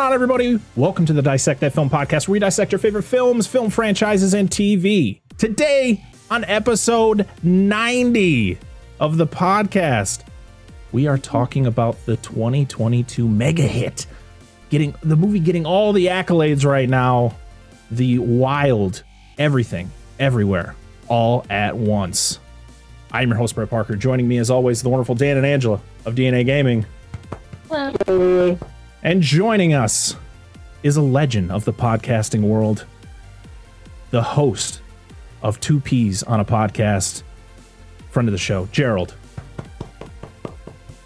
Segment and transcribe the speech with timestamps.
[0.00, 0.58] What's going on, everybody?
[0.76, 4.32] Welcome to the Dissect That Film podcast, where we dissect your favorite films, film franchises,
[4.32, 5.20] and TV.
[5.36, 8.56] Today, on episode 90
[8.98, 10.24] of the podcast,
[10.90, 14.06] we are talking about the 2022 mega hit,
[14.70, 17.36] getting the movie getting all the accolades right now,
[17.90, 19.02] the wild
[19.36, 20.76] everything, everywhere,
[21.08, 22.40] all at once.
[23.12, 23.96] I'm your host, Brett Parker.
[23.96, 26.86] Joining me, as always, the wonderful Dan and Angela of DNA Gaming.
[29.02, 30.16] And joining us
[30.82, 32.84] is a legend of the podcasting world,
[34.10, 34.80] the host
[35.42, 37.22] of Two Peas on a Podcast,
[38.10, 39.14] friend of the show, Gerald.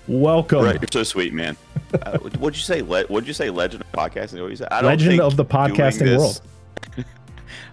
[0.09, 0.65] Welcome.
[0.65, 1.57] Right, you're so sweet, man.
[2.03, 2.83] Uh, what'd you say?
[2.83, 3.48] Le- what'd you say?
[3.51, 4.41] Legend of podcasting?
[4.42, 4.67] What you say?
[4.70, 6.41] I don't Legend think of the podcasting this- world.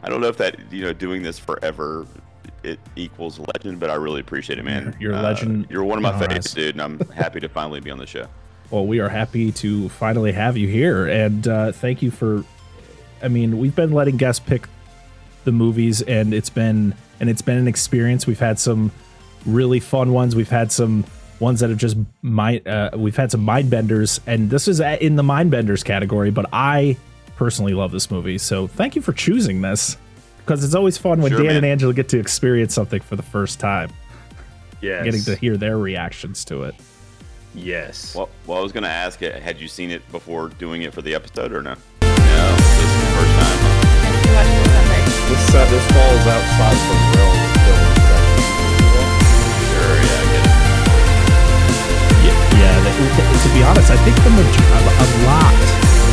[0.04, 2.06] I don't know if that you know doing this forever
[2.64, 4.96] it equals legend, but I really appreciate it, man.
[5.00, 7.80] You're- a Uh, legend You're one of my favorites, dude, and I'm happy to finally
[7.80, 8.28] be on the show.
[8.72, 12.44] Well, we are happy to finally have you here, and uh, thank you for.
[13.22, 14.66] I mean, we've been letting guests pick
[15.44, 18.26] the movies, and it's been and it's been an experience.
[18.26, 18.92] We've had some
[19.46, 20.36] really fun ones.
[20.36, 21.04] We've had some
[21.42, 22.66] ones that have just mind.
[22.68, 26.32] Uh, we've had some mind benders, and this is in the mind benders category.
[26.32, 26.96] But I
[27.36, 29.98] personally love this movie, so thank you for choosing this
[30.38, 31.56] because it's always fun when Sure, Dan man.
[31.58, 33.92] and Angela get to experience something for the first time,
[34.80, 35.04] Yes.
[35.04, 36.76] getting to hear their reactions to it.
[37.54, 38.16] Yes.
[38.16, 39.36] Well, well, I was going to ask, it.
[39.42, 41.76] had you seen it before doing it for the episode or no?
[42.02, 43.60] No, this is the first time.
[45.28, 47.88] This uh, this falls outside the realm of film.
[49.72, 50.56] Sure, yeah, I get it.
[52.60, 52.94] Yeah, that,
[53.44, 55.56] to be honest, I think the maj- a, a lot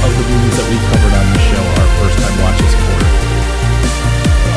[0.06, 2.98] of the movies that we've covered on the show are first time watches for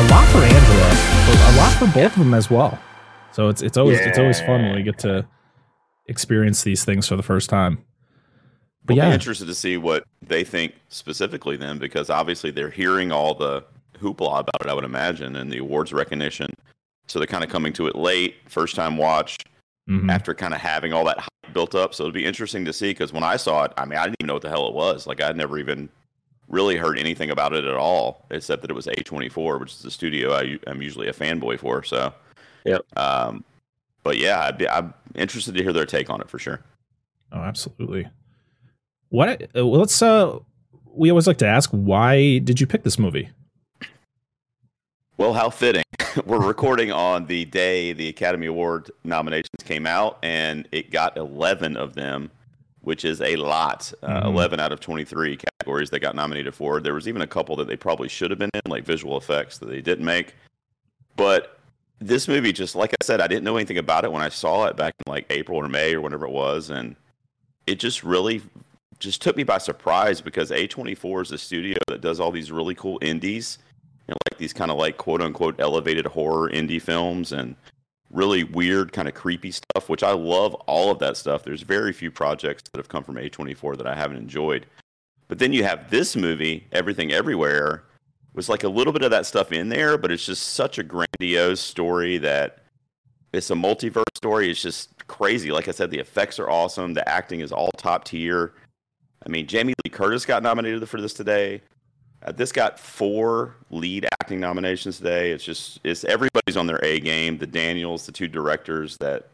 [0.01, 0.89] a lot for Angela,
[1.25, 2.77] but a lot for both of them as well.
[3.31, 5.25] So it's it's always it's always fun when we get to
[6.11, 7.83] experience these things for the first time.
[8.85, 12.69] But I'll be yeah, interested to see what they think specifically then, because obviously they're
[12.69, 13.63] hearing all the
[13.97, 16.49] hoopla about it, I would imagine, and the awards recognition.
[17.07, 19.37] So they're kind of coming to it late, first time watch,
[19.89, 20.11] mhm.
[20.11, 21.93] after kind of having all that hype built up.
[21.93, 24.17] So it'd be interesting to see, because when I saw it, I mean, I didn't
[24.19, 25.07] even know what the hell it was.
[25.07, 25.89] Like, I'd never even
[26.47, 29.91] really heard anything about it at all, except that it was A24, which is the
[29.91, 31.83] studio I, am usually a fanboy for.
[31.83, 32.13] So,
[32.65, 32.85] Yep.
[32.97, 33.43] Um,
[34.03, 36.61] but yeah, I'd be, I'm interested to hear their take on it for sure.
[37.31, 38.07] oh, absolutely.
[39.09, 39.41] What?
[39.55, 40.01] Uh, well, let's.
[40.01, 40.39] Uh,
[40.93, 43.29] we always like to ask, why did you pick this movie?
[45.17, 45.83] Well, how fitting.
[46.25, 51.77] We're recording on the day the Academy Award nominations came out, and it got 11
[51.77, 52.31] of them,
[52.81, 53.93] which is a lot.
[54.03, 54.25] Uh, Mhm.
[54.33, 56.81] 11 out of 23 categories they got nominated for.
[56.81, 59.59] There was even a couple that they probably should have been in, like visual effects,
[59.59, 60.33] that they didn't make.
[61.15, 61.59] But
[62.01, 64.65] this movie, just like I said, I didn't know anything about it when I saw
[64.65, 66.95] it back in like April or May or whenever it was, and
[67.67, 68.41] it just really
[68.99, 72.75] just took me by surprise because A24 is a studio that does all these really
[72.75, 73.59] cool indies
[74.07, 77.55] and like these kind of like quote unquote elevated horror indie films and
[78.11, 81.43] really weird kind of creepy stuff which i love all of that stuff.
[81.43, 84.65] There's very few projects that have come from a24 that i haven't enjoyed.
[85.27, 87.83] But then you have this movie everything everywhere
[88.33, 90.83] was like a little bit of that stuff in there but it's just such a
[90.83, 92.61] grandiose story that
[93.33, 94.49] it's a multiverse story.
[94.49, 95.51] It's just crazy.
[95.51, 96.93] Like i said the effects are awesome.
[96.93, 98.53] The acting is all top tier.
[99.25, 101.61] I mean jamie lee curtis got nominated for this today.
[102.23, 105.31] Uh, this got four lead acting nominations today.
[105.31, 107.37] It's just it's everybody's on their A game.
[107.37, 109.27] The Daniels, the two directors that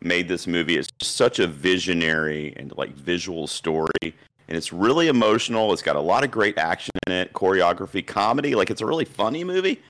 [0.00, 4.14] made this movie, it's such a visionary and like visual story,
[4.48, 5.72] and it's really emotional.
[5.72, 8.54] It's got a lot of great action in it, choreography, comedy.
[8.54, 9.82] Like it's a really funny movie,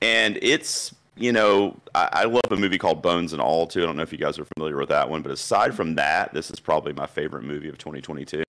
[0.00, 3.82] and it's you know I, I love a movie called Bones and All too.
[3.82, 6.32] I don't know if you guys are familiar with that one, but aside from that,
[6.34, 8.42] this is probably my favorite movie of 2022.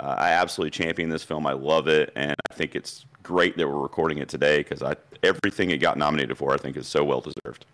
[0.00, 1.46] Uh, I absolutely champion this film.
[1.46, 4.96] I love it, and I think it's great that we're recording it today because I
[5.22, 7.66] everything it got nominated for, I think, is so well deserved.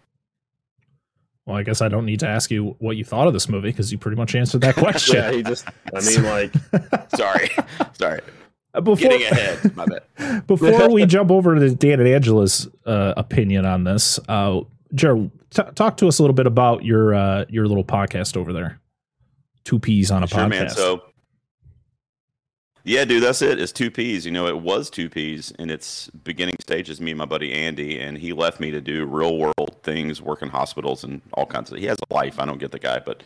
[1.48, 3.70] Well, I guess I don't need to ask you what you thought of this movie
[3.70, 5.16] because you pretty much answered that question.
[5.16, 5.66] Yeah, he just.
[5.94, 6.52] I mean, like,
[7.16, 7.48] Sorry,
[7.94, 8.20] sorry,
[8.74, 9.74] Uh, Before, getting ahead.
[9.74, 10.46] My bad.
[10.46, 14.60] before we jump over to Dan and Angela's uh, opinion on this, uh,
[14.92, 18.52] Jared, t- talk to us a little bit about your uh, your little podcast over
[18.52, 18.78] there.
[19.64, 20.48] Two peas on a Sure, podcast.
[20.50, 20.68] man.
[20.68, 21.02] So,
[22.88, 23.60] yeah, dude, that's it.
[23.60, 24.24] It's two P's.
[24.24, 27.02] You know, it was two P's in its beginning stages.
[27.02, 30.40] Me and my buddy Andy, and he left me to do real world things, work
[30.40, 31.78] in hospitals and all kinds of.
[31.78, 32.40] He has a life.
[32.40, 33.22] I don't get the guy, but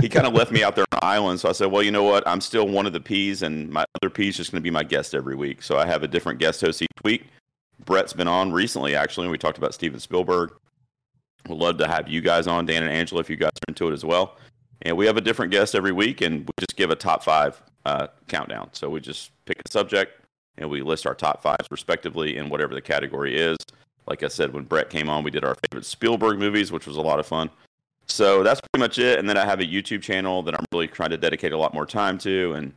[0.00, 1.38] he kind of left me out there on the island.
[1.38, 2.26] So I said, well, you know what?
[2.26, 4.82] I'm still one of the P's, and my other P's just going to be my
[4.82, 5.62] guest every week.
[5.62, 7.26] So I have a different guest host each week.
[7.84, 9.26] Brett's been on recently, actually.
[9.26, 10.52] and We talked about Steven Spielberg.
[11.48, 13.88] We'd love to have you guys on, Dan and Angela, if you guys are into
[13.88, 14.36] it as well.
[14.82, 17.62] And we have a different guest every week, and we just give a top five
[17.84, 18.70] uh, countdown.
[18.72, 20.20] So we just pick a subject
[20.58, 23.56] and we list our top fives respectively in whatever the category is.
[24.06, 26.96] Like I said, when Brett came on, we did our favorite Spielberg movies, which was
[26.96, 27.50] a lot of fun.
[28.06, 29.18] So that's pretty much it.
[29.18, 31.72] And then I have a YouTube channel that I'm really trying to dedicate a lot
[31.72, 32.72] more time to, and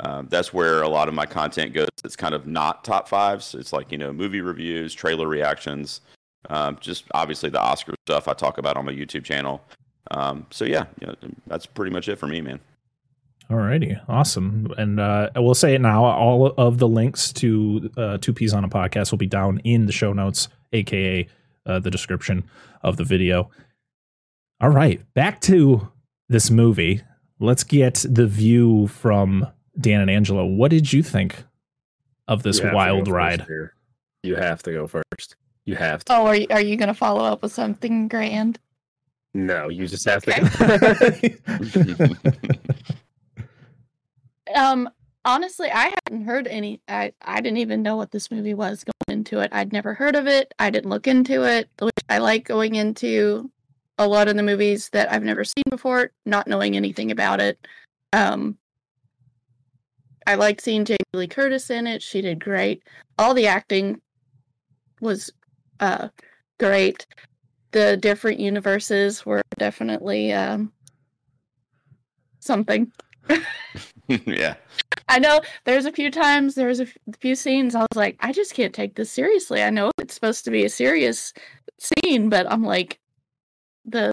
[0.00, 1.88] uh, that's where a lot of my content goes.
[2.04, 3.54] It's kind of not top fives.
[3.54, 6.00] It's like you know movie reviews, trailer reactions,
[6.48, 9.62] um, just obviously the Oscar stuff I talk about on my YouTube channel.
[10.10, 11.14] Um, so yeah, you know,
[11.46, 12.58] that's pretty much it for me, man.
[13.52, 14.72] Alrighty, awesome.
[14.78, 18.54] And uh, I will say it now: all of the links to uh, Two Peas
[18.54, 21.28] on a Podcast will be down in the show notes, aka
[21.66, 22.44] uh, the description
[22.82, 23.50] of the video.
[24.60, 25.90] All right, back to
[26.30, 27.02] this movie.
[27.40, 29.46] Let's get the view from
[29.78, 30.46] Dan and Angela.
[30.46, 31.44] What did you think
[32.28, 33.42] of this You have to wild ride?
[33.42, 33.74] here.
[34.22, 35.36] You have to go first.
[35.66, 36.14] You have to.
[36.16, 38.58] Oh, are you, are you going to follow up with something grand?
[39.34, 40.40] No, you just have Okay.
[40.40, 42.14] to.
[44.54, 44.88] Um,
[45.24, 46.80] honestly, I hadn't heard any.
[46.88, 49.50] I I didn't even know what this movie was going into it.
[49.52, 50.52] I'd never heard of it.
[50.58, 53.50] I didn't look into it, which I like going into
[53.98, 57.58] a lot of the movies that I've never seen before, not knowing anything about it.
[58.12, 58.58] Um,
[60.26, 62.02] I liked seeing Jamie Lee Curtis in it.
[62.02, 62.82] She did great.
[63.18, 64.00] All the acting
[65.00, 65.30] was
[65.80, 66.08] uh
[66.58, 67.06] great.
[67.72, 70.72] The different universes were definitely um
[72.40, 72.92] something.
[74.08, 74.54] yeah,
[75.08, 76.86] I know there's a few times, there's a
[77.20, 79.62] few scenes I was like, I just can't take this seriously.
[79.62, 81.32] I know it's supposed to be a serious
[81.78, 82.98] scene, but I'm like,
[83.84, 84.12] the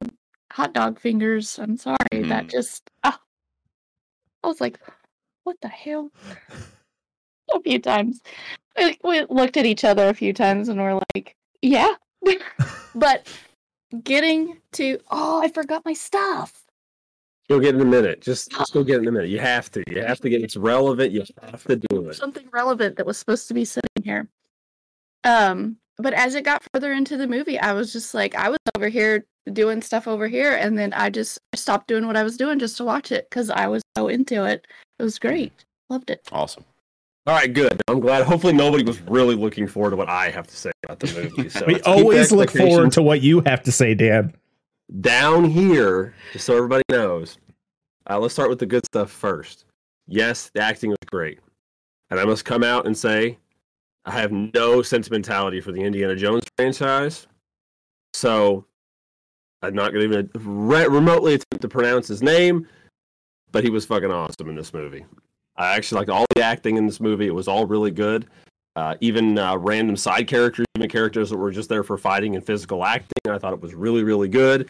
[0.51, 2.51] hot dog fingers, I'm sorry, that Mm.
[2.51, 3.19] just, ah.
[4.43, 4.79] I was like,
[5.43, 6.11] what the hell?
[7.53, 8.21] a few times.
[8.77, 11.95] We, we looked at each other a few times and we're like, yeah.
[12.95, 13.27] but
[14.03, 16.58] getting to, oh, I forgot my stuff.
[17.49, 18.21] Go get it in a minute.
[18.21, 19.29] Just just go get it in a minute.
[19.29, 19.83] You have to.
[19.87, 21.11] You have to get it's relevant.
[21.11, 22.15] You have to do it.
[22.15, 24.29] something relevant that was supposed to be sitting here.
[25.23, 28.59] Um, but as it got further into the movie, I was just like, I was
[28.75, 32.37] over here doing stuff over here, and then I just stopped doing what I was
[32.37, 34.65] doing just to watch it because I was so into it.
[34.99, 35.51] It was great.
[35.89, 36.21] Loved it.
[36.31, 36.63] awesome.
[37.25, 37.81] All right, good.
[37.87, 38.23] I'm glad.
[38.25, 41.49] Hopefully, nobody was really looking forward to what I have to say about the movie.
[41.49, 44.33] So we let's keep the always look forward to what you have to say, Dan.
[45.01, 47.37] Down here, just so everybody knows.
[48.09, 49.65] Uh, let's start with the good stuff first.
[50.07, 51.39] Yes, the acting was great,
[52.09, 53.37] and I must come out and say,
[54.05, 57.27] I have no sentimentality for the Indiana Jones franchise,
[58.13, 58.65] so
[59.61, 62.67] I'm not going to even re- remotely attempt to pronounce his name.
[63.51, 65.05] But he was fucking awesome in this movie.
[65.55, 67.25] I actually liked all the acting in this movie.
[67.25, 68.27] It was all really good.
[68.75, 72.45] Uh, even uh, random side characters, even characters that were just there for fighting and
[72.45, 73.17] physical acting.
[73.29, 74.69] I thought it was really, really good.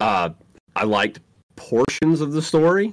[0.00, 0.30] Uh,
[0.74, 1.20] I liked
[1.56, 2.92] portions of the story,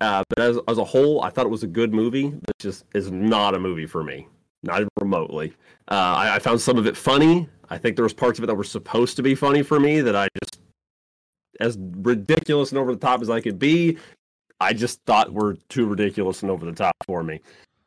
[0.00, 2.30] uh, but as, as a whole, I thought it was a good movie.
[2.30, 4.26] That just is not a movie for me,
[4.62, 5.52] not even remotely.
[5.90, 7.48] Uh, I, I found some of it funny.
[7.68, 10.00] I think there was parts of it that were supposed to be funny for me
[10.00, 10.60] that I just,
[11.60, 13.98] as ridiculous and over the top as I could be,
[14.60, 17.40] I just thought were too ridiculous and over the top for me.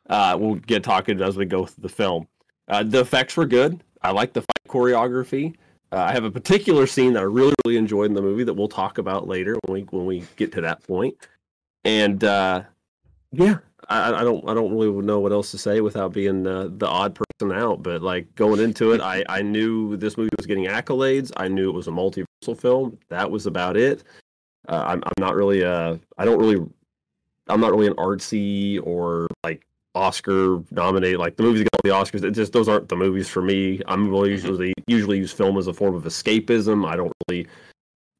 [0.08, 2.26] Uh, we'll get talking as we go through the film.
[2.68, 3.82] Uh, the effects were good.
[4.02, 5.54] I like the fight choreography.
[5.92, 8.54] Uh, I have a particular scene that I really, really enjoyed in the movie that
[8.54, 11.16] we'll talk about later when we when we get to that point.
[11.84, 12.64] And uh,
[13.32, 13.58] yeah,
[13.88, 16.88] I, I don't I don't really know what else to say without being uh, the
[16.88, 17.82] odd person out.
[17.82, 21.30] But like going into it, I I knew this movie was getting accolades.
[21.36, 22.98] I knew it was a multiversal film.
[23.08, 24.02] That was about it.
[24.68, 26.64] Uh, I'm I'm not really uh I don't really
[27.48, 29.64] I'm not really an artsy or like
[29.96, 32.24] Oscar nominated like the movies got all the Oscars.
[32.24, 33.80] It just those aren't the movies for me.
[33.86, 36.86] I'm really usually usually use film as a form of escapism.
[36.86, 37.46] I don't really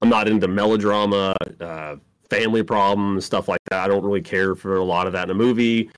[0.03, 1.97] I'm not into melodrama, uh,
[2.29, 3.85] family problems, stuff like that.
[3.85, 5.91] I don't really care for a lot of that in a movie.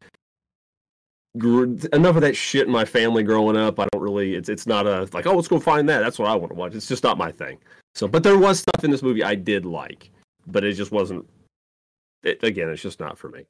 [1.35, 3.79] Enough of that shit in my family growing up.
[3.79, 4.35] I don't really.
[4.35, 6.01] It's it's not a like oh let's go find that.
[6.01, 6.75] That's what I want to watch.
[6.75, 7.59] It's just not my thing.
[7.95, 10.11] So, but there was stuff in this movie I did like,
[10.47, 11.29] but it just wasn't.
[12.25, 13.45] It, again, it's just not for me.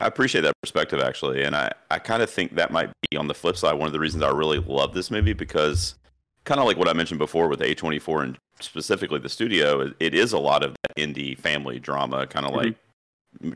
[0.00, 3.26] I appreciate that perspective actually, and I, I kind of think that might be on
[3.26, 5.96] the flip side one of the reasons I really love this movie because
[6.44, 10.32] kind of like what I mentioned before with A24 and specifically the studio, it- is
[10.32, 12.76] a lot of that indie family drama, kind of like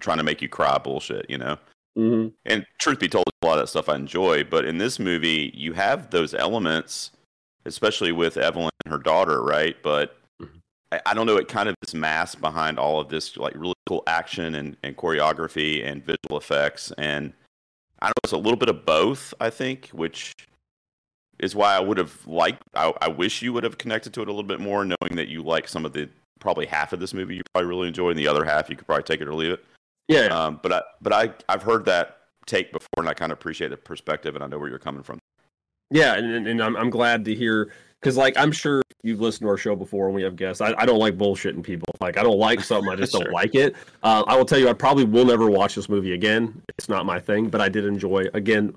[0.00, 1.56] trying to make you cry bullshit, you know.
[1.96, 2.28] Mm-hmm.
[2.44, 5.50] And truth be told, a lot of that stuff I enjoy, but in this movie,
[5.54, 7.10] you have those elements,
[7.64, 9.76] especially with Evelyn and her daughter, right?
[9.82, 10.16] But.
[10.92, 13.74] I, I don't know, it kind of is masked behind all of this like really
[13.86, 16.92] cool action and, and choreography and visual effects.
[16.98, 17.32] And
[18.00, 20.32] I don't know, it's a little bit of both, I think, which
[21.40, 24.28] is why I would have liked, I, I wish you would have connected to it
[24.28, 26.08] a little bit more, knowing that you like some of the,
[26.40, 28.86] probably half of this movie you probably really enjoy, and the other half you could
[28.86, 29.64] probably take it or leave it.
[30.08, 33.38] Yeah, Um, but I but I I've heard that take before, and I kind of
[33.38, 35.18] appreciate the perspective, and I know where you're coming from.
[35.90, 37.72] yeah, and, and- and I'm I'm glad to hear
[38.02, 40.60] because like I'm sure you've listened to our show before and we have guests.
[40.60, 41.86] I, I don't like bullshitting people.
[42.00, 43.22] Like I don't like something, I just Sure.
[43.24, 43.74] don't like it.
[44.02, 46.60] Uh, I will tell you, I probably will never watch this movie again.
[46.78, 48.26] It's not my thing, but I did enjoy.
[48.34, 48.74] Again,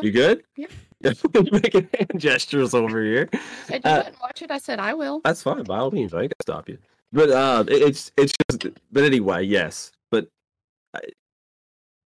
[0.00, 0.42] you good?
[0.56, 0.66] Yeah.
[1.34, 3.28] Making hand gestures over here.
[3.68, 4.50] I Uh, didn't watch it.
[4.52, 5.20] I said I will.
[5.24, 6.14] That's fine, by all means.
[6.14, 6.78] I ain't gonna stop you.
[7.12, 8.68] But uh, it- it's it's just.
[8.92, 9.90] But anyway, yes.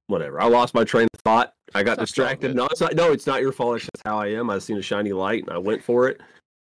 [0.08, 0.40] But I, whatever.
[0.40, 1.52] I lost my train of thought.
[1.74, 2.54] I got That's distracted.
[2.54, 2.94] No, it's not.
[2.94, 3.76] No, it's not your fault.
[3.76, 4.50] It's just how I am.
[4.50, 6.20] I seen a shiny light and I went for it.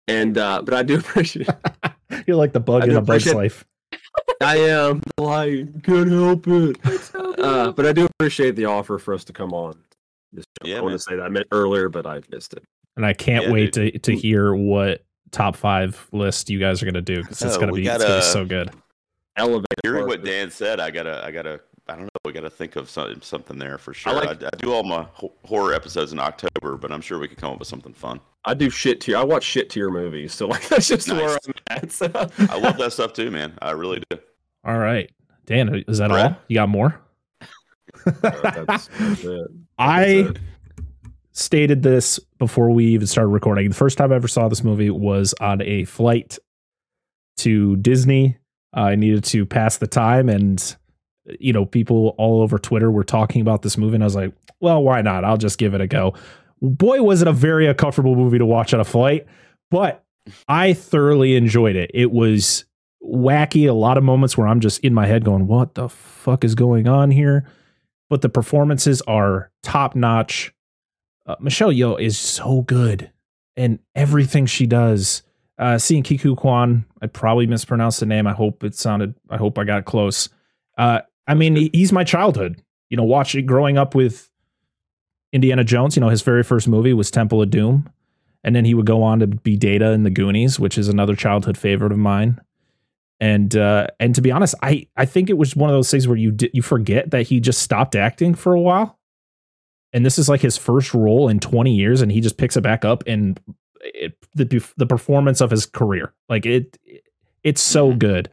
[0.09, 1.49] And uh, but I do appreciate.
[2.27, 3.65] You're like the bug I in a bug's life.
[4.41, 5.83] I am the light.
[5.85, 7.03] Can't help it.
[7.03, 9.79] so Uh, but I do appreciate the offer for us to come on.
[10.33, 10.69] This show.
[10.69, 12.65] Yeah, I want to say that I meant earlier, but I missed it.
[12.97, 16.87] And I can't Yeah, wait to to hear what top five list you guys are
[16.87, 18.71] gonna do because it's Oh, gonna we be it's gonna be so good.
[19.37, 19.67] Elevate.
[19.83, 22.09] Hearing what Dan said, I gotta I gotta I don't know.
[22.25, 24.15] We gotta think of some, something there for sure.
[24.15, 27.29] like- I, I do all my ho- horror episodes in October, but I'm sure we
[27.29, 28.21] could come up with something fun.
[28.47, 29.17] I do shit tier.
[29.17, 31.93] I watch shit tier movies, so like that's just where I'm at.
[31.93, 32.07] So.
[32.39, 33.53] I love that stuff too, man.
[33.61, 34.19] I really do.
[34.65, 35.11] All right,
[35.47, 36.17] Dan, is that all?
[36.17, 36.41] Brett?
[36.49, 37.01] You got more?
[38.07, 39.47] Uh, that's, that's it.
[39.79, 40.39] I it.
[41.33, 43.69] stated this before we even started recording.
[43.69, 46.39] The first time I ever saw this movie was on a flight
[47.39, 48.39] to Disney.
[48.73, 50.77] I needed to pass the time, and
[51.39, 54.33] you know, people all over Twitter were talking about this movie, and I was like,
[54.61, 55.25] "Well, why not?
[55.25, 56.15] I'll just give it a go."
[56.61, 59.27] Boy, was it a very uncomfortable movie to watch on a flight,
[59.71, 60.05] but
[60.49, 61.91] I thoroughly enjoyed it.
[61.93, 62.65] It was
[63.03, 63.69] wacky.
[63.69, 66.55] A lot of moments where I'm just in my head going, "What the fuck is
[66.55, 67.47] going on here?"
[68.11, 70.55] But the performances are top notch
[71.27, 73.11] uh, Michelle Yeoh is so good
[73.57, 75.23] and everything she does.
[75.59, 78.27] Uh, seeing Kiku Kwan, I probably mispronounced the name.
[78.27, 79.15] I hope it sounded.
[79.31, 80.29] I hope I got close.
[80.77, 82.63] Uh, I mean, he's my childhood.
[82.91, 84.31] You know, watching growing up with
[85.33, 85.97] Indiana Jones.
[85.97, 87.91] You know, his very first movie was Temple of Doom,
[88.43, 91.17] and then he would go on to be Data in the Goonies, which is another
[91.17, 92.41] childhood favorite of mine.
[93.21, 96.07] And uh, and to be honest, I I think it was one of those things
[96.07, 98.99] where you di- you forget that he just stopped acting for a while
[99.95, 102.61] and this is like his first role in 20 years and he just picks it
[102.61, 103.41] back up and
[103.81, 106.77] it, the the performance of his career like it
[107.43, 108.31] it's so good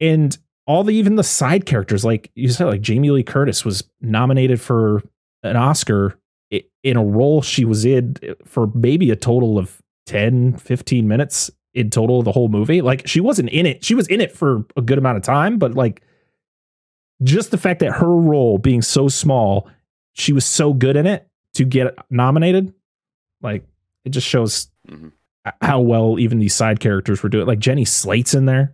[0.00, 0.38] and
[0.68, 4.60] all the even the side characters like you said like Jamie Lee Curtis was nominated
[4.60, 5.02] for
[5.42, 6.16] an Oscar
[6.84, 11.90] in a role she was in for maybe a total of 10 15 minutes in
[11.90, 14.64] total of the whole movie like she wasn't in it she was in it for
[14.76, 16.02] a good amount of time but like
[17.22, 19.68] just the fact that her role being so small,
[20.12, 22.72] she was so good in it to get nominated,
[23.42, 23.64] like
[24.04, 25.10] it just shows Mhm.
[25.60, 27.44] how well even these side characters were doing.
[27.46, 28.72] Like Jenny Slate's in there,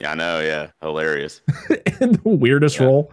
[0.00, 0.40] Yeah, I know.
[0.40, 1.40] Yeah, hilarious.
[2.00, 2.86] and the weirdest Yeah.
[2.86, 3.12] role,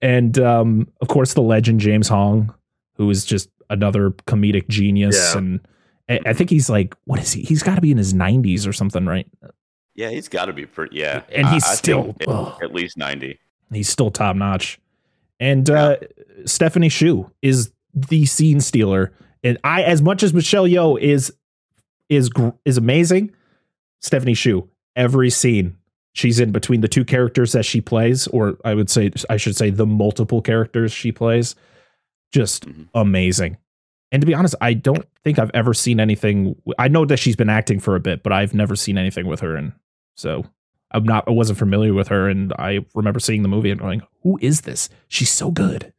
[0.00, 2.52] and um, of course the legend James Hong,
[2.96, 5.38] who is just another comedic genius, Yeah.
[5.38, 5.60] and
[6.08, 7.42] I I think he's like, what is he?
[7.42, 9.26] He's got to be in his nineties or something, right?
[9.94, 10.96] Yeah, he's got to be pretty.
[10.96, 13.38] Yeah, And he's I- I still- think at, at least ninety.
[13.72, 14.78] he's still top notch.
[15.40, 15.96] And uh,
[16.44, 19.12] Stephanie Hsu is the scene stealer.
[19.42, 21.32] And I, as much as Michelle Yeoh is
[22.08, 22.30] is
[22.64, 23.32] is amazing,
[24.00, 25.76] Stephanie Hsu every scene
[26.14, 29.56] she's in between the two characters that she plays, or I would say I should
[29.56, 31.54] say the multiple characters she plays,
[32.32, 32.88] just Mhm.
[32.94, 33.56] amazing.
[34.10, 36.54] And to be honest, I don't think I've ever seen anything.
[36.78, 39.40] I know that she's been acting for a bit, but I've never seen anything with
[39.40, 39.56] her.
[39.56, 39.72] And
[40.16, 40.44] so
[40.90, 42.28] I'm not, I wasn't familiar with her.
[42.28, 44.90] And I remember seeing the movie and going, who is this?
[45.08, 45.94] She's so good.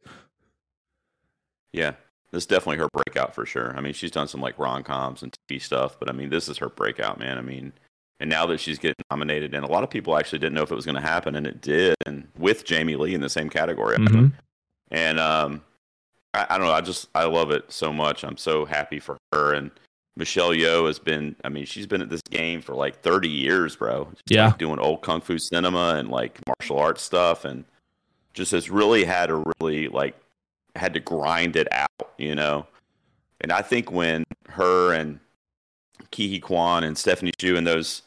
[1.72, 1.92] Yeah,
[2.30, 3.76] this is definitely her breakout for sure.
[3.76, 6.48] I mean, she's done some like rom coms and TV stuff, but I mean, this
[6.48, 7.36] is her breakout, man.
[7.36, 7.72] I mean,
[8.24, 10.72] and now that she's getting nominated, and a lot of people actually didn't know if
[10.72, 13.50] it was going to happen, and it did, and with Jamie Lee in the same
[13.50, 13.98] category.
[13.98, 14.32] Mhm.
[14.90, 15.60] And um,
[16.32, 16.72] I, I don't know.
[16.72, 18.24] I just I love it so much.
[18.24, 19.52] I'm so happy for her.
[19.52, 19.70] And
[20.16, 21.36] Michelle Yeoh has been.
[21.44, 24.06] I mean, she's been at this game for like 30 years, bro.
[24.12, 24.46] Just, Yeah.
[24.46, 27.66] like, doing old kung fu cinema and like martial arts stuff, and
[28.32, 30.16] just has really had to really like
[30.76, 32.66] had to grind it out, you know.
[33.42, 35.20] And I think when her and
[36.10, 38.00] Ke Huy Quan and Stephanie Hsu and those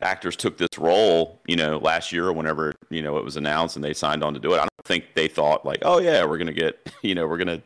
[0.00, 3.76] actors took this role, you know, last year or whenever, you know, it was announced
[3.76, 6.24] and they signed on to do it, I don't think they thought like, oh yeah,
[6.24, 7.62] we're gonna get, you know, we're gonna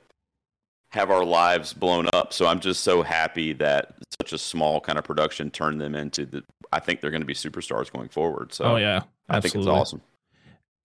[0.90, 2.32] have our lives blown up.
[2.32, 6.26] So I'm just so happy that such a small kind of production turned them into
[6.26, 6.42] the.
[6.72, 8.52] I think they're going to be superstars going forward.
[8.52, 9.02] So oh, yeah.
[9.28, 9.80] I think it's absolutely.
[9.80, 10.02] awesome.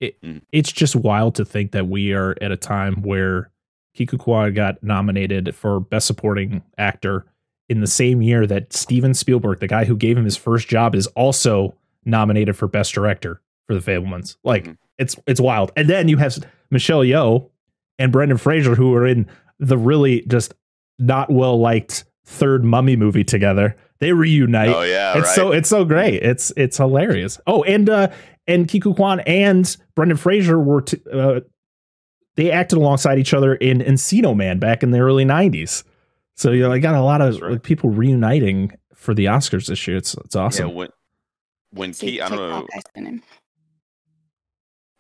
[0.02, 0.42] Mm.
[0.52, 3.52] It's just wild to think that we are at a time where
[3.96, 7.26] Kiku Kwan got nominated for Best Supporting Actor
[7.76, 10.96] in the same year that Steven Spielberg, the guy who gave him his first job,
[10.96, 11.76] is also
[12.06, 14.38] nominated for best director for the Fabelmans.
[14.44, 14.78] Like Mhm.
[14.98, 15.72] it's it's wild.
[15.76, 16.38] And then you have
[16.72, 17.50] Michelle Yeoh
[18.00, 19.28] and Brendan Fraser who are in
[19.60, 20.54] the really just
[21.00, 23.76] not well liked third Mummy movie together.
[24.00, 24.70] They reunite.
[24.76, 25.36] oh yeah, it's right.
[25.36, 26.16] so it's so great.
[26.24, 27.40] It's it's hilarious.
[27.48, 28.10] Oh, and uh
[28.48, 31.40] and Kiku Kwan and Brendan Fraser were t- uh,
[32.36, 35.84] they acted alongside each other in Encino Man back in the early '90s.
[36.36, 37.54] So you know, I got a lot of right.
[37.54, 39.98] like, people reuniting for the Oscars this year.
[39.98, 40.70] It's it's awesome.
[40.70, 40.90] Yeah, when
[41.72, 42.68] when See, Ki, I don't know.
[42.74, 43.20] I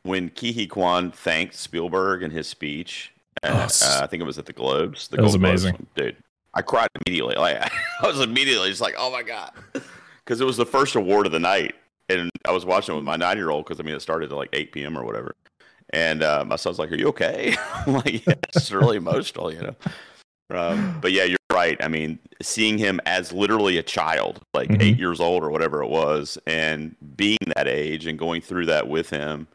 [0.04, 3.12] when Ke Huy Quan thanked Spielberg in his speech.
[3.44, 5.08] Oh, uh, s- uh, I think it was at the Globes.
[5.08, 5.88] The That was Gold Globes, amazing.
[5.96, 6.18] dude.
[6.54, 7.36] I cried immediately.
[7.36, 7.58] Like
[8.02, 9.52] I was immediately just like, "Oh my god,"
[10.24, 11.74] because it was the first award of the night,
[12.10, 14.50] and I was watching it with my nine-year-old because I mean it started at like
[14.54, 14.98] 8 p.m.
[14.98, 15.34] or whatever,
[15.92, 17.56] and uh, my son's like, "Are you okay?"
[17.88, 19.76] I'm like, yeah, "It's really emotional," you know.
[20.50, 21.78] Um, but yeah, you're right.
[21.84, 24.82] I mean, seeing him as literally a child, like Mhm.
[24.82, 28.88] eight years old or whatever it was, and being that age and going through that
[28.88, 29.48] with him,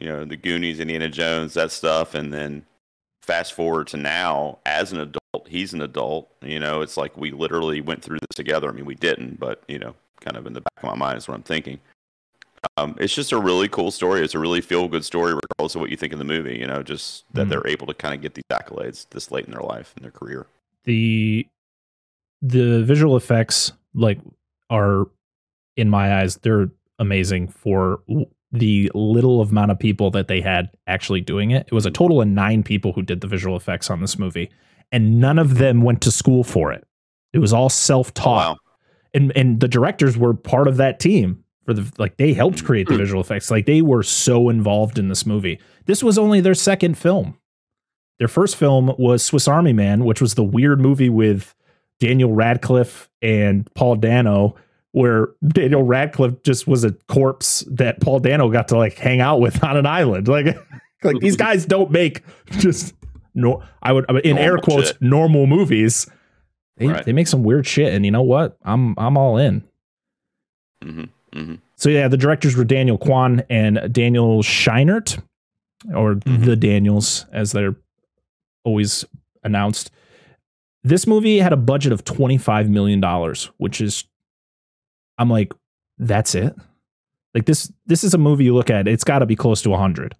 [0.00, 2.64] you know, the Goonies, Indiana Jones, that stuff, and then
[3.22, 6.30] fast forward to now as an adult, he's an adult.
[6.42, 8.68] You know, it's like we literally went through this together.
[8.68, 11.18] I mean, we didn't, but you know, kind of in the back of my mind
[11.18, 11.78] is what I'm thinking.
[12.76, 14.22] Um, it's just a really cool story.
[14.22, 16.56] It's a really feel good story, regardless of what you think of the movie.
[16.58, 17.50] You know, just that Mhm.
[17.50, 20.12] they're able to kind of get these accolades this late in their life and their
[20.12, 20.46] career.
[20.84, 21.46] the
[22.40, 24.18] the visual effects like
[24.70, 25.06] are
[25.76, 28.00] in my eyes they're amazing for
[28.52, 31.66] the little amount of people that they had actually doing it.
[31.66, 34.48] It was a total of 9 people who did the visual effects on this movie
[34.92, 36.86] and none of them went to school for it.
[37.34, 38.46] It was all self-taught.
[38.46, 38.56] Oh, wow.
[39.12, 42.88] and and the directors were part of that team for the like they helped create
[42.88, 43.50] the visual effects.
[43.50, 45.60] Like they were so involved in this movie.
[45.84, 47.36] This was only their second film.
[48.18, 51.54] Their first film was swiss army man which was the weird movie with
[52.00, 54.54] daniel radcliffe and paul dano
[54.92, 59.40] where daniel radcliffe just was a corpse that paul dano got to like hang out
[59.40, 60.26] with on an island.
[60.36, 60.56] Like
[61.04, 62.94] like these guys don't make just
[63.34, 65.02] no i would in air quotes shit.
[65.02, 66.06] normal movies.
[66.78, 67.04] They, Right.
[67.04, 68.56] they make some weird shit and you know what?
[68.64, 69.62] I'm i'm all in.
[70.82, 75.20] Hmm hmm so yeah the directors were daniel kwan and daniel scheinert
[75.94, 76.44] or Mhm.
[76.44, 77.76] the daniels as they're
[78.64, 79.04] always
[79.44, 79.90] announced.
[80.82, 84.04] This movie had a budget of 25 million dollars which is
[85.18, 85.52] i'm like
[85.98, 86.54] that's it?
[87.34, 89.68] Like this this is a movie you look at it's got to be close to
[89.70, 90.14] a 100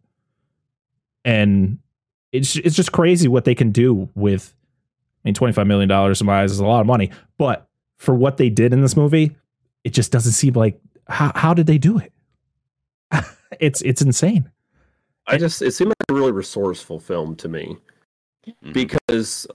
[1.24, 1.78] and
[2.32, 4.54] it's it's just crazy what they can do with
[5.24, 7.68] I mean 25 million dollars in my eyes is a lot of money but
[7.98, 9.36] for what they did in this movie
[9.84, 12.12] it just doesn't seem like how how did they do it
[13.60, 14.50] it's it's insane
[15.26, 17.76] I just it seemed like a really resourceful film to me
[18.64, 18.72] Mhm.
[18.72, 19.46] because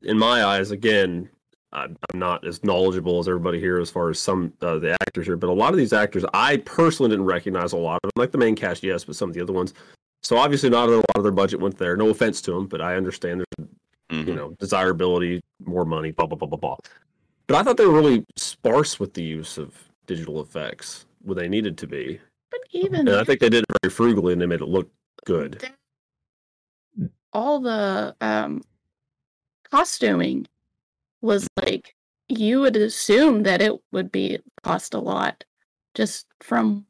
[0.00, 1.28] in my eyes, again,
[1.72, 5.26] I'm I'm not as knowledgeable as everybody here as far as some uh, the actors
[5.26, 8.12] here, but a lot of these actors I personally didn't recognize a lot of them,
[8.22, 9.74] like the main cast, yes, but some of the other ones.
[10.22, 11.94] So obviously, not a lot of their budget went there.
[11.94, 13.68] No offense to them, but I understand there's
[14.12, 14.28] Mhm.
[14.28, 16.76] you know desirability, more money, blah blah blah blah blah.
[17.48, 19.74] But I thought they were really sparse with the use of
[20.08, 22.18] digital effects when they needed to be,
[22.50, 24.90] But even and I think they did it very frugally and they made it look
[25.24, 25.62] good.
[27.32, 28.62] all the um
[29.70, 30.46] costuming
[31.20, 31.94] was like
[32.28, 35.44] you would assume that it would be cost a lot
[35.94, 36.86] just from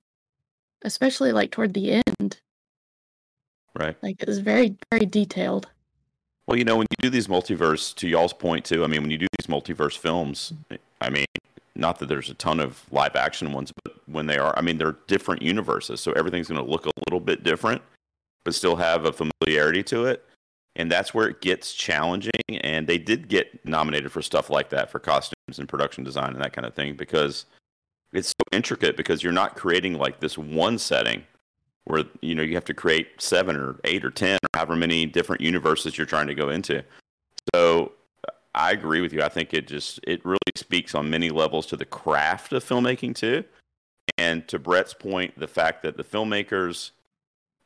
[0.83, 2.41] especially like toward the end
[3.79, 3.97] Right.
[4.03, 5.69] like it was very very detailed
[6.47, 9.11] Well, you know, when you do these multiverse, to y'all's point too, I mean, when
[9.11, 10.53] you do these multiverse films,
[11.01, 11.27] I mean,
[11.79, 14.79] not that there's a ton of live action ones, but when they are, I mean,
[14.79, 17.81] they're different universes, so everything's going to look a little bit different,
[18.45, 20.25] but still have a familiarity to it,
[20.77, 22.33] and that's where it gets challenging.
[22.49, 26.43] And they did get nominated for stuff like that for costumes and production design and
[26.43, 27.47] that kind of thing because
[28.13, 31.23] it's so intricate because you're not creating like this one setting
[31.85, 35.07] where you know you have to create seven or eight or ten or however many
[35.07, 36.83] different universes you're trying to go into.
[38.59, 39.23] So I agree with you.
[39.23, 43.15] I think it just it really speaks on many levels to the craft of filmmaking
[43.15, 43.45] too.
[44.17, 46.91] And to Brett's point, the fact that the filmmakers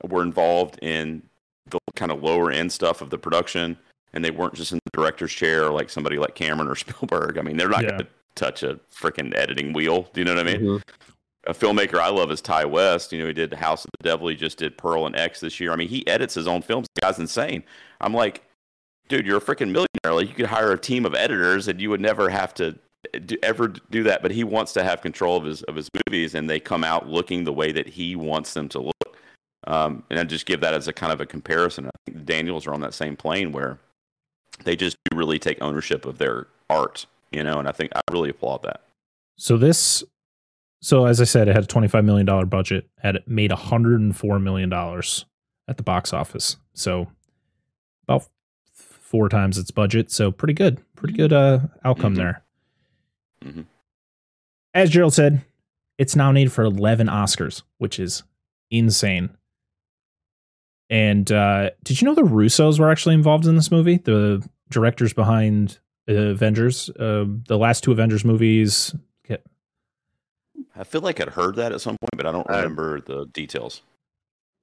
[0.09, 1.23] were involved in
[1.67, 3.79] the kind of lower end stuff of the production
[4.13, 7.39] and they weren't just in the director's chair like somebody like Cameron or Spielberg.
[7.39, 7.91] I mean, they're not Yeah.
[7.91, 10.09] going to touch a freaking editing wheel.
[10.13, 10.61] Do you know what I mean?
[10.63, 10.83] Mhm.
[11.47, 13.13] a filmmaker I love is Ti West.
[13.13, 14.29] You know, he did House of the Devil.
[14.29, 15.73] He just did Pearl and X this year.
[15.73, 16.87] I mean, he edits his own films.
[16.95, 17.65] The guy's insane.
[18.01, 18.43] I'm like,
[19.09, 20.15] dude, you're a freaking millionaire.
[20.15, 22.79] Like, you could hire a team of editors, and you would never have to
[23.25, 24.23] do, ever do that.
[24.23, 27.09] But he wants to have control of his of his movies, and they come out
[27.09, 29.17] looking the way that he wants them to look.
[29.67, 31.87] Um, and I just give that as a kind of a comparison.
[31.87, 33.79] I think the Daniels are on that same plane where
[34.65, 37.07] they just do really take ownership of their art.
[37.31, 38.83] You know, and I think I really applaud that.
[39.39, 40.05] So this
[40.83, 44.73] so as I said, it had a $25 million budget, had made $104 million
[45.69, 46.57] at the box office.
[46.75, 47.09] So
[48.03, 48.27] about
[49.13, 50.11] four times its budget.
[50.11, 50.81] So pretty good.
[50.97, 52.17] Pretty good uh, outcome Mhm.
[52.17, 52.43] there.
[53.45, 53.67] Mhm.
[54.75, 55.43] As Gerald said,
[55.99, 58.23] it's nominated for 11 Oscars, which is
[58.71, 59.29] insane.
[60.89, 63.99] And uh, did you know the Russos were actually involved in this movie?
[63.99, 68.95] The directors behind uh, Avengers, uh, the last two Avengers movies.
[70.75, 73.27] I feel like I'd heard that at some point, but I don't Uh, remember the
[73.27, 73.83] details.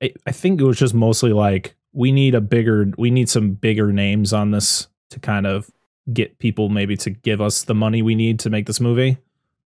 [0.02, 3.52] I, I think it was just mostly like we need a bigger, we need some
[3.52, 5.69] bigger names on this to kind of
[6.13, 9.17] get people maybe to give us the money we need to make this movie.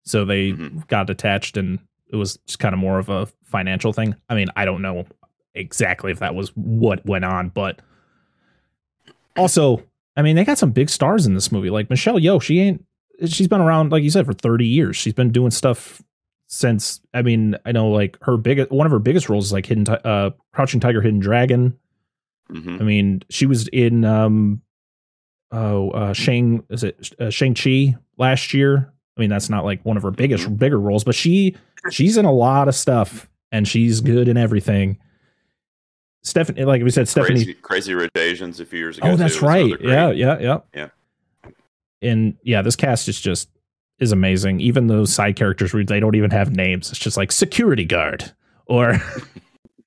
[0.03, 0.87] So they Mhm.
[0.87, 1.79] got attached, and
[2.11, 4.15] it was just kind of more of a financial thing.
[4.29, 5.05] I mean, I don't know
[5.55, 7.81] exactly if that was what went on, but
[9.37, 9.83] also,
[10.15, 11.69] I mean, they got some big stars in this movie.
[11.69, 12.85] Like Michelle Yeoh, she ain't.
[13.25, 14.95] She's been around, like you said, for thirty years.
[14.95, 16.01] She's been doing stuff
[16.47, 16.99] since.
[17.13, 19.87] I mean, I know like her biggest one of her biggest roles is like Hidden,
[19.87, 21.77] uh, Crouching Tiger, Hidden Dragon.
[22.53, 24.61] Hmm I mean, she was in um,
[25.51, 28.93] oh, uh, Shang is it uh, Shang Chi last year?
[29.17, 31.55] I mean, that's not like one of her biggest bigger roles, but she
[31.91, 34.97] she's in a lot of stuff and she's good in everything.
[36.23, 37.43] Stephanie, like we said, Stephanie.
[37.43, 39.09] Crazy, Crazy Rich Asians a few years ago.
[39.09, 39.81] oh, that's was right.
[39.81, 40.87] Yeah, yeah, yeah, Yeah.
[42.01, 43.49] And yeah, this cast is just
[43.99, 44.59] is amazing.
[44.59, 46.89] Even those side characters, where they don't even have names.
[46.89, 48.33] It's just like security guard
[48.65, 49.01] or.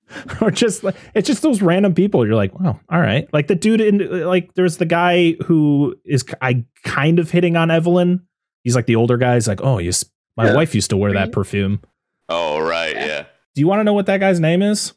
[0.40, 3.54] or just like it's just those random people you're like wow all right like the
[3.56, 8.24] dude in like there's the guy who is i kind of hitting on evelyn
[8.62, 10.04] he's like the older guy he's like oh yes
[10.36, 10.54] my Yeah.
[10.54, 11.80] wife used to wear that perfume
[12.28, 12.94] Oh, right.
[12.94, 13.06] Yeah.
[13.06, 13.22] Yeah.
[13.54, 14.92] do you want to know what that guy's name is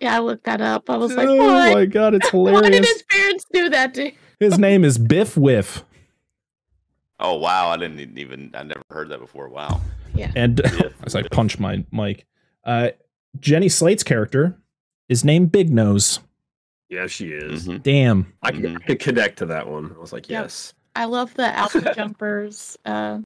[0.00, 0.88] Yeah, I looked that up.
[0.90, 1.74] I was like, oh what?
[1.74, 2.62] my god it's hilarious.
[2.62, 4.12] Why did hilarious his parents do that to him?
[4.40, 5.84] his name is biff whiff
[7.20, 7.70] Oh, wow.
[7.70, 9.48] I didn't even, I never heard that before.
[9.48, 9.80] Wow.
[10.14, 10.30] Yeah.
[10.36, 12.24] And Biff as i punch my mic
[12.64, 12.90] uh
[13.40, 14.56] jenny slate's character
[15.08, 16.20] is named big nose
[16.88, 17.66] Yeah, she is.
[17.68, 17.82] Mhm.
[17.82, 18.76] damn I, could, Mhm.
[18.76, 19.92] I could connect to that one.
[19.96, 20.44] I was like, Yep.
[20.44, 20.74] yes.
[20.96, 23.18] I love the Alpha Jumpers uh,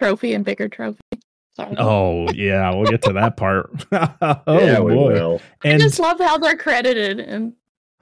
[0.00, 1.00] trophy and bigger trophy.
[1.56, 1.76] Sorry.
[1.78, 5.40] oh yeah we'll get to that part oh yeah, we boy will.
[5.62, 7.52] I and just love how they're credited and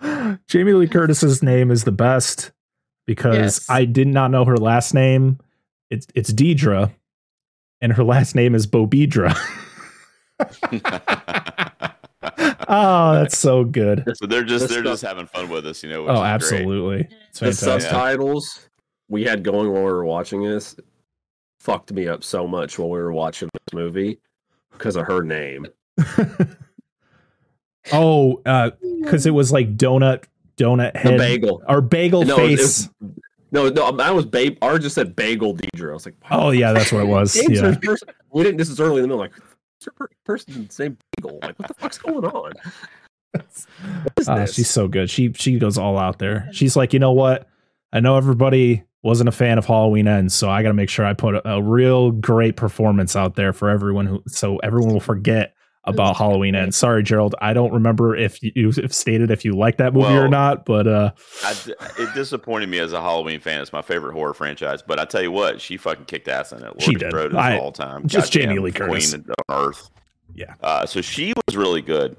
[0.48, 2.50] Jamie Lee Curtis's name is the best
[3.06, 3.66] because Yes.
[3.70, 5.38] I did not know her last name.
[5.90, 6.92] It's it's Deidre,
[7.82, 9.34] and her last name is Beaubeirdre.
[12.68, 14.04] oh, that's so good.
[14.14, 16.02] so they're just, The they're stuff- just having fun with us, you know.
[16.02, 16.26] Which Oh, is great.
[16.28, 17.08] absolutely.
[17.30, 18.68] It's The subtitles
[19.08, 20.76] we had going while we were watching this
[21.60, 24.18] fucked me up so much while we were watching this movie
[24.72, 25.66] because of her name.
[27.92, 28.70] oh, uh,
[29.02, 30.24] because it was like donut,
[30.56, 31.62] donut The head, bagel.
[31.68, 32.88] or bagel No, it face.
[33.50, 34.56] No, no, I was babe.
[34.62, 35.90] Ours just said bagel Deidre.
[35.90, 36.46] I was like, wow.
[36.46, 37.36] oh yeah, that's what it was.
[37.48, 37.60] Yeah.
[37.72, 38.56] her person- We didn't.
[38.56, 39.18] This is early in the middle.
[39.18, 39.32] Like,
[39.82, 41.38] is her per- person's name bagel?
[41.42, 42.52] Like, what the fuck's going on?
[43.32, 45.08] What is Ah, she's so good.
[45.08, 46.50] She she goes all out there.
[46.52, 47.48] She's like, you know what?
[47.90, 51.06] I know everybody wasn't a fan of Halloween Ends, so I got to make sure
[51.06, 55.00] I put a, a real great performance out there for everyone who, so everyone will
[55.00, 56.76] forget about Halloween Ends.
[56.76, 60.28] Sorry, Gerald, I don't remember if you have stated if you like that movie or
[60.28, 61.10] not, but uh,
[61.44, 63.60] I d it disappointed me as a Halloween fan.
[63.60, 64.80] It's my favorite horror franchise.
[64.82, 66.64] But I tell you what, she fucking kicked ass in it.
[66.64, 67.10] Laurie She did.
[67.10, 68.06] Strode I- all time.
[68.06, 69.10] just Jamie goddamn Lee Curtis.
[69.14, 69.90] Queen on Earth.
[70.34, 70.54] Yeah.
[70.62, 72.16] Uh, so she was really good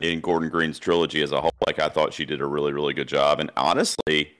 [0.00, 1.52] in Gordon Green's trilogy as a whole.
[1.66, 3.40] Like I thought she did a really, really good job.
[3.40, 4.30] And honestly,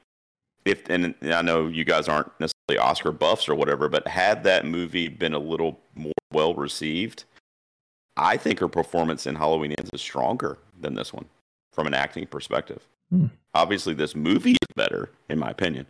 [0.67, 4.67] if and I know you guys aren't necessarily Oscar buffs or whatever, but had that
[4.67, 7.25] movie been a little more well received,
[8.16, 11.26] I think her performance in Halloween Ends is stronger than this one
[11.72, 12.83] from an acting perspective.
[13.11, 13.26] Hmm.
[13.55, 15.87] Obviously, this movie is better, in my opinion.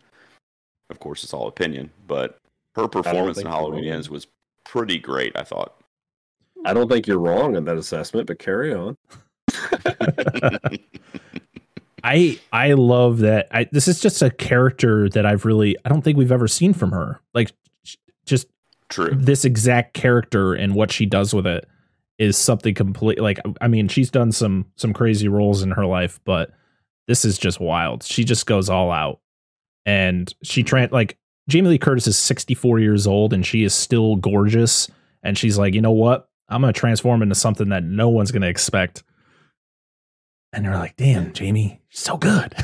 [0.91, 2.39] Of course, it's all opinion, but
[2.75, 3.95] her performance in Halloween wrong.
[3.95, 4.27] Ends was
[4.65, 5.33] pretty great.
[5.37, 5.81] I thought.
[6.65, 8.97] I don't think you're wrong in that assessment, but carry on.
[12.05, 13.49] I I love that.
[13.51, 16.73] I this is just a character that I've really I don't think we've ever seen
[16.73, 17.21] from her.
[17.35, 17.53] Like
[18.25, 18.49] just
[18.89, 19.11] True.
[19.15, 21.69] this exact character and what she does with it
[22.19, 26.19] is something complete like I mean she's done some some crazy roles in her life
[26.25, 26.53] but
[27.07, 28.03] this is just wild.
[28.03, 29.21] She just goes all out.
[29.85, 31.17] And she tran like
[31.49, 34.89] Jamie Lee Curtis is 64 years old and she is still gorgeous
[35.23, 36.29] and she's like, "You know what?
[36.49, 39.05] I'm going to transform into something that no one's going to expect."
[40.53, 42.55] And they're like, "Damn, Jamie, so good."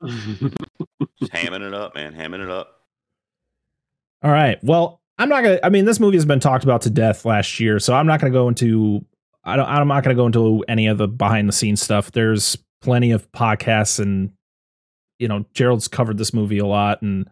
[0.06, 2.14] Just hamming it up, man.
[2.14, 2.82] Hamming it up.
[4.22, 4.62] All right.
[4.62, 5.60] Well, I'm not gonna.
[5.62, 8.20] I mean, this movie has been talked about to death last year, so I'm not
[8.20, 9.04] gonna go into.
[9.44, 9.66] I don't.
[9.68, 12.10] I'm not gonna go into any of the behind the scenes stuff.
[12.12, 14.30] There's plenty of podcasts, and
[15.18, 17.28] you know, Gerald's covered this movie a lot, and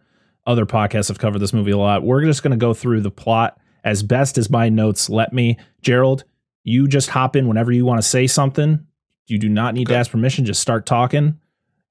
[0.47, 2.03] other podcasts have covered this movie a lot.
[2.03, 5.57] We're just gonna go through the plot as best as my notes let me.
[5.81, 6.23] Gerald,
[6.63, 8.85] you just hop in whenever you want to say something.
[9.27, 10.45] You do not need to ask permission.
[10.45, 11.37] Just start talking,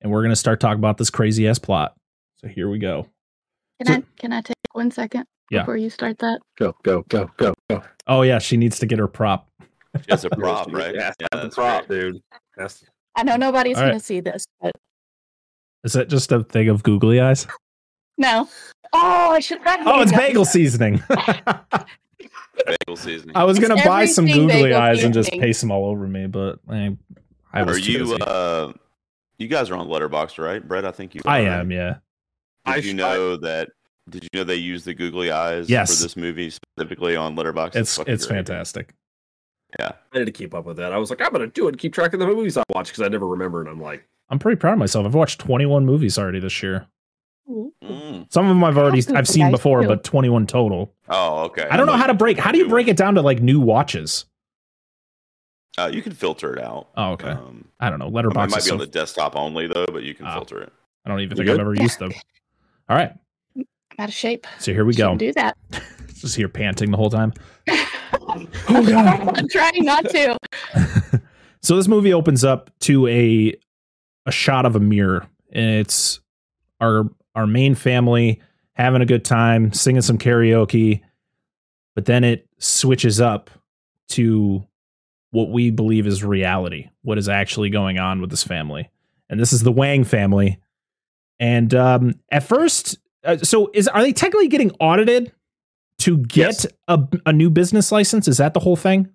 [0.01, 1.95] and we're gonna start talking about this crazy ass plot.
[2.37, 3.09] So here we go.
[3.79, 5.61] Can So- I can I take one second Yeah.
[5.61, 6.41] before you start that?
[6.59, 7.83] Go, go, go, go, go.
[8.07, 9.49] Oh yeah, she needs to get her prop.
[9.97, 10.95] She has a prop, right?
[10.95, 12.01] Yeah, Yeah, that's prop, great.
[12.13, 12.23] dude.
[12.57, 12.85] That's
[13.17, 13.91] I know nobody's All right.
[13.91, 14.73] gonna see this, but
[15.85, 17.47] Is that just a thing of googly eyes?
[18.19, 18.49] no.
[18.95, 19.87] Oh, I should have.
[19.87, 21.03] Oh, it's bagel seasoning.
[22.67, 23.35] Bagel seasoning.
[23.37, 26.07] I was It's gonna buy some googly bagel eyes and just paste them all over
[26.07, 26.97] me, but I,
[27.53, 27.99] I was Are too you?
[28.01, 28.19] busy.
[28.21, 28.73] Uh,
[29.39, 30.85] you guys are on Letterboxd, right, Brett?
[30.85, 31.23] I think you.
[31.25, 31.61] I are, right?
[31.61, 31.95] am, yeah.
[32.67, 33.71] Did I you sh- know that?
[34.11, 35.97] Did you know they use the googly eyes Yes.
[35.97, 37.77] for this movie specifically on Letterboxd?
[37.77, 38.37] It's fucking it's great.
[38.47, 38.95] fantastic.
[39.81, 40.93] I need to keep up with that.
[40.93, 43.01] I was like, I'm gonna do it, keep track of the movies I watch because
[43.03, 45.07] I never remember, and I'm like, I'm pretty proud of myself.
[45.07, 46.87] I've watched 21 movies already this year.
[47.51, 48.31] Mm.
[48.33, 50.93] Some of them I've already I've seen before, but 21 total.
[51.09, 51.67] Oh, okay.
[51.71, 52.39] I don't know how to break.
[52.39, 54.27] How do you break it down to like new watches?
[55.79, 56.89] Uh, you can filter it out.
[56.97, 57.31] Oh, okay.
[57.31, 58.07] Um, I don't know.
[58.07, 60.27] I mean, it Letterboxd might be so, on the desktop only though, but you can
[60.27, 60.35] Ah.
[60.35, 60.73] filter it.
[61.05, 62.13] I don't even think I've ever used them.
[62.89, 63.13] All right,
[63.99, 64.47] I'm out of shape.
[64.59, 65.05] so here we go.
[65.05, 65.57] Shouldn't do that.
[66.15, 67.33] Just here panting the whole time.
[67.69, 69.39] oh God.
[69.39, 70.39] I'm trying not to.
[71.63, 73.55] so this movie opens up to a
[74.25, 75.27] a shot of a mirror.
[75.53, 76.21] And it's
[76.81, 78.41] our our main family
[78.75, 81.03] having a good time, singing some karaoke,
[81.95, 83.51] but then it switches up
[84.11, 84.65] to
[85.31, 88.91] what we believe is reality, what is actually going on with this family.
[89.29, 90.59] And this is the Wang family.
[91.41, 95.33] And um at first uh, so is are they technically getting audited
[95.99, 96.67] to get Yes.
[96.89, 98.27] a, a new business license?
[98.29, 99.09] Is that the whole thing?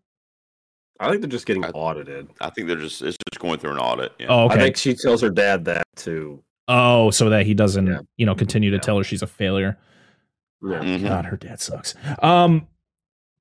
[1.00, 2.28] I think they're just getting I- audited.
[2.42, 4.14] I think they're just it's just going through an audit.
[4.20, 4.28] Yeah.
[4.30, 4.56] Oh, okay.
[4.56, 6.44] I think she tells her dad that too.
[6.70, 8.00] Oh, so that he doesn't, Yeah.
[8.18, 8.82] you know, continue to Yeah.
[8.82, 9.78] tell her she's a failure.
[10.62, 10.80] Yeah.
[10.80, 11.04] Mhm.
[11.08, 11.94] God, her dad sucks.
[12.24, 12.68] Um,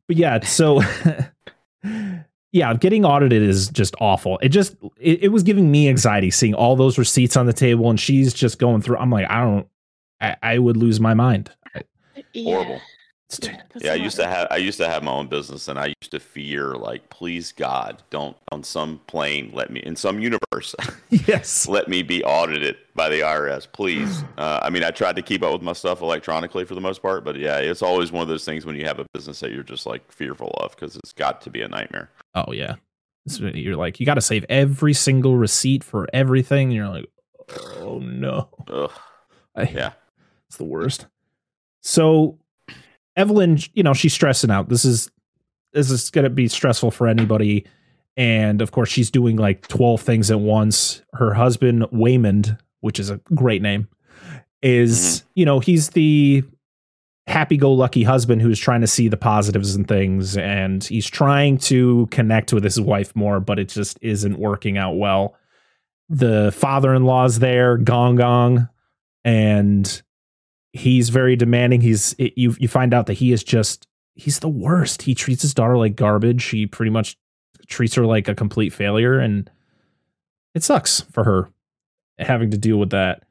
[0.06, 0.82] but yeah, so
[2.52, 4.38] yeah, getting audited is just awful.
[4.42, 7.90] It just it, it was giving me anxiety seeing all those receipts on the table,
[7.90, 8.98] and she's just going through.
[8.98, 9.66] I'm like, I don't,
[10.20, 11.50] I, I would lose my mind.
[12.34, 12.80] Horrible.
[13.28, 15.26] It's too- that's Yeah, I a used to have I used to have my own
[15.26, 19.80] business, and I used to fear like, please God, don't on some plane let me
[19.80, 20.74] in some universe
[21.10, 24.22] yes, let me be audited by the IRS, please.
[24.38, 27.00] Uh, I mean, I tried to keep up with my stuff electronically for the most
[27.02, 29.50] part, but yeah, it's always one of those things when you have a business that
[29.50, 32.10] you're just like fearful of because it's got to be a nightmare.
[32.34, 32.76] oh yeah.
[33.24, 36.68] This is- You're like, you got to save every single receipt for everything.
[36.68, 37.06] And you're like,
[37.78, 38.50] oh no.
[38.68, 38.92] Ugh.
[39.56, 39.92] I, Yeah.
[40.48, 41.06] It's the worst.
[41.82, 42.38] So
[43.16, 44.68] Evelyn, you know, she's stressing out.
[44.68, 45.10] This is
[45.72, 47.66] this is gonna be stressful for anybody.
[48.16, 51.02] And of course, she's doing like 12 things at once.
[51.12, 53.88] Her husband, Waymond, which is a great name,
[54.62, 55.28] is, mm-hmm.
[55.34, 56.42] you know, he's the
[57.26, 60.36] happy go lucky husband who's trying to see the positives and things.
[60.36, 64.96] And he's trying to connect with his wife more, but it just isn't working out
[64.96, 65.34] well.
[66.08, 68.68] The father in law's there, Gong Gong,
[69.24, 70.02] and
[70.76, 71.80] he's very demanding.
[71.80, 75.02] He's it, you you find out that he is just he's the worst.
[75.02, 76.44] He treats his daughter like garbage.
[76.44, 77.16] He pretty much
[77.66, 79.50] treats her like a complete failure, and
[80.54, 81.50] it sucks for her
[82.18, 83.22] having to deal with that.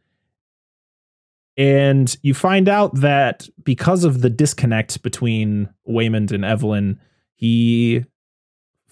[1.57, 6.99] And you find out that because of the disconnect between Waymond and Evelyn,
[7.35, 8.03] he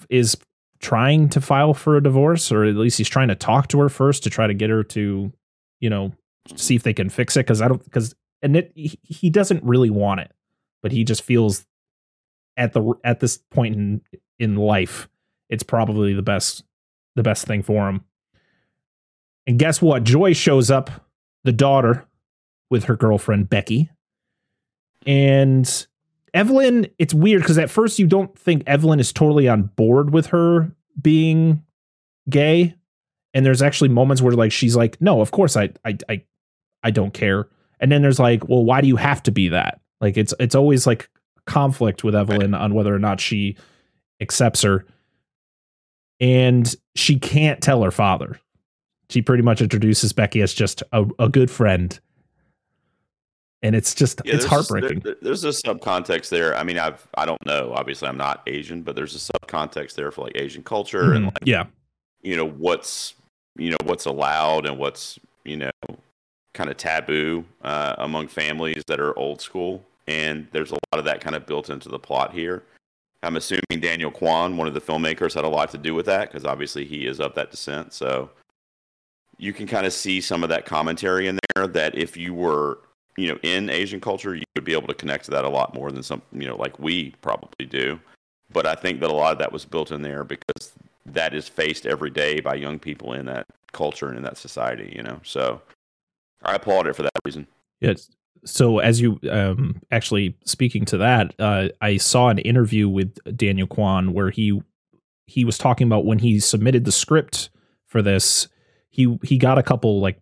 [0.09, 0.37] is
[0.79, 3.89] trying to file for a divorce, or at least he's trying to talk to her
[3.89, 5.31] first to try to get her to,
[5.81, 6.13] you know,
[6.55, 7.41] see if they can fix it.
[7.41, 10.31] Because I don't, because and it, he, doesn't really want it,
[10.83, 11.65] but he just feels
[12.57, 14.01] at the at this point in
[14.37, 15.07] in life,
[15.49, 16.63] it's probably the best
[17.15, 18.03] the best thing for him.
[19.47, 20.03] And guess what?
[20.03, 20.91] Joy shows up,
[21.43, 22.05] the daughter,
[22.69, 23.89] with her girlfriend Becky,
[25.05, 25.87] and
[26.33, 26.87] Evelyn.
[26.99, 30.75] It's weird because at first you don't think Evelyn is totally on board with her
[31.01, 31.63] being
[32.29, 32.75] gay,
[33.33, 36.23] and there's actually moments where like she's like, "No, of course I I I,
[36.83, 37.47] I don't care."
[37.83, 40.55] And then there's like, "Well, why do you have to be that?" Like it's it's
[40.55, 41.09] always like
[41.45, 43.57] conflict with Evelyn on whether or not she
[44.21, 44.85] accepts her.
[46.19, 48.39] And she can't tell her father.
[49.09, 51.99] She pretty much introduces Becky as just a, a good friend.
[53.61, 55.01] And it's just Yeah, it's heartbreaking.
[55.01, 56.55] there- there's a subcontext there.
[56.55, 57.73] I mean, I've I don't know.
[57.75, 61.33] Obviously, I'm not Asian, but there's a subcontext there for like Asian culture and Mhm.
[61.33, 61.65] like yeah.
[62.21, 63.15] you know what's
[63.57, 65.71] you know what's allowed and what's you know
[66.53, 69.83] kind of taboo uh, among families that are old school.
[70.07, 72.63] And there's a lot of that kind of built into the plot here.
[73.23, 76.29] I'm assuming Daniel Kwan, one of the filmmakers, had a lot to do with that
[76.29, 77.93] because obviously he is of that descent.
[77.93, 78.29] So
[79.37, 82.79] you can kind of see some of that commentary in there that if you were
[83.17, 85.73] you know, in Asian culture, you would be able to connect to that a lot
[85.73, 87.99] more than some, you know, like we probably do.
[88.51, 90.73] But I think that a lot of that was built in there because
[91.05, 94.93] that is faced every day by young people in that culture and in that society,
[94.95, 95.19] you know.
[95.23, 95.61] So
[96.43, 97.47] I applaud it for that reason.
[97.79, 98.09] Yes.
[98.45, 103.67] So as you um, actually speaking to that, uh, I saw an interview with Daniel
[103.67, 104.61] Kwan where he
[105.27, 107.49] he was talking about when he submitted the script
[107.87, 108.47] for this,
[108.89, 110.19] he he got a couple like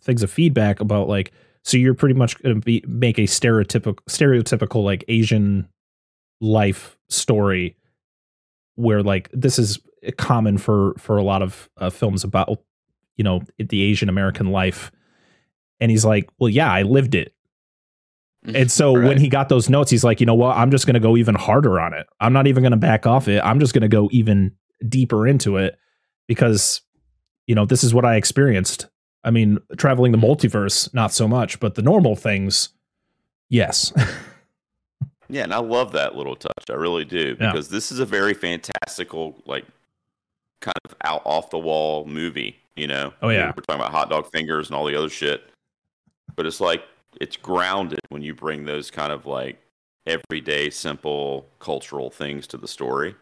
[0.00, 3.98] things of feedback about like so you're pretty much going to be make a stereotypical
[4.08, 5.68] stereotypical like Asian
[6.40, 7.76] life story
[8.74, 9.78] where like this is
[10.18, 12.60] common for for a lot of uh, films about
[13.16, 14.92] you know the Asian American life
[15.80, 17.34] and he's like well yeah I lived it
[18.46, 18.56] mm-hmm.
[18.56, 19.08] and so right.
[19.08, 21.16] when he got those notes he's like you know what I'm just going to go
[21.16, 23.82] even harder on it I'm not even going to back off it I'm just going
[23.82, 24.52] to go even
[24.88, 25.78] deeper into it
[26.26, 26.80] because
[27.46, 28.88] you know this is what I experienced
[29.24, 30.26] I mean traveling the mm-hmm.
[30.26, 32.70] multiverse not so much but the normal things
[33.48, 33.92] yes
[35.28, 36.70] Yeah, and I love that little touch.
[36.70, 37.76] I really do because yeah.
[37.76, 39.64] this is a very fantastical, like,
[40.60, 42.56] kind of out off the wall movie.
[42.76, 43.12] You know?
[43.22, 43.46] Oh yeah.
[43.46, 45.44] We're talking about hot dog fingers and all the other shit,
[46.36, 46.84] but it's like
[47.20, 49.58] it's grounded when you bring those kind of like
[50.06, 53.14] everyday, simple cultural things to the story.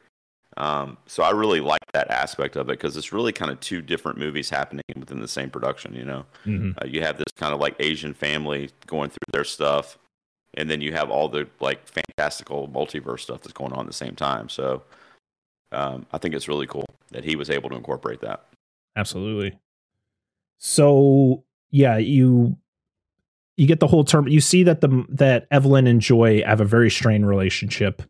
[0.56, 3.80] Um, so I really like that aspect of it because it's really kind of two
[3.80, 5.94] different movies happening within the same production.
[5.94, 6.72] You know, mm-hmm.
[6.80, 9.98] uh, you have this kind of like Asian family going through their stuff,
[10.54, 13.92] and then you have all the like fantastical multiverse stuff that's going on at the
[13.92, 14.48] same time.
[14.48, 14.82] So
[15.72, 18.44] um, I think it's really cool that he was able to incorporate that.
[18.94, 19.58] Absolutely.
[20.58, 22.58] So yeah, you
[23.56, 24.28] you get the whole term.
[24.28, 28.02] You see that the that Evelyn and Joy have a very strained relationship.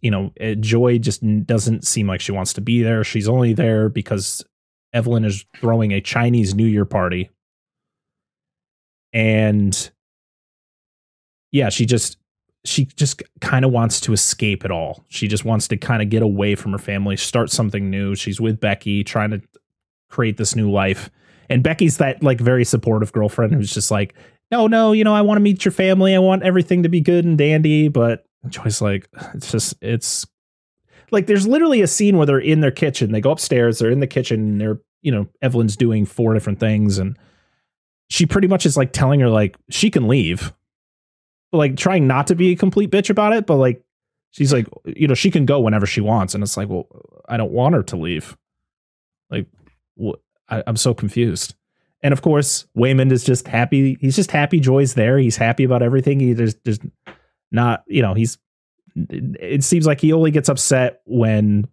[0.00, 3.04] You know, eh, Joy just doesn't seem like she wants to be there.
[3.04, 4.44] She's only there because
[4.92, 7.30] Evelyn is throwing a Chinese New Year party.
[9.12, 9.90] And
[11.52, 12.18] yeah, she just
[12.64, 15.04] she just kind of wants to escape it all.
[15.08, 18.14] She just wants to kind of get away from her family, start something new.
[18.14, 19.40] She's with Becky, trying to
[20.10, 21.10] create this new life.
[21.48, 24.14] And Becky's that like very supportive girlfriend who's just like,
[24.50, 26.14] no, no, you know, I want to meet your family.
[26.14, 27.88] I want everything to be good and dandy.
[27.88, 30.26] But Joy's like, it's just, it's
[31.10, 33.12] like there's literally a scene where they're in their kitchen.
[33.12, 36.60] They go upstairs, they're in the kitchen, and they're, you know, Evelyn's doing four different
[36.60, 36.98] things.
[36.98, 37.16] And
[38.08, 40.52] she pretty much is like telling her, like, she can leave
[41.52, 43.82] like trying not to be a complete bitch about it, but like
[44.30, 46.86] she's like, you know, she can go whenever she wants, and it's like, well,
[47.28, 48.36] I don't want her to leave.
[49.30, 49.46] Like,
[50.00, 51.54] wh- I, I'm so confused.
[52.02, 53.98] And of course, Waymond is just happy.
[54.00, 55.18] He's just happy Joy's there.
[55.18, 56.20] He's happy about everything.
[56.20, 56.82] He just just
[57.50, 58.38] not, you know, he's.
[59.08, 61.68] It seems like he only gets upset when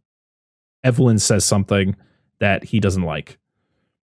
[0.83, 1.95] Evelyn says something
[2.39, 3.39] that he doesn't like,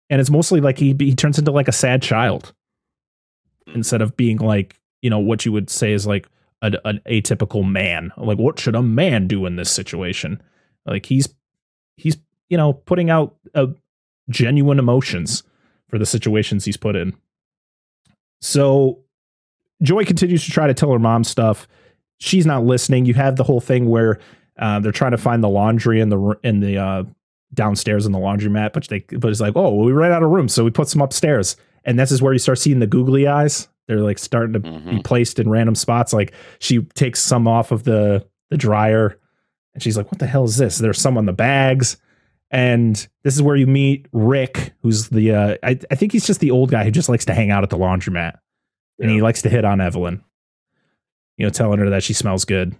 [0.08, 2.52] and it's mostly like he he turns into like a sad child
[3.74, 6.28] instead of being like you know what you would say is like
[6.62, 10.40] a, an atypical man like what should a man do in this situation
[10.86, 11.28] like he's
[11.96, 13.66] he's you know putting out uh,
[14.28, 15.42] genuine emotions
[15.90, 17.14] for the situations he's put in
[18.40, 18.98] so
[19.82, 21.68] joy continues to try to tell her mom stuff
[22.18, 24.18] she's not listening you have the whole thing where
[24.58, 27.04] uh, they're trying to find the laundry in the in the uh,
[27.54, 30.30] downstairs in the laundromat but they but it's like oh well, we ran out of
[30.30, 33.26] room so we put some upstairs and this is where you start seeing the googly
[33.26, 34.88] eyes they're like starting to mm-hmm.
[34.88, 36.12] be placed in random spots.
[36.12, 39.18] Like she takes some off of the the dryer,
[39.74, 41.96] and she's like, "What the hell is this?" There's some on the bags,
[42.50, 46.40] and this is where you meet Rick, who's the uh, I, I think he's just
[46.40, 48.32] the old guy who just likes to hang out at the laundromat,
[48.98, 49.04] yeah.
[49.04, 50.22] and he likes to hit on Evelyn.
[51.36, 52.76] You know, telling her that she smells good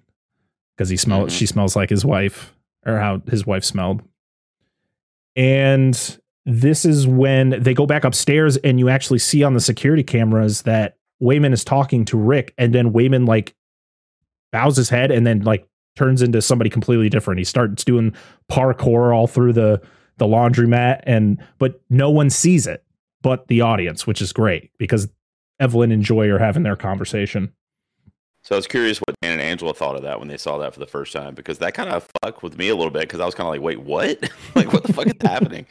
[0.76, 1.38] because he smells mm-hmm.
[1.38, 2.54] she smells like his wife
[2.84, 4.02] or how his wife smelled.
[5.36, 10.02] And this is when they go back upstairs and you actually see on the security
[10.02, 13.54] cameras that Waymond is talking to Rick, and then Waymond like
[14.52, 17.38] bows his head and then like turns into somebody completely different.
[17.38, 18.14] He starts doing
[18.50, 19.80] parkour all through the
[20.18, 22.84] the laundromat, and but no one sees it
[23.22, 25.08] but the audience, which is great because
[25.58, 27.52] Evelyn and Joy are having their conversation.
[28.42, 30.72] So I was curious what Dan and Angela thought of that when they saw that
[30.72, 33.20] for the first time because that kind of fucked with me a little bit because
[33.20, 34.18] I was kind of like, wait, what?
[34.54, 35.66] like, what the fuck is happening?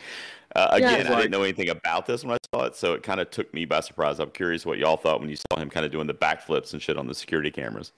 [0.55, 3.03] Uh, again, yeah, I didn't know anything about this when I saw it, so it
[3.03, 4.19] kind of took me by surprise.
[4.19, 6.81] I'm curious what y'all thought when you saw him kind of doing the backflips and
[6.81, 7.91] shit on the security cameras.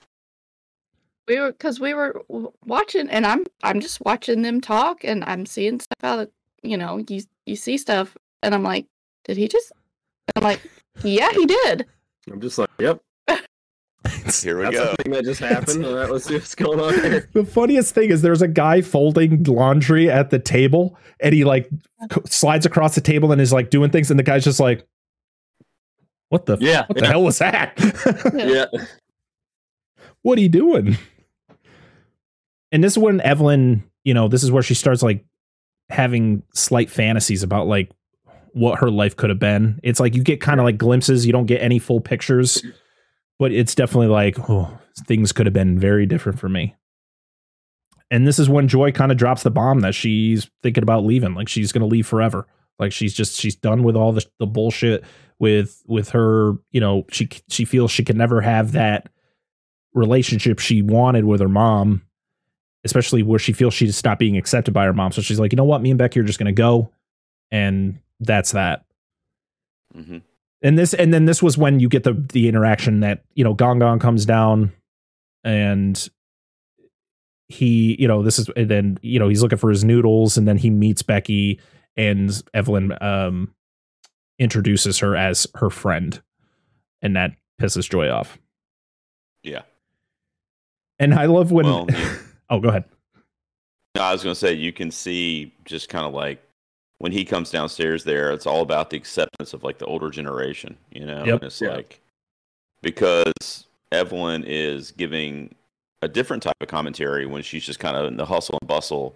[1.32, 2.22] We were because we were
[2.66, 6.20] watching, and I'm I'm just watching them talk, and I'm seeing stuff out.
[6.20, 6.30] Of,
[6.62, 8.86] you know, you you see stuff, and I'm like,
[9.24, 9.72] did he just?
[10.36, 10.60] And I'm like,
[11.06, 11.86] yeah, he did.
[12.30, 13.00] I'm just like, yep.
[14.44, 14.94] Here we That's go.
[15.02, 15.86] thing that just happened.
[15.86, 17.30] All right, let's see what's going on here.
[17.32, 21.70] The funniest thing is there's a guy folding laundry at the table, and he like
[22.26, 24.86] slides across the table and is like doing things, and the guy's just like,
[26.28, 26.88] What the Yeah.
[26.88, 27.72] what the hell was that?
[28.34, 28.66] Yeah.
[30.24, 30.98] what are you doing?
[32.72, 35.26] And this is when Evelyn, you know, this is where she starts like
[35.90, 37.92] having slight fantasies about like
[38.54, 39.80] what her life could have been.
[39.84, 42.64] It's like you get kind of like glimpses, you don't get any full pictures,
[43.40, 46.76] but it's definitely like, oh, things could have been very different for me.
[48.10, 51.34] And this is when Joy kind of drops the bomb that she's thinking about leaving,
[51.34, 52.46] like she's going to leave forever.
[52.78, 55.04] Like she's just she's done with all the the bullshit
[55.40, 59.10] with with her, you know, she she feels she can never have that
[59.94, 62.02] relationship she wanted with her mom,
[62.84, 65.12] especially where she feels she's stopped being accepted by her mom.
[65.12, 66.92] So she's like, you know what, me and Becky are just gonna go,
[67.52, 68.86] and that's that.
[69.94, 70.18] hmm
[70.62, 73.54] And this, and then this was when you get the the interaction that you know
[73.54, 74.72] Gong Gong comes down,
[75.44, 76.10] and
[77.48, 80.48] he, you know, this is, and then you know he's looking for his noodles, and
[80.48, 81.60] then he meets Becky,
[81.98, 83.54] and Evelyn um
[84.40, 86.22] introduces her as her friend,
[87.02, 88.40] and that pisses Joy off.
[89.44, 89.62] Yeah.
[91.00, 91.66] And I love when.
[91.66, 92.14] Well, yeah.
[92.52, 92.84] Oh, go ahead.
[93.96, 96.42] No, I was going to say you can see just kind of like
[97.00, 100.78] when he comes downstairs there, it's all about the acceptance of like the older generation,
[100.92, 101.26] you know?
[101.26, 101.34] Yep.
[101.36, 101.70] And it's Yeah.
[101.70, 102.00] like
[102.84, 105.56] because Evelyn is giving
[106.04, 109.16] a different type of commentary when she's just kind of in the hustle and bustle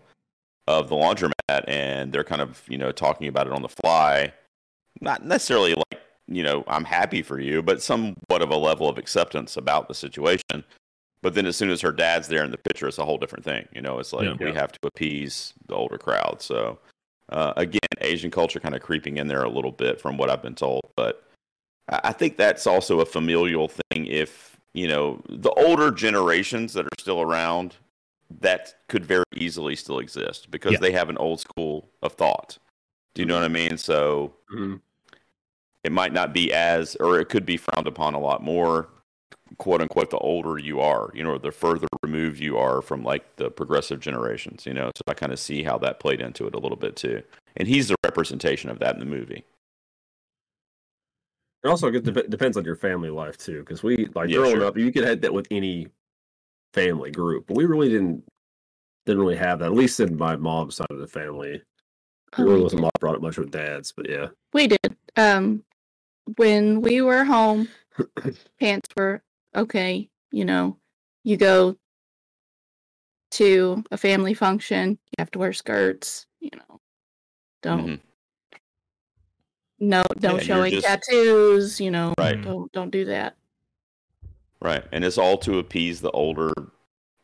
[0.68, 4.34] of the laundromat and they're kind of, you know, talking about it on the fly.
[5.02, 8.98] Not necessarily like, you know, I'm happy for you, but somewhat of a level of
[8.98, 10.64] acceptance about the situation.
[11.26, 13.44] But then as soon as her dad's there in the picture, it's a whole different
[13.44, 13.68] thing.
[13.74, 14.36] You know, it's like Yeah.
[14.40, 16.40] we have to appease the older crowd.
[16.40, 16.78] So
[17.30, 20.44] uh, again, Asian culture kind of creeping in there a little bit from what I've
[20.44, 20.82] been told.
[20.96, 21.24] But
[21.90, 24.06] I I think that's also a familial thing.
[24.06, 27.76] If you know the older generations that are still around,
[28.42, 30.78] that could very easily still exist because Yeah.
[30.80, 32.60] they have an old school of thought.
[33.16, 33.78] Do you know what I mean?
[33.80, 34.80] So Mhm.
[35.84, 38.90] it might not be as, or it could be frowned upon a lot more,
[39.58, 43.04] quote unquote, the older you are, you know, or the further removed you are from
[43.04, 44.92] like the progressive generations, you know.
[44.96, 47.22] So I kind of see how that played into it a little bit too.
[47.58, 49.44] And he's the representation of that in the movie.
[51.64, 54.58] It also get- dep- depends on your family life too, because we like Yeah, growing
[54.58, 54.66] sure.
[54.66, 55.88] up, you could have that with any
[56.74, 58.24] family group, but we really didn't
[59.06, 59.66] didn't really have that.
[59.66, 61.64] At least in my mom's side of the family, it
[62.40, 62.84] Oh, really wasn't did.
[62.84, 63.92] a lot brought up much with dads.
[63.96, 64.98] But yeah, We did.
[65.16, 65.64] Um,
[66.38, 67.68] when we were home,
[68.60, 69.22] pants were
[69.56, 70.10] okay.
[70.32, 70.78] You know,
[71.24, 71.76] you go
[73.32, 76.26] to a family function, you have to wear skirts.
[76.40, 76.80] You know,
[77.62, 78.00] don't Mhm.
[79.80, 81.80] no don't you're show any just- tattoos.
[81.82, 82.42] You know, Right.
[82.42, 83.36] don't don't do that.
[84.62, 84.84] Right.
[84.92, 86.52] And it's all to appease the older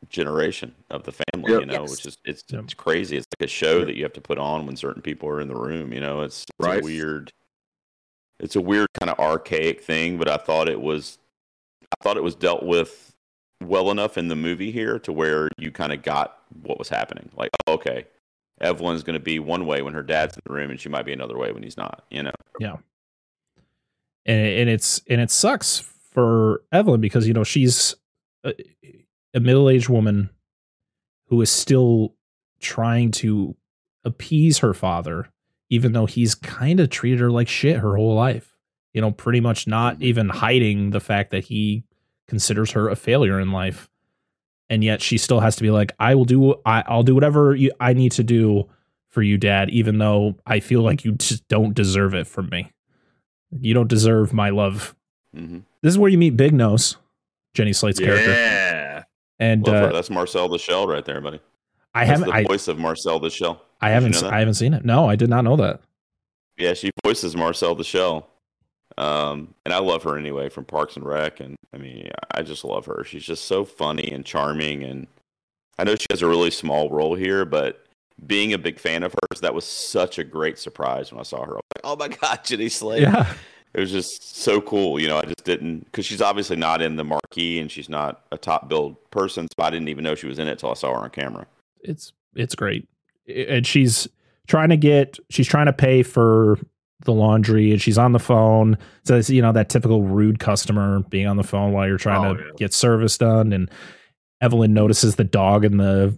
[0.10, 1.60] generation of the family, Yep.
[1.62, 1.92] you know, Yes.
[1.92, 2.64] which is it's Yep.
[2.66, 3.18] it's crazy.
[3.18, 3.86] It's like a show Sure.
[3.86, 6.22] that you have to put on when certain people are in the room, you know.
[6.22, 6.84] It's, it's Right.
[6.84, 7.32] weird
[8.40, 11.20] it's a weird kind of archaic thing, but I thought it was
[12.00, 13.14] I thought it was dealt with
[13.64, 17.30] well enough in the movie here to where you kind of got what was happening.
[17.36, 18.06] Like, oh, okay,
[18.60, 21.06] Evelyn's going to be one way when her dad's in the room, and she might
[21.06, 22.04] be another way when he's not.
[22.10, 22.78] You know, Yeah.
[24.26, 25.80] and and it's and it sucks
[26.12, 27.96] for Evelyn because you know she's
[28.44, 28.54] a,
[29.34, 30.30] a middle-aged woman
[31.28, 32.16] who is still
[32.60, 33.56] trying to
[34.04, 35.30] appease her father
[35.70, 38.51] even though he's kind of treated her like shit her whole life
[38.94, 40.04] you know pretty much not Mhm.
[40.04, 41.84] even hiding the fact that he
[42.28, 43.90] considers her a failure in life
[44.70, 47.56] and yet she still has to be like i will do I, i'll do whatever
[47.56, 48.70] you, i need to do
[49.10, 52.72] for you dad even though i feel like you just don't deserve it from me
[53.60, 54.96] you don't deserve my love.
[55.36, 56.96] hmm This is where you meet Big Nose,
[57.54, 59.04] Jenny Slate's character, yeah,
[59.40, 61.42] and uh, that's Marcel the Shell right there, buddy.
[61.94, 63.62] I That's haven't, the I, voice of Marcel the Shell.
[63.82, 64.30] I Did haven't, know?
[64.30, 64.86] I haven't seen it.
[64.86, 65.82] No, I did not know that.
[66.58, 68.30] Yeah, she voices Marcel the Shell.
[69.02, 71.40] Um, and I love her anyway from Parks and Rec.
[71.40, 73.04] And I mean, I just love her.
[73.04, 74.84] She's just so funny and charming.
[74.84, 75.08] And
[75.80, 77.84] I know she has a really small role here, but
[78.28, 81.44] being a big fan of hers, that was such a great surprise when I saw
[81.44, 81.54] her.
[81.54, 83.02] I like, oh my God, Jenny Slate.
[83.02, 83.34] Yeah,
[83.74, 85.00] It was just so cool.
[85.00, 88.24] You know, I just didn't, because she's obviously not in the marquee and she's not
[88.32, 89.48] a top billed person.
[89.58, 91.48] So I didn't even know she was in it till I saw her on camera.
[91.82, 92.88] it's it's great,
[93.28, 94.08] and she's
[94.48, 96.60] trying to get, she's trying to pay for
[97.06, 98.78] the laundry, and she's on the phone.
[99.06, 102.26] So it's you know that typical rude customer being on the phone while you're trying
[102.26, 102.52] Oh, to yeah.
[102.58, 103.70] get service done, and
[104.42, 106.18] Evelyn notices the dog in the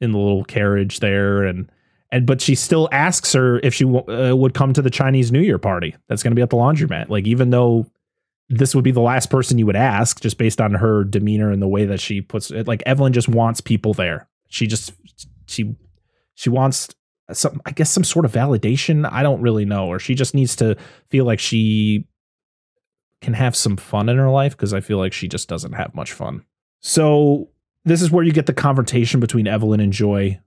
[0.00, 1.70] in the little carriage there, and
[2.12, 5.32] and but she still asks her if she w- uh, would come to the Chinese
[5.32, 7.08] New Year party that's going to be at the laundromat.
[7.08, 7.86] Like even though
[8.48, 11.60] this would be the last person you would ask, just based on her demeanor and
[11.60, 12.68] the way that she puts it.
[12.68, 14.28] Like Evelyn just wants people there.
[14.48, 14.92] She just
[15.46, 15.74] she
[16.36, 16.88] she wants
[17.32, 19.08] some I guess some sort of validation.
[19.10, 20.76] I don't really know, or she just needs to
[21.10, 22.06] feel like she
[23.20, 25.94] can have some fun in her life because I feel like she just doesn't have
[25.94, 26.44] much fun.
[26.80, 27.48] So
[27.84, 30.40] this is where you get the confrontation between Evelyn and Joy.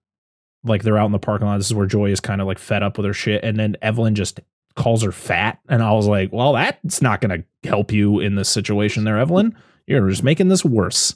[0.63, 1.57] Like they're out in the parking lot.
[1.57, 3.75] This is where Joy is kind of like fed up with her shit, and then
[3.81, 4.39] Evelyn just
[4.75, 8.35] calls her fat, and I was like, "Well, that's not going to help you in
[8.35, 9.55] this situation, there, Evelyn.
[9.87, 11.15] You're just making this worse."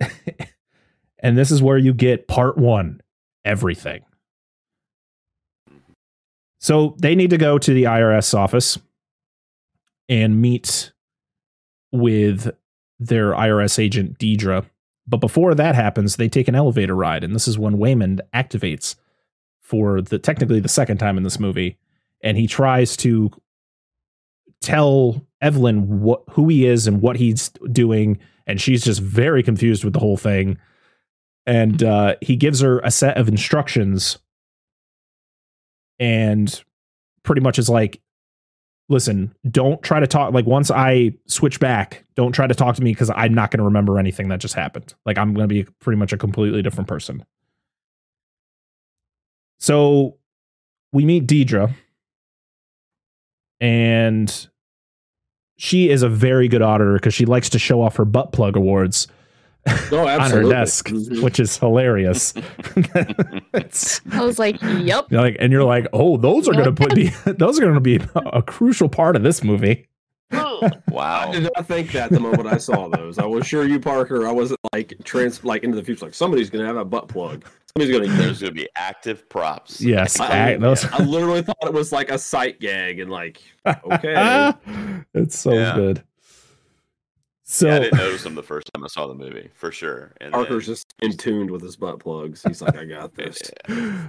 [1.18, 3.00] and this is where you get part one,
[3.44, 4.02] everything.
[5.70, 5.92] Mm-hmm.
[6.60, 8.78] So they need to go to the IRS office
[10.08, 10.92] and meet
[11.92, 12.50] with
[12.98, 14.64] their IRS agent Deirdre.
[15.06, 18.96] But before that happens, they take an elevator ride, and this is when Waymond activates
[19.60, 21.78] for the technically the second time in this movie,
[22.22, 23.30] and he tries to
[24.62, 29.84] tell Evelyn what who he is and what he's doing, and she's just very confused
[29.84, 30.58] with the whole thing.
[31.46, 34.18] And uh, he gives her a set of instructions,
[35.98, 36.62] and
[37.22, 38.00] pretty much is like,
[38.88, 40.32] listen, don't try to talk.
[40.32, 43.58] Like, once I switch back, don't try to talk to me because I'm not going
[43.58, 44.94] to remember anything that just happened.
[45.04, 47.24] Like, I'm going to be pretty much a completely different person.
[49.58, 50.16] So
[50.92, 51.74] we meet Deirdre,
[53.60, 54.48] and
[55.56, 58.56] she is a very good auditor because she likes to show off her butt plug
[58.56, 59.08] awards
[59.66, 60.50] Oh, on her absolutely.
[60.52, 61.22] desk, Mhm.
[61.22, 62.34] which is hilarious.
[64.12, 67.58] I was like, "Yep." like, and you're like, oh, those are gonna put be those
[67.58, 69.86] are gonna be a crucial part of this movie.
[70.32, 70.58] wow.
[70.62, 71.32] I Wow.
[71.32, 73.18] did not think that the moment I saw those.
[73.18, 74.26] I was sure you, Parker.
[74.26, 76.06] I wasn't like trans like into the future.
[76.06, 77.44] Like somebody's gonna have a butt plug.
[77.76, 79.80] Somebody's gonna There's going to be active props.
[79.80, 83.42] Yes, I, act- those- I literally thought it was like a sight gag and like
[83.90, 84.52] okay.
[85.12, 85.74] it's so Yeah.
[85.74, 86.04] good.
[87.46, 90.12] So Yeah, I didn't notice them the first time I saw the movie, for sure.
[90.20, 92.42] And then- Parker's just in tuned with his butt plugs.
[92.42, 93.38] He's like, I got this.
[93.68, 94.06] my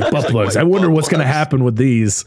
[0.10, 0.56] butt plugs.
[0.56, 2.24] I wonder what's gonna happen with these.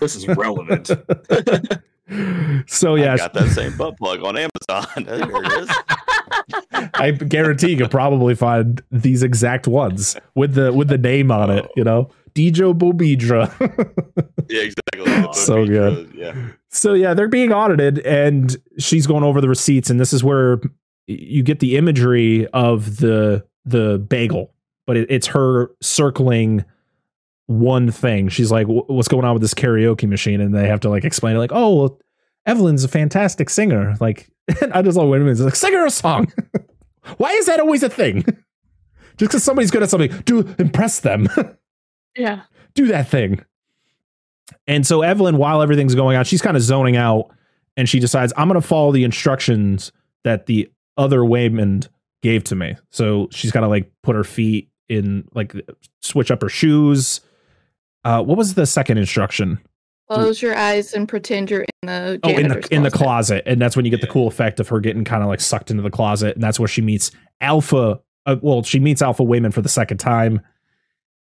[0.00, 0.86] This is relevant.
[2.66, 4.86] so yeah, I yeah, got that same butt plug on Amazon.
[5.04, 5.70] there it is.
[6.94, 11.50] I guarantee you could probably find these exact ones with the with the name on
[11.50, 11.64] it.
[11.66, 11.72] Oh.
[11.76, 13.50] You know, Deirdre Beaubeirdre.
[14.48, 14.82] Yeah, exactly.
[15.32, 16.12] So good.
[16.14, 16.34] Yeah.
[16.70, 20.60] so yeah, they're being audited, and she's going over the receipts, and this is where
[21.06, 24.52] you get the imagery of the the bagel,
[24.86, 26.64] but it, it's her circling
[27.46, 28.28] one thing.
[28.28, 31.36] She's like, "What's going on with this karaoke machine?" And they have to like explain
[31.36, 32.00] it, like, "Oh, well,
[32.46, 34.28] Evelyn's a fantastic singer." Like,
[34.72, 36.32] I just like, wait a minute, it's like, sing her a song.
[37.16, 38.22] Why is that always a thing?
[39.16, 41.28] Just because somebody's good at something, do impress them.
[42.16, 42.42] Yeah.
[42.74, 43.44] do that thing.
[44.66, 47.30] And so Evelyn, while everything's going on, she's kind of zoning out
[47.76, 49.92] and she decides, I'm going to follow the instructions
[50.24, 51.88] that the other Waymond
[52.22, 52.76] gave to me.
[52.90, 55.54] So she's got to like put her feet in, like
[56.02, 57.20] switch up her shoes.
[58.04, 59.58] Uh, what was the second instruction?
[60.08, 63.02] Close your eyes and pretend you're in the Oh, in the janitor's in the closet.
[63.02, 65.40] closet, and that's when you get the cool effect of her getting kind of like
[65.40, 67.10] sucked into the closet, and that's where she meets
[67.40, 68.00] Alpha.
[68.24, 70.40] Uh, well, she meets Alpha Waymond for the second time,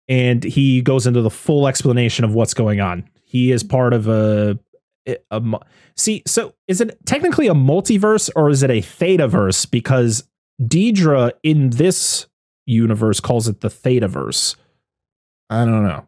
[0.09, 3.09] and he goes into the full explanation of what's going on.
[3.25, 4.59] He is part of a,
[5.31, 5.59] a mu-
[5.97, 6.23] see.
[6.27, 9.71] So, is it technically a multiverse or is it a Thetaverse?
[9.71, 10.25] Because
[10.65, 12.27] Deirdre in this
[12.67, 14.57] universe calls it the Thetaverse.
[15.51, 16.07] I don't know.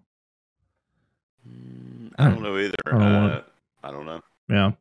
[2.18, 2.74] I don't know either.
[2.86, 3.42] I don't Uh,
[3.82, 4.20] I don't know.
[4.48, 4.72] Yeah.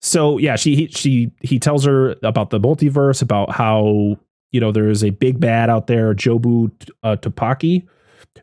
[0.00, 4.18] So yeah, she he, she he tells her about the multiverse, about how
[4.50, 6.70] you know there is a big bad out there, Jobu
[7.02, 7.86] uh, Tupaki,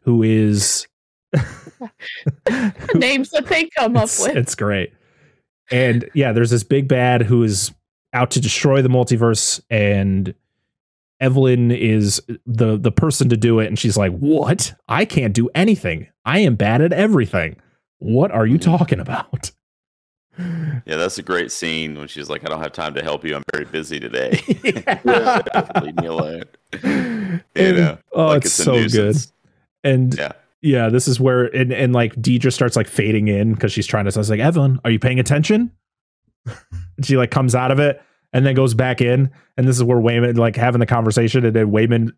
[0.03, 0.88] who is
[2.95, 4.36] Names that they come up with.
[4.36, 4.93] it's great.
[5.71, 7.71] And yeah, there's this big bad who is
[8.13, 10.34] out to destroy the multiverse, and
[11.21, 13.67] Evelyn is the the person to do it.
[13.67, 14.73] And she's like, "What?
[14.89, 16.07] I can't do anything.
[16.25, 17.55] I am bad at everything.
[17.99, 18.77] What are you mm-hmm.
[18.77, 19.51] talking about?"
[20.38, 23.36] Yeah, that's a great scene when she's like, "I don't have time to help you.
[23.36, 24.41] I'm very busy today.
[24.63, 25.41] Yeah.
[25.82, 26.43] Leave me alone."
[26.84, 29.15] You And- know, oh, like it's a so good.
[29.84, 30.15] Nuisance.
[30.15, 30.32] And yeah.
[30.61, 30.89] Yeah.
[30.89, 34.11] this is where and, and like Deirdre starts like fading in because she's trying to.
[34.11, 35.71] So I was like, Evelyn, are you paying attention?
[37.03, 37.99] She like comes out of it
[38.32, 41.55] and then goes back in, and this is where Waymond like having the conversation, and
[41.55, 42.11] then Waymond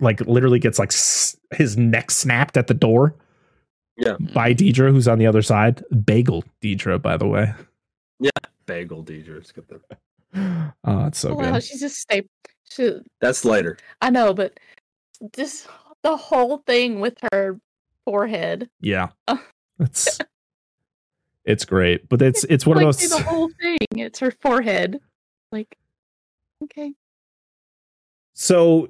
[0.00, 3.16] like literally gets like s- his neck snapped at the door.
[3.96, 4.16] Yeah.
[4.32, 5.82] by Deirdre, who's on the other side.
[6.04, 7.52] Bagel Deirdre, by the way.
[8.20, 8.30] Yeah.
[8.66, 9.34] Bagel Deirdre.
[9.34, 9.98] Let's get that.
[10.36, 11.64] Oh, ah, it's so oh, wow, good.
[11.64, 12.22] she's just stay.
[12.70, 13.78] She, That's later.
[14.00, 14.60] I know, but
[15.34, 15.66] just
[16.02, 17.58] the whole thing with her
[18.04, 18.68] forehead.
[18.80, 19.42] Yeah, Oh.
[19.80, 20.18] it's
[21.44, 23.10] it's great, but it's it's one like, of those.
[23.10, 23.78] the whole thing.
[23.92, 25.00] It's her forehead.
[25.50, 25.76] Like,
[26.64, 26.92] okay.
[28.34, 28.88] so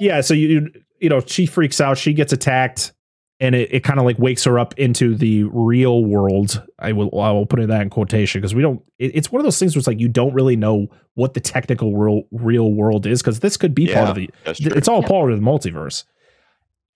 [0.00, 0.70] yeah so you
[1.00, 2.92] you know she freaks out she gets attacked
[3.40, 6.60] and it, it kind of like wakes her up into the real world.
[6.78, 8.82] I will I will put it that in quotation because we don't.
[8.98, 11.40] It, it's one of those things where it's like you don't really know what the
[11.40, 14.28] technical real real world is because this could be part of the.
[14.44, 15.08] It's all Yeah.
[15.08, 16.04] part of the multiverse,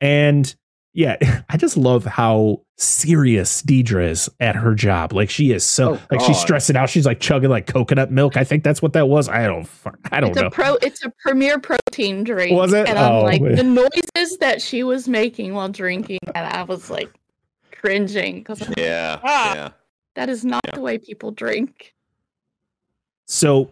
[0.03, 0.55] and
[0.92, 1.16] yeah,
[1.48, 5.12] I just love how serious Deirdre is at her job.
[5.14, 6.90] Like she is so Oh, like she's stressing out.
[6.90, 8.36] She's like chugging like coconut milk.
[8.36, 9.28] I think that's what that was.
[9.28, 9.66] I don't.
[10.11, 10.48] I don't It's know.
[10.48, 10.74] a pro.
[10.82, 12.53] It's a premier protein drink.
[12.55, 12.86] Was it?
[12.88, 13.55] And I'm Oh, like man.
[13.57, 17.11] the noises that she was making while drinking, and I was like
[17.70, 19.55] cringing because Yeah, Ah.
[19.55, 19.68] yeah.
[20.16, 20.74] that is not Yeah.
[20.74, 21.94] the way people drink.
[23.26, 23.70] So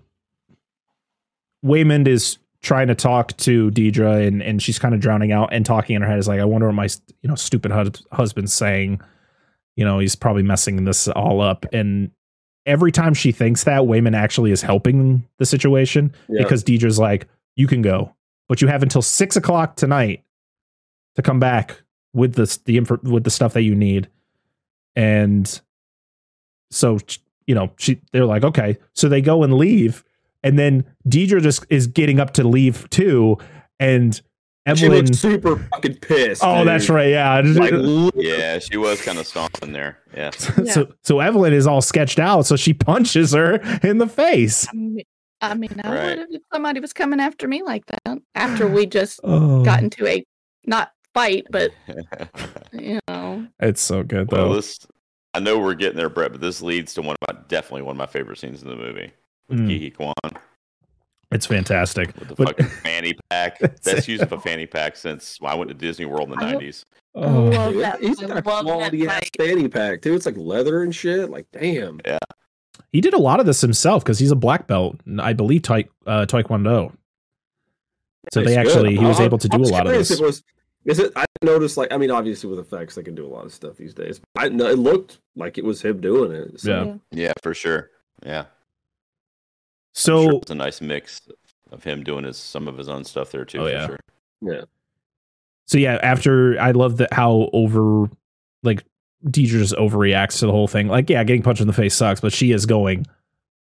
[1.64, 5.64] Waymond is trying to talk to Deirdre and, and she's kind of drowning out and
[5.64, 6.88] talking in her head is like, I wonder what my
[7.22, 9.00] you know stupid hus- husband's saying.
[9.76, 11.64] You know, he's probably messing this all up.
[11.72, 12.10] And
[12.66, 16.42] every time she thinks that, Waymond actually is helping the situation Yeah.
[16.42, 18.14] because Deirdre's like, you can go,
[18.48, 20.22] but you have until six o'clock tonight
[21.16, 21.80] to come back
[22.12, 24.08] with the the info, with the stuff that you need.
[24.96, 25.60] And
[26.70, 26.98] so
[27.46, 28.76] you know, she they're like, okay.
[28.94, 30.04] So they go and leave,
[30.42, 33.36] and then Deirdre just is getting up to leave too,
[33.78, 34.22] and She
[34.86, 35.06] Evelyn.
[35.06, 36.42] looks super fucking pissed.
[36.44, 36.68] Oh, dude.
[36.68, 37.08] that's right.
[37.10, 37.40] Yeah.
[37.40, 37.72] Like,
[38.14, 39.98] Yeah, she was kind of stomping there.
[40.14, 40.30] Yeah.
[40.66, 44.66] so so Evelyn is all sketched out, so she punches her in the face.
[45.42, 46.04] I mean, I, Right.
[46.10, 49.82] would have if somebody was coming after me like that after we just Oh, got
[49.82, 50.22] into a
[50.66, 51.70] not fight, but
[52.72, 54.56] you know, it's so good well, though.
[54.56, 54.86] this
[55.32, 57.92] I know we're getting there, Brett, but this leads to one of my definitely one
[57.94, 59.10] of my favorite scenes in the movie
[59.50, 59.68] with Mm.
[59.68, 60.14] Ki Kwan
[61.32, 62.16] It's fantastic.
[62.18, 63.60] with the But- fucking fanny pack.
[63.84, 66.86] Best use of a fanny pack since I went to Disney World in the nineties.
[67.14, 68.00] I Oh, love Dude, that.
[68.00, 70.14] He's I got a quality ass fanny pack too.
[70.14, 71.28] It's like leather and shit.
[71.30, 72.00] Like, damn.
[72.04, 72.18] Yeah.
[72.92, 75.84] he did a lot of this himself because he's a black belt, I believe, tai,
[76.06, 76.92] uh, Taekwondo.
[78.32, 78.58] So they It's good.
[78.58, 80.20] actually he was I- able to I do a lot of curious this.
[80.20, 80.42] It was,
[80.84, 81.12] is it?
[81.16, 83.76] I noticed like I mean, obviously with effects they can do a lot of stuff
[83.76, 84.20] these days.
[84.36, 86.60] I know it looked like it was him doing it.
[86.60, 87.00] So.
[87.12, 87.24] Yeah.
[87.26, 87.90] Yeah, for sure.
[88.24, 88.46] Yeah.
[89.92, 91.22] So sure it's a nice mix
[91.70, 93.58] of him doing his some of his own stuff there too.
[93.58, 93.86] Oh, for yeah.
[93.86, 93.98] sure.
[94.42, 94.62] Yeah.
[95.66, 98.08] so yeah, after I love that how over
[98.62, 98.84] like
[99.28, 100.88] Deirdre just overreacts to the whole thing.
[100.88, 103.06] Like, yeah, getting punched in the face sucks, but she is going,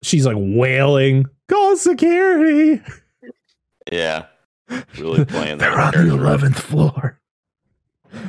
[0.02, 2.82] she's like wailing, call security.
[3.90, 4.26] Yeah.
[4.98, 5.70] Really playing that.
[5.94, 7.18] They're on the eleventh floor.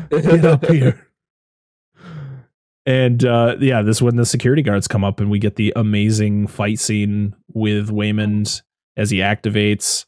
[0.10, 1.09] Get up here.
[2.90, 6.48] And uh, yeah, this when the security guards come up and we get the amazing
[6.48, 8.64] fight scene with Waymond
[8.98, 10.06] as he activates.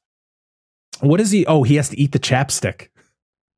[0.99, 1.45] What is he?
[1.45, 2.87] Oh, he has to eat the chapstick.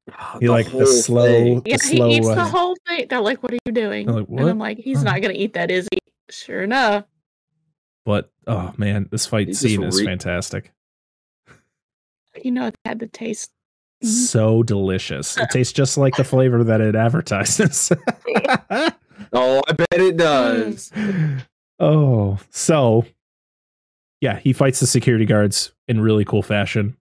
[0.41, 1.61] He like the whole slow, thing.
[1.61, 2.09] the Yeah, slow.
[2.09, 3.07] he eats uh, the whole thing.
[3.09, 5.03] They're like, "What are you doing?" Like, And I'm like, "He's Oh.
[5.03, 5.99] not gonna eat that, is he?"
[6.29, 7.05] Sure enough.
[8.05, 10.73] but oh man, this fight He just scene is re- fantastic.
[12.43, 13.51] You know, it had the taste.
[14.03, 14.07] Mhm.
[14.09, 15.37] So delicious.
[15.37, 17.89] It tastes just like the flavor that it advertises.
[19.33, 20.91] Oh, I bet it does.
[21.79, 23.05] oh, so
[24.21, 26.95] yeah, he fights the security guards in really cool fashion.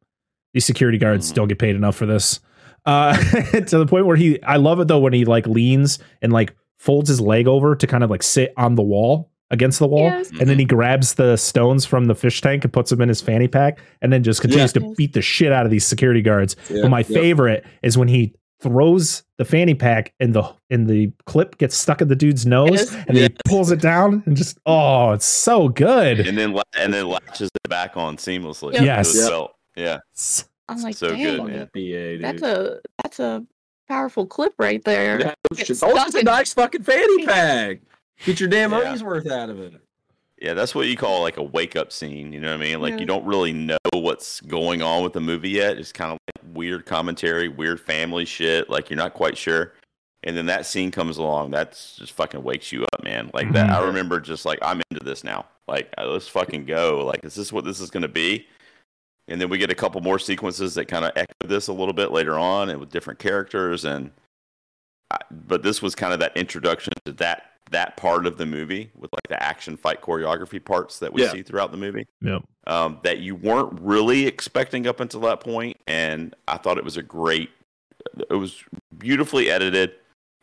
[0.55, 1.35] These security guards Mhm.
[1.37, 2.41] don't get paid enough for this.
[2.85, 3.17] Uh,
[3.53, 6.55] to the point where he, I love it though when he like leans and like
[6.79, 10.05] folds his leg over to kind of like sit on the wall against the wall,
[10.05, 10.31] Yes.
[10.31, 13.21] and then he grabs the stones from the fish tank and puts them in his
[13.21, 16.57] fanny pack, and then just continues to beat the shit out of these security guards.
[16.71, 17.07] Yeah, But my yep.
[17.09, 22.01] favorite is when he throws the fanny pack and the and the clip gets stuck
[22.01, 22.95] in the dude's nose Yes.
[23.09, 26.95] and then he pulls it down and just oh it's so good And then and
[26.95, 28.75] then latches it back on seamlessly.
[28.75, 28.83] Yep.
[28.83, 29.15] Yes.
[29.17, 29.29] Yep.
[29.29, 29.55] belt.
[29.77, 29.99] Yeah.
[30.69, 31.71] I'm like, So "Damn, good, Fucking man.
[31.75, 32.23] BA, dude.
[32.23, 33.45] that's a that's a
[33.89, 35.83] powerful clip right there." Yeah, Get.
[35.83, 37.81] Oh, it's a nice fucking fanny pack.
[38.25, 38.79] Get your damn Yeah.
[38.85, 39.75] money's worth out of it.
[40.41, 42.33] Yeah, that's what you call like a wake up scene.
[42.33, 42.81] You know what I mean?
[42.81, 43.01] Like Yeah.
[43.01, 45.79] you don't really know what's going on with the movie yet.
[45.79, 48.69] It's kind of like weird commentary, weird family shit.
[48.71, 49.73] Like you're not quite sure.
[50.25, 51.51] And then that scene comes along.
[51.51, 53.31] That's just fucking wakes you up, man.
[53.35, 53.71] Like that.
[53.71, 55.47] I remember just like I'm into this now.
[55.67, 57.05] Like uh, let's fucking go.
[57.05, 58.47] Like is this what this is gonna be?
[59.29, 61.95] And then we get a couple more sequences that kind of echo this a little
[61.95, 63.85] bit later on, and with different characters.
[63.85, 64.11] And
[65.11, 68.91] I, but this was kind of that introduction to that that part of the movie
[68.97, 71.31] with like the action fight choreography parts that we Yeah.
[71.33, 75.77] see throughout the movie yep um, that you weren't really expecting up until that point
[75.87, 77.51] and i thought it was a great
[78.31, 78.63] it was
[78.99, 79.93] beautifully edited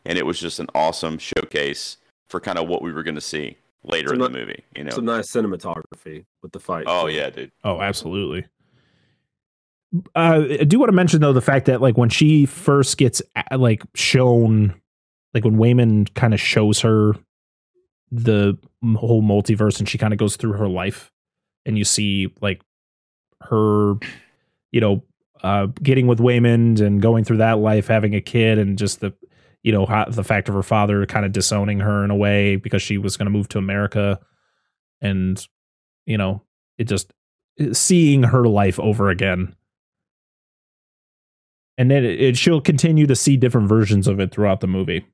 [0.04, 1.98] and it was just an awesome showcase
[2.28, 4.84] for kind of what we were going to see later Some in the movie you
[4.84, 6.84] know Some nice cinematography with the fight.
[6.88, 8.46] oh yeah dude oh absolutely
[10.14, 13.20] uh, I do want to mention though the fact that like when she first gets
[13.56, 14.79] like shown,
[15.34, 17.14] like when Waymond kind of shows her
[18.10, 18.58] the
[18.96, 21.12] whole multiverse and she kind of goes through her life,
[21.64, 22.62] and you see like
[23.42, 23.94] her,
[24.72, 25.02] you know,
[25.42, 29.12] uh, getting with Waymond and going through that life, having a kid, and just the,
[29.62, 32.56] you know how, the fact of her father kind of disowning her in a way
[32.56, 34.18] because she was going to move to America,
[35.00, 35.46] and
[36.06, 36.42] you know
[36.78, 37.12] it just
[37.72, 39.54] seeing her life over again
[41.80, 45.06] and then it, it, she'll continue to see different versions of it throughout the movie.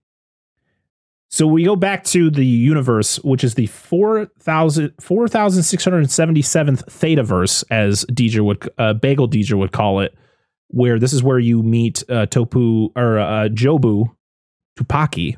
[1.29, 8.45] So we go back to the universe, which is the 4,000 4,677th Thetaverse, as Deirdre
[8.45, 10.15] would, uh, Bagel Deirdre would call it,
[10.69, 14.07] where this is where you meet uh, Topu or uh, Jobu
[14.79, 15.37] Tupaki.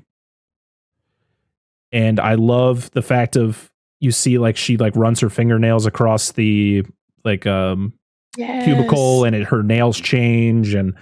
[1.90, 3.70] And I love the fact of
[4.00, 6.84] you see like she like runs her fingernails across the
[7.24, 7.92] like um
[8.36, 8.64] Yes.
[8.64, 10.94] cubicle and it, her nails change and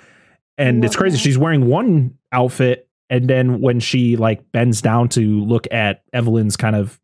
[0.57, 1.23] and it's crazy that.
[1.23, 6.57] she's wearing one outfit and then when she like bends down to look at Evelyn's
[6.57, 7.01] kind of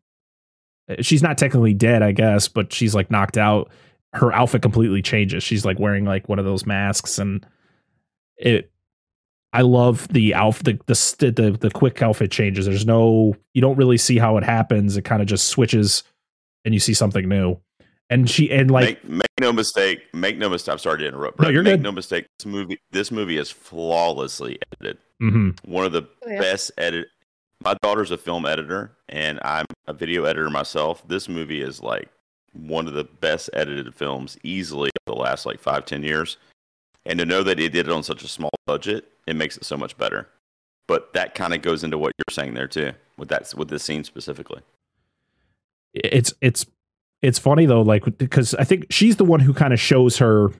[0.89, 3.71] eh, she's not technically dead I guess but she's like knocked out.
[4.13, 5.43] Her outfit completely changes.
[5.43, 7.45] She's like wearing like one of those masks and
[8.37, 8.71] it
[9.53, 12.65] I love the outfit the the the, the quick outfit changes.
[12.65, 14.97] There's no you don't really see how it happens.
[14.97, 16.03] It kind of just switches
[16.65, 17.59] and you see something new
[18.09, 20.01] and she and like make, make no mistake.
[20.13, 20.73] Make no mistake.
[20.73, 21.39] I'm sorry to interrupt.
[21.39, 21.81] No, you're make good.
[21.83, 22.25] no mistake.
[22.39, 22.77] This movie.
[22.91, 24.97] This movie is flawlessly edited.
[25.21, 25.57] mhm.
[25.65, 26.39] One of the Oh, yeah.
[26.39, 27.07] best edit.
[27.63, 31.07] My daughter's a film editor, and I'm a video editor myself.
[31.07, 32.09] This movie is like
[32.51, 36.37] one of the best edited films easily of the last like five ten years.
[37.05, 39.63] And to know that it did it on such a small budget, it makes it
[39.65, 40.27] so much better.
[40.87, 43.83] But that kind of goes into what you're saying there too, with that with this
[43.83, 44.61] scene specifically.
[45.93, 46.65] it's it's
[47.23, 50.51] it's funny though like because i think she's the one who kind of shows her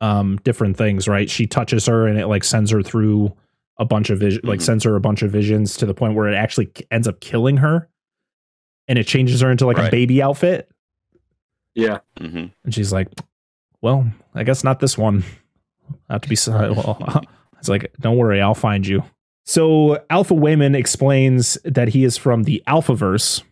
[0.00, 1.28] um different things right?
[1.28, 3.32] She touches her and it like sends her through
[3.78, 4.62] a bunch of vision like Mhm.
[4.62, 7.58] sends her a bunch of visions to the point where it actually ends up killing
[7.58, 7.88] her.
[8.88, 10.70] And it changes her into like a baby outfit.
[11.74, 11.98] Yeah.
[12.18, 13.08] hmm and she's like
[13.82, 15.24] well i guess not this one.
[16.08, 17.22] I have to be so well
[17.58, 19.02] it's like don't worry i'll find you.
[19.46, 23.42] So alpha waymond explains that he is from the alphaverse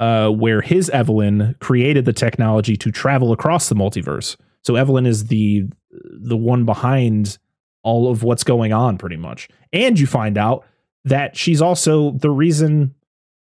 [0.00, 4.36] uh, where his evelyn created the technology to travel across the multiverse.
[4.62, 7.38] So evelyn is the the one behind
[7.82, 9.48] all of what's going on pretty much.
[9.72, 10.64] And you find out
[11.04, 12.94] that she's also the reason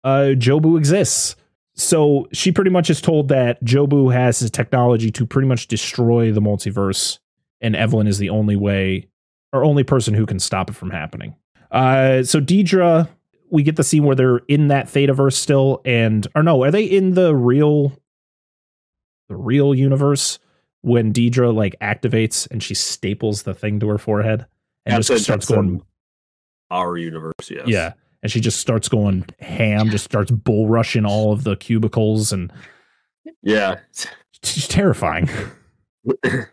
[0.03, 1.35] uh, jobu exists.
[1.75, 6.31] So she pretty much is told that Jobu has his technology to pretty much destroy
[6.31, 7.19] the multiverse,
[7.61, 9.07] and Evelyn is the only way
[9.53, 11.35] or only person who can stop it from happening.
[11.71, 13.09] Uh, so Deirdre,
[13.51, 16.83] we get the scene where they're in that Thetaverse still, and or no, are they
[16.85, 17.91] in the real,
[19.29, 20.39] the real universe
[20.81, 24.45] when Deirdre like activates and she staples the thing to her forehead
[24.85, 25.83] and That's just it, starts going
[26.71, 27.33] our universe.
[27.51, 27.67] Yes.
[27.67, 27.93] yeah.
[28.23, 32.51] And she just starts going ham, just starts bull rushing all of the cubicles, and
[33.43, 33.79] Yeah.
[34.43, 35.29] she's terrifying.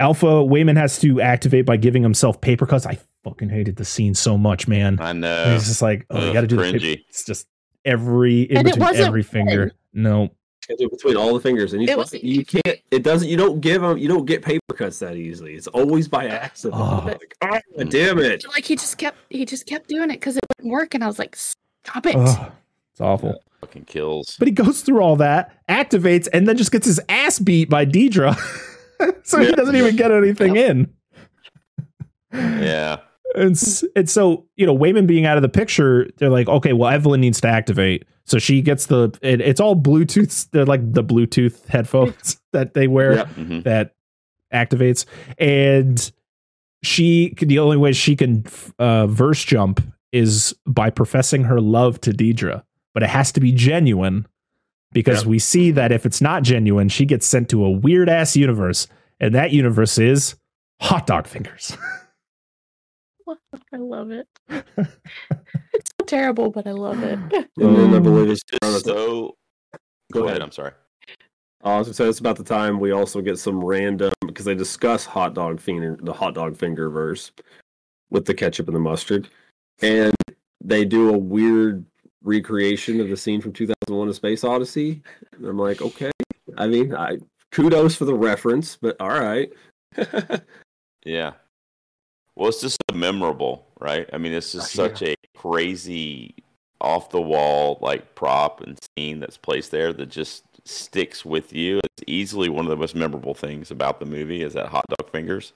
[0.00, 2.86] Alpha Waymond has to activate by giving himself paper cuts.
[2.86, 2.98] I
[3.28, 4.98] fucking hated the scene so much, man.
[5.00, 5.52] I And know.
[5.52, 7.02] He's just like, oh, you got to do the paper.
[7.08, 7.46] It's just
[7.84, 9.60] every in And it between wasn't every finger.
[9.64, 9.72] red.
[9.94, 10.30] No,
[10.68, 12.78] Gotta do it between all the fingers, and you, was- you can't.
[12.90, 13.28] It doesn't.
[13.28, 13.96] You don't give them.
[13.96, 15.54] You don't get paper cuts that easily.
[15.54, 16.80] It's always by accident.
[16.82, 17.04] Oh.
[17.06, 18.44] Like, oh, damn it!
[18.48, 21.06] Like he just kept he just kept doing it because it wouldn't work, and I
[21.06, 22.16] was like, stop it.
[22.16, 22.52] Ugh,
[22.92, 23.42] it's awful.
[23.62, 24.36] Fucking kills.
[24.38, 27.86] But he goes through all that, activates, and then just gets his ass beat by
[27.86, 28.36] Deirdre.
[29.22, 30.92] so he doesn't even get anything in.
[32.32, 32.98] Yeah.
[33.34, 36.88] And, and so, you know, Waymond being out of the picture, they're like, okay, well,
[36.90, 38.04] Evelyn needs to activate.
[38.24, 42.86] So she gets the, it, it's all Bluetooth, they're like the Bluetooth headphones that they
[42.88, 43.24] wear Yeah.
[43.26, 43.94] hmm that
[44.52, 45.04] activates.
[45.38, 46.10] And
[46.82, 48.44] she, the only way she can
[48.78, 52.64] uh, verse jump is by professing her love to Deirdre,
[52.94, 54.26] but it has to be genuine
[54.92, 55.28] because Yeah.
[55.30, 58.86] we see that if it's not genuine, she gets sent to a weird ass universe.
[59.20, 60.36] And that universe is
[60.80, 61.76] hot dog fingers.
[63.72, 64.26] I love it.
[64.48, 67.18] it's so terrible, but I love it.
[67.58, 69.36] And then I Um, believe it's Just so.
[70.12, 70.40] Go ahead.
[70.42, 70.72] I'm sorry.
[71.64, 75.04] I was gonna it's about the time we also get some random because they discuss
[75.04, 77.32] hot dog finger, the hot dog finger verse
[78.10, 79.28] with the ketchup and the mustard,
[79.82, 80.14] and
[80.62, 81.84] they do a weird
[82.22, 85.02] recreation of the scene from 2001: A Space Odyssey.
[85.32, 86.12] And I'm like, okay.
[86.56, 87.18] I mean, I
[87.50, 89.50] kudos for the reference, but all right.
[91.04, 91.32] Yeah.
[92.38, 94.08] Well, it's just so memorable, right?
[94.12, 94.86] I mean, it's just yeah.
[94.86, 96.36] such a crazy,
[96.80, 101.80] off the wall like prop and scene that's placed there that just sticks with you.
[101.82, 105.10] It's easily one of the most memorable things about the movie is that hot dog
[105.10, 105.52] fingers.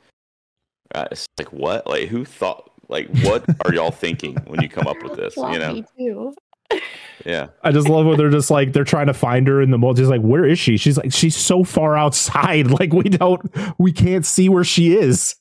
[0.93, 1.87] Uh, it's like what?
[1.87, 2.73] Like who thought?
[2.89, 5.37] Like what are y'all thinking when you come up with this?
[5.37, 6.35] You know?
[7.27, 7.49] Yeah.
[7.63, 10.01] I just love when they're just like they're trying to find her in the multi.
[10.01, 10.77] She's like, where is she?
[10.77, 12.67] She's like, she's so far outside.
[12.81, 13.41] Like we don't,
[13.79, 15.37] we can't see where she is.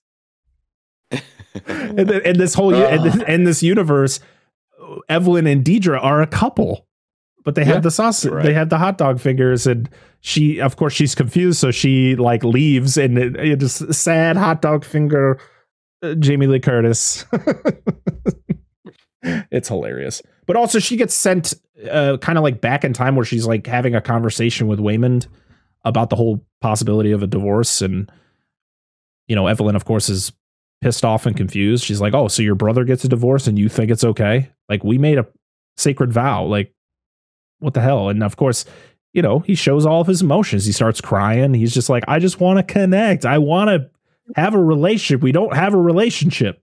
[1.68, 4.20] and, then, and this whole in, this, in this universe,
[5.09, 6.88] Evelyn and Deirdre are a couple,
[7.43, 8.26] but they have the sauce.
[8.26, 8.43] right.
[8.43, 9.89] They have the hot dog fingers, and
[10.22, 14.62] she, of course, she's confused, so she like leaves, and it, it just sad hot
[14.62, 15.39] dog finger.
[16.01, 17.26] uh, Jamie Lee Curtis.
[19.24, 21.53] it's hilarious, but also she gets sent
[21.89, 25.28] uh, kind of like back in time where she's like having a conversation with Waymond
[25.84, 28.12] about the whole possibility of a divorce, and
[29.28, 30.32] you know Evelyn, of course, is
[30.82, 31.84] pissed off and confused.
[31.84, 34.50] She's like, "Oh, so your brother gets a divorce and you think it's okay?
[34.70, 35.28] Like we made a
[35.78, 36.44] sacred vow.
[36.46, 36.74] Like
[37.60, 38.66] what the hell?" And of course,
[39.14, 40.66] you know, he shows all of his emotions.
[40.66, 41.54] He starts crying.
[41.54, 43.26] He's just like, "I just want to connect.
[43.26, 43.90] I want to
[44.36, 45.22] have a relationship.
[45.22, 46.62] We don't have a relationship."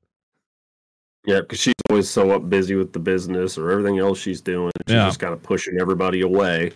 [1.26, 4.70] Yeah, because she's always so up busy with the business or everything else she's doing.
[4.86, 5.06] She's Yeah.
[5.06, 6.72] just kind of pushing everybody away.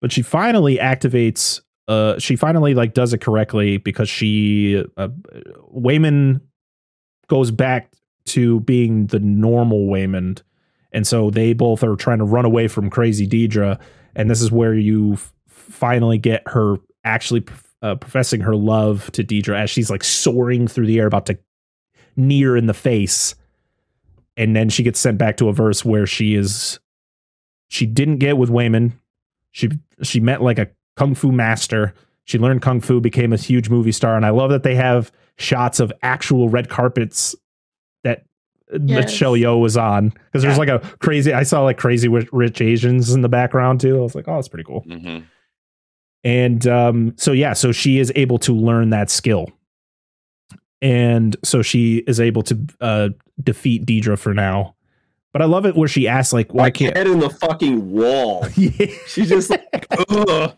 [0.00, 5.08] But she finally activates uh she finally like does it correctly because she uh,
[5.74, 6.40] Waymond
[7.28, 7.92] goes back
[8.26, 10.42] to being the normal Waymond.
[10.92, 13.78] And so they both are trying to run away from crazy Deirdre
[14.14, 17.44] and this is where you f- finally get her actually
[17.82, 21.38] uh, professing her love to Deirdre as she's like soaring through the air about to
[22.16, 23.34] near in the face
[24.36, 26.80] and then she gets sent back to a verse where she is
[27.68, 28.92] she didn't get with Waymond.
[29.52, 29.70] she
[30.02, 30.68] she met like a
[30.98, 31.94] kung fu master.
[32.24, 35.10] She learned kung fu, became a huge movie star, and I love that they have
[35.36, 37.34] shots of actual red carpets
[38.04, 38.24] that
[38.70, 39.06] Yes.
[39.06, 41.32] Michelle Yeoh was on because there's like a crazy.
[41.32, 43.96] I saw like crazy rich, rich Asians in the background too.
[43.98, 44.80] I was like, oh, that's pretty cool.
[44.80, 45.20] hmm
[46.22, 49.48] And um, so yeah, so she is able to learn that skill,
[50.82, 53.08] and so she is able to uh,
[53.42, 54.74] defeat Deirdre for now.
[55.32, 56.96] But I love it where she asks like, why Like can't?
[56.96, 58.46] head in the fucking wall.
[58.56, 58.86] Yeah.
[59.06, 60.54] She's just like, Ugh,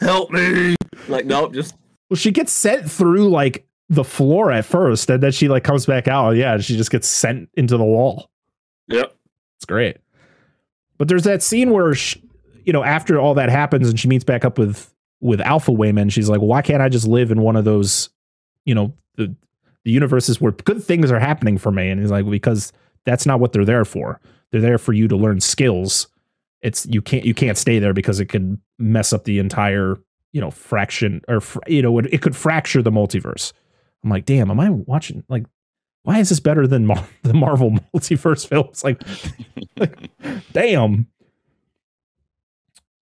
[0.00, 0.76] help me.
[1.08, 1.74] Like, nope, just
[2.08, 5.86] Well, she gets sent through like the floor at first, and then she like comes
[5.86, 6.32] back out.
[6.32, 8.30] Yeah, she just gets sent into the wall.
[8.88, 9.14] yep.
[9.56, 9.98] It's great.
[10.96, 12.22] But there's that scene where, she,
[12.64, 16.12] you know, after all that happens, and she meets back up with with Alpha Waymond.
[16.12, 18.08] She's like, "Why can't I just live in one of those,
[18.64, 19.34] you know, the
[19.84, 22.72] the universes where good things are happening for me?" And he's like, "Because
[23.04, 24.20] that's not what they're there for.
[24.50, 26.06] They're there for you to learn skills.
[26.62, 29.96] It's you can't you can't stay there because it could mess up the entire
[30.32, 33.52] you know fraction or you know it, it could fracture the multiverse."
[34.02, 35.44] I'm like, damn, am I watching like
[36.02, 38.84] why is this better than Mar- the Marvel multiverse films?
[38.84, 39.02] Like,
[39.78, 40.10] like,
[40.52, 41.06] damn.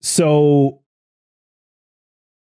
[0.01, 0.81] So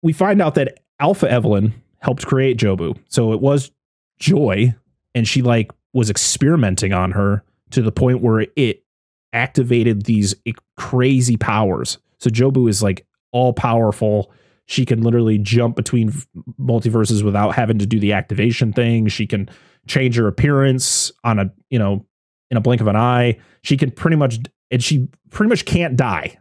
[0.01, 2.97] we find out that Alpha Evelyn helped create Jobu.
[3.09, 3.71] So it was
[4.19, 4.75] Joy,
[5.15, 8.83] and she like was experimenting on her to the point where it
[9.31, 10.35] activated these
[10.77, 11.97] crazy powers.
[12.19, 14.31] So Jobu is like all powerful.
[14.65, 16.13] She can literally jump between
[16.59, 19.09] multiverses without having to do the activation thing.
[19.09, 19.49] She can
[19.87, 22.05] change her appearance on a, you know,
[22.49, 23.37] in a blink of an eye.
[23.63, 24.39] She can pretty much
[24.71, 26.39] and she pretty much can't die.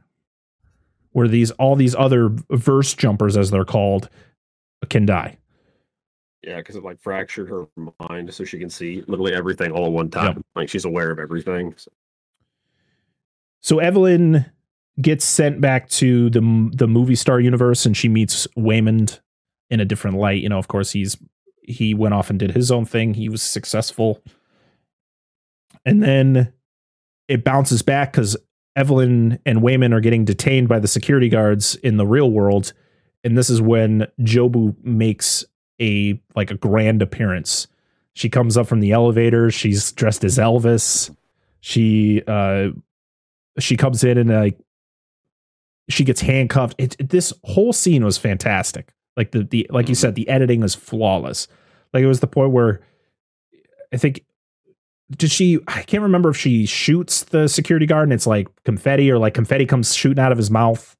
[1.11, 4.09] Where these all these other verse jumpers as they're called
[4.89, 5.37] can die.
[6.43, 7.67] Yeah, because it like fractured her
[8.09, 10.43] mind so she can see literally everything all at one time.
[10.57, 11.75] Like she's aware of everything.
[11.77, 11.91] So,
[13.61, 14.47] So Evelyn
[15.01, 19.21] gets sent back to the the movie star universe, and she meets Waymond
[19.71, 20.43] in a different light.
[20.43, 21.17] You know, of course, he's
[21.63, 23.15] he went off and did his own thing.
[23.15, 24.21] He was successful,
[25.85, 26.53] and then
[27.29, 28.37] it bounces back because
[28.77, 32.73] Evelyn and Waymond are getting detained by the security guards in the real world,
[33.25, 35.45] and this is when Jobu makes
[35.81, 37.67] a like a grand appearance.
[38.15, 39.51] She comes up from the elevator.
[39.51, 41.15] She's dressed as Elvis.
[41.61, 42.69] She uh
[43.59, 44.59] she comes in and like
[45.89, 46.75] she gets handcuffed.
[46.79, 48.93] It, it- this whole scene was fantastic.
[49.17, 50.01] Like the the like you mm-hmm.
[50.01, 51.49] said, the editing is flawless.
[51.93, 52.81] Like it was the point where
[53.93, 54.25] I think
[55.17, 59.11] did she I can't remember if she shoots the security guard and it's like confetti
[59.11, 60.97] or like confetti comes shooting out of his mouth.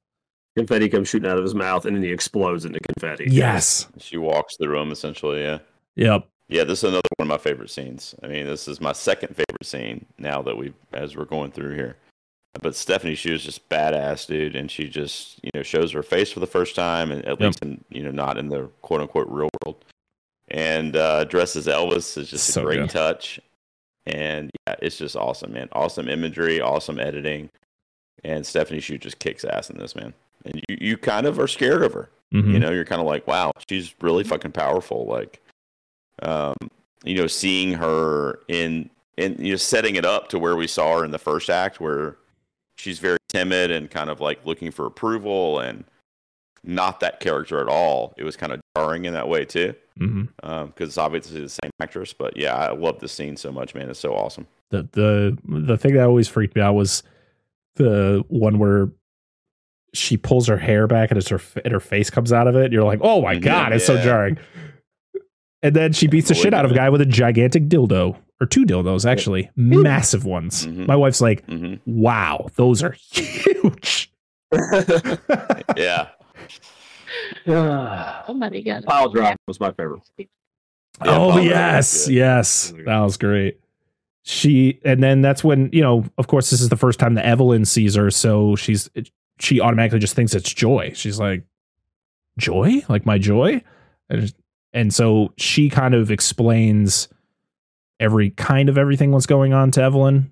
[0.55, 3.25] confetti comes shooting out of his mouth and then he explodes into confetti.
[3.29, 3.87] Yes.
[3.97, 5.41] She walks the room essentially.
[5.41, 5.59] Yeah.
[5.95, 6.27] Yep.
[6.49, 8.13] Yeah, this is another one of my favorite scenes.
[8.21, 11.75] I mean, this is my second favorite scene now that we've as we're going through
[11.75, 11.97] here.
[12.61, 16.31] But Stephanie, she was just badass, dude, and she just you know shows her face
[16.31, 17.39] for the first time, and at Yep.
[17.39, 19.83] least in you know not in the quote unquote real world.
[20.49, 22.89] And uh, dresses Elvis is just So a great good.
[22.91, 23.39] touch,
[24.05, 25.67] and yeah, it's just awesome, man.
[25.71, 27.49] Awesome imagery, awesome editing,
[28.23, 30.13] and Stephanie Hsu just kicks ass in this, man.
[30.45, 32.09] And you you kind of are scared of her.
[32.33, 32.53] Mhm.
[32.53, 35.05] You know, you're kind of like, wow, she's really fucking powerful.
[35.05, 35.39] Like,
[36.21, 36.55] um,
[37.03, 40.99] you know, seeing her in in you know setting it up to where we saw
[40.99, 42.17] her in the first act, where
[42.83, 45.85] she's very timid and kind of like looking for approval, and
[46.63, 48.13] not that character at all.
[48.17, 49.73] It was kind of jarring in that way too.
[49.97, 52.13] because it's obviously the same actress.
[52.13, 53.89] But yeah, I love this scene so much, man.
[53.89, 54.47] It's so awesome.
[54.71, 57.03] The the the thing that always freaked me out was
[57.75, 58.89] the one where
[59.93, 62.71] she pulls her hair back and it's her and her face comes out of it.
[62.71, 64.37] You're like, oh my Mhm, god, it's so jarring.
[65.61, 68.45] And then she beats the shit out of a guy with a gigantic dildo or
[68.45, 70.65] two dildos, actually, massive ones.
[70.67, 70.87] Mhm.
[70.87, 74.11] My wife's like, hmm wow, those are huge.
[75.77, 76.09] Yeah,
[78.27, 80.01] Somebody got Pile drive was my favorite.
[80.17, 80.25] Yeah,
[81.05, 83.59] oh yes, yes, That was that was great.
[84.23, 87.25] She and then that's when you know, of course, this is the first time that
[87.25, 88.89] Evelyn sees her, so she's
[89.39, 90.91] she automatically just thinks it's Joy.
[90.95, 91.43] She's like,
[92.37, 93.61] Joy, like my joy,
[94.09, 94.33] and
[94.71, 97.07] and so she kind of explains
[98.03, 100.29] every kind of everything what's going on to Evelyn,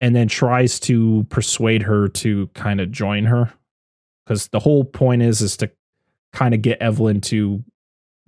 [0.00, 3.52] and then tries to persuade her to kind of join her,
[4.24, 5.70] because the whole point is is to
[6.32, 7.62] kind of get Evelyn to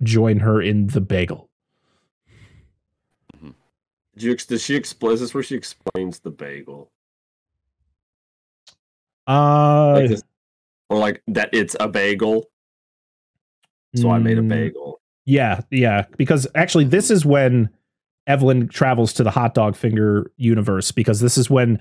[0.03, 1.49] join her in the bagel.
[4.15, 5.13] Did you, does she explain?
[5.13, 6.91] Is this where she explains the bagel?
[9.27, 10.23] Uh, Like this-
[10.89, 12.49] or like that it's a bagel,
[13.95, 14.99] so I made a mm, bagel.
[15.25, 16.05] Yeah, yeah.
[16.17, 17.69] Because actually, this is when
[18.27, 20.91] Evelyn travels to the hot dog finger universe.
[20.91, 21.79] Because this is when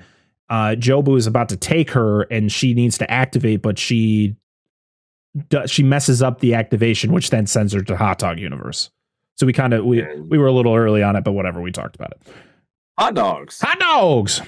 [0.48, 4.36] uh, Jobu is about to take her, and she needs to activate, but she
[5.48, 8.90] does, she messes up the activation, which then sends her to hot dog universe.
[9.36, 11.60] So we kind of we we were a little early on it, but whatever.
[11.60, 12.22] We talked about it.
[12.98, 13.60] Hot dogs.
[13.60, 14.42] Hot dogs.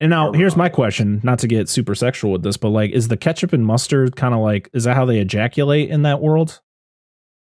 [0.00, 3.08] And now here's my question, not to get super sexual with this, but like is
[3.08, 6.60] the ketchup and mustard kind of like is that how they ejaculate in that world?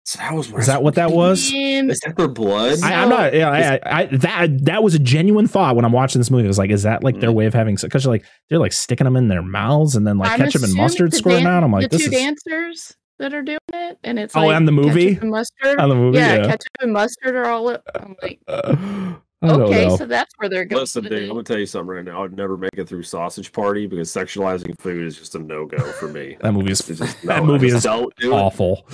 [0.05, 1.49] So that was Is that what that was?
[1.53, 2.83] Is that their blood?
[2.83, 3.33] I, I'm not.
[3.35, 6.45] Yeah, I, I, I, that that was a genuine thought when I'm watching this movie.
[6.45, 7.35] I was like, is that like their Mm.
[7.35, 7.89] way of having sex?
[7.89, 10.75] Because like they're like sticking them in their mouths and then like I'm ketchup and
[10.75, 11.63] mustard the squirting dan- out.
[11.63, 14.57] I'm like, the this two is dancers that are doing it, and it's Oh, like
[14.57, 15.15] and the movie?
[15.15, 15.79] and mustard.
[15.79, 16.19] on the movie.
[16.19, 16.43] yeah, Yeah.
[16.47, 17.69] ketchup and mustard are all.
[17.95, 19.97] I'm like, I don't okay, know.
[19.97, 20.81] so that's where they're going.
[20.81, 21.23] Listen, with dude.
[21.25, 22.19] I'm gonna tell you something right now.
[22.19, 25.67] I would never make it through Sausage Party because sexualizing food is just a no
[25.67, 26.37] go for me.
[26.43, 28.29] that movie is just, that no, I movie is don't it.
[28.29, 28.87] awful.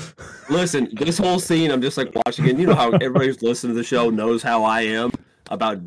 [0.49, 2.59] Listen, this whole scene, I'm just like watching it.
[2.59, 5.11] You know how everybody who's listening to the show knows how I am
[5.51, 5.81] about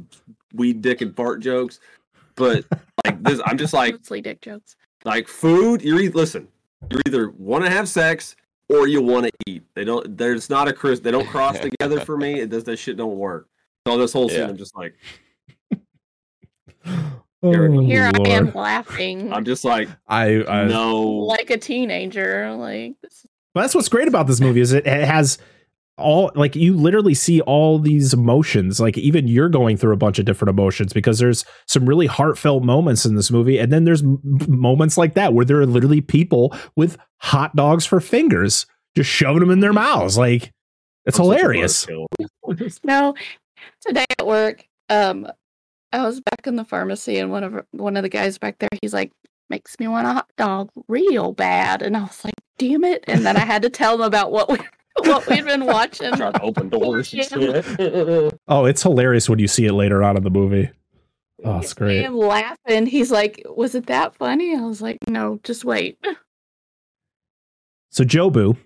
[0.53, 1.79] weed, dick, and fart jokes.
[2.35, 2.65] But
[3.05, 4.75] like this, I'm just like, Mostly dick jokes.
[5.05, 5.81] like food.
[5.81, 6.47] You're either listen.
[6.89, 8.35] You either want to have sex
[8.69, 9.63] or you want to eat.
[9.75, 10.17] They don't.
[10.17, 10.99] There's not a Chris.
[10.99, 12.39] They don't cross together for me.
[12.39, 12.63] It does.
[12.63, 13.47] That shit don't work.
[13.87, 14.47] So this whole scene, Yeah.
[14.47, 14.95] I'm just like,
[17.43, 21.01] Oh, Here I am laughing I'm just like, I, I no.
[21.01, 22.53] like a teenager.
[22.55, 23.25] Like this is
[23.55, 25.39] But that's what's great about this movie is it, it has
[25.97, 28.79] all like you literally see all these emotions.
[28.79, 32.63] Like even you're going through a bunch of different emotions because there's some really heartfelt
[32.63, 36.01] moments in this movie, and then there's m- moments like that where there are literally
[36.01, 38.65] people with hot dogs for fingers,
[38.95, 40.17] just shoving them in their mouths.
[40.17, 40.51] Like
[41.05, 41.87] it's I'm hilarious.
[42.83, 43.13] No,
[43.85, 45.27] today at work, um,
[45.93, 48.69] I was back in the pharmacy, and one of one of the guys back there,
[48.81, 49.11] he's like,
[49.49, 53.25] "Makes me want a hot dog real bad," and I was like, "Damn it!" And
[53.25, 54.57] then I had to tell him about what we
[54.99, 56.13] what we'd been watching.
[56.13, 57.13] Trying to open doors.
[57.13, 57.25] Yeah.
[58.47, 60.69] Oh, it's hilarious when you see it later on in the movie.
[61.43, 62.05] Oh, it's great.
[62.05, 62.85] I'm laughing.
[62.85, 65.97] He's like, "Was it that funny?" I was like, "No, just wait."
[67.89, 68.57] So Jobu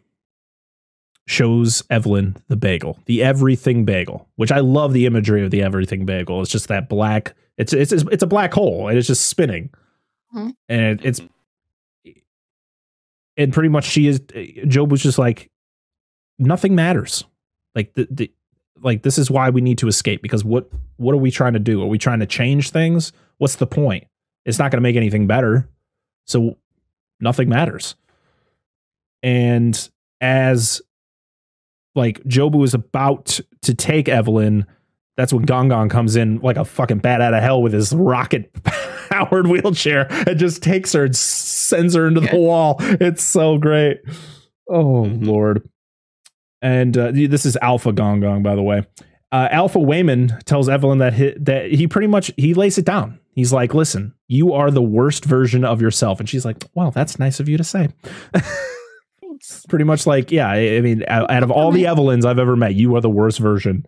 [1.28, 6.06] shows Evelyn the bagel, the everything bagel, which I love the imagery of the everything
[6.06, 6.42] bagel.
[6.42, 7.34] It's just that black.
[7.58, 9.70] It's it's it's a black hole and it's just spinning,
[10.36, 10.54] Mhm.
[10.70, 11.22] and it's
[13.38, 14.22] and pretty much she is.
[14.68, 15.50] Job was just like
[16.40, 17.24] nothing matters.
[17.74, 18.32] Like the, the
[18.82, 21.60] like this is why we need to escape because what what are we trying to
[21.60, 21.82] do?
[21.82, 23.12] Are we trying to change things?
[23.38, 24.06] What's the point?
[24.46, 25.68] It's not going to make anything better.
[26.26, 26.58] So
[27.20, 27.96] nothing matters.
[29.24, 29.90] And
[30.22, 30.82] as
[31.96, 34.66] like Jobu is about to take Evelyn,
[35.18, 37.94] that's when Gong Gong comes in like a fucking bat out of hell with his
[37.94, 38.52] rocket
[39.10, 42.78] powered wheelchair and just takes her and sends her into the wall.
[42.80, 44.02] It's so great.
[44.70, 45.68] Oh lord.
[46.62, 48.86] And uh, this is Alpha Gong Gong, by the way.
[49.32, 53.20] Uh, Alpha Waymond tells Evelyn that he, that he pretty much he lays it down.
[53.34, 57.20] He's like, "Listen, you are the worst version of yourself," and she's like, "Well, that's
[57.20, 57.90] nice of you to say."
[59.48, 59.66] Thanks.
[59.68, 60.50] pretty much like, yeah.
[60.50, 63.86] I, mean, out, of all the Evelyns I've ever met, you are the worst version.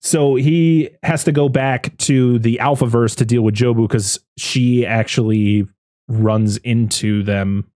[0.00, 4.86] So he has to go back to the Alphaverse to deal with Jobu because she
[4.86, 5.66] actually
[6.08, 7.70] runs into them.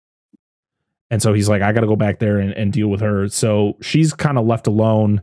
[1.10, 3.30] And so he's like, I got to go back there and, and deal with her.
[3.30, 5.22] So she's kind of left alone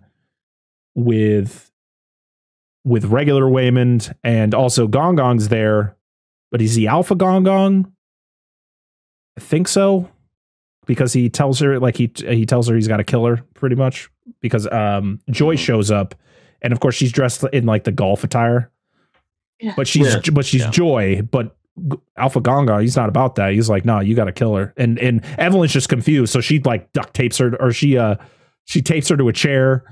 [0.95, 1.71] with
[2.85, 5.97] with regular Waymond and also Gong Gong's there,
[6.51, 7.93] but is he Alpha Gong Gong?
[9.37, 10.11] I think so.
[10.87, 13.77] Because he tells her like he he tells her he's got to kill her pretty
[13.77, 14.11] much
[14.41, 15.59] because um Joy Mhm.
[15.59, 16.15] shows up
[16.63, 18.71] and of course she's dressed in like the golf attire.
[19.61, 19.75] Yeah.
[19.77, 20.21] But she's Yeah.
[20.33, 20.71] but she's Yeah.
[20.71, 21.57] Joy, but
[22.17, 23.53] Alpha Gonga, he's not about that.
[23.53, 24.73] He's like, no, you got to kill her.
[24.77, 28.17] And and Evelyn's just confused, so she like duct tapes her or she uh
[28.65, 29.85] she tapes her to a chair,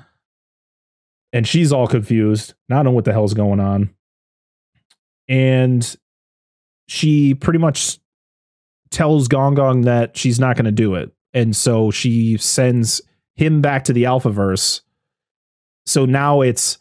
[1.33, 2.55] and she's all confused.
[2.69, 3.91] Not know what the hell's going on,
[5.29, 5.97] and
[6.89, 7.99] she pretty much
[8.93, 13.01] tells Gong Gong that she's not going to do it, and so she sends
[13.35, 14.83] him back to the Alphaverse.
[15.87, 16.79] So now it's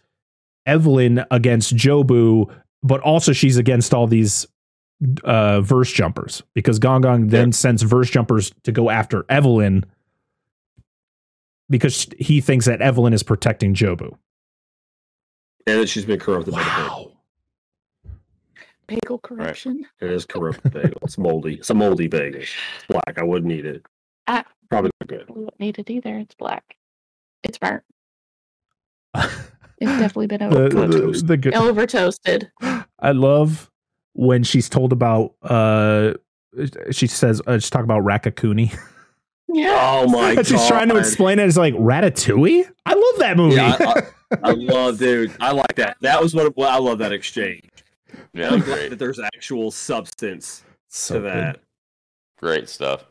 [0.65, 2.53] Evelyn against Jobu,
[2.83, 4.45] but also she's against all these
[5.23, 9.83] uh verse jumpers because Gong Gong then sends verse jumpers to go after Evelyn
[11.71, 14.15] because he thinks that Evelyn is protecting Jobu.
[15.65, 17.05] And that she's been corrupted by the bagel.
[17.05, 17.10] Wow.
[18.91, 19.85] Bagel corruption.
[20.01, 20.97] It is corrupted bagel.
[21.03, 21.55] It's moldy.
[21.55, 22.41] It's a moldy bagel.
[22.41, 22.51] It's
[22.89, 23.17] black.
[23.17, 23.85] I wouldn't eat it.
[24.27, 24.43] Ah.
[24.69, 25.25] Probably not good.
[25.29, 26.17] We don't need it either.
[26.17, 26.75] It's black.
[27.43, 27.83] It's burnt.
[29.83, 31.25] It's definitely been over, The, the, toast.
[31.25, 32.51] the good- over toasted.
[32.99, 33.71] I love
[34.13, 36.13] when she's told about uh
[36.91, 38.77] she says uh, she's talking about Raccacoonie.
[39.47, 39.75] Yeah.
[40.03, 40.45] Oh my god.
[40.45, 42.69] she's trying to explain it as like Ratatouille.
[42.85, 43.55] I love that movie.
[43.55, 44.03] Yeah, I,
[44.43, 45.35] I love, dude.
[45.39, 45.97] I like that.
[46.01, 47.63] That was what well, I love that exchange.
[48.33, 51.31] Yeah, I'm glad that there's actual substance so to good.
[51.31, 51.59] that.
[52.37, 53.05] great stuff.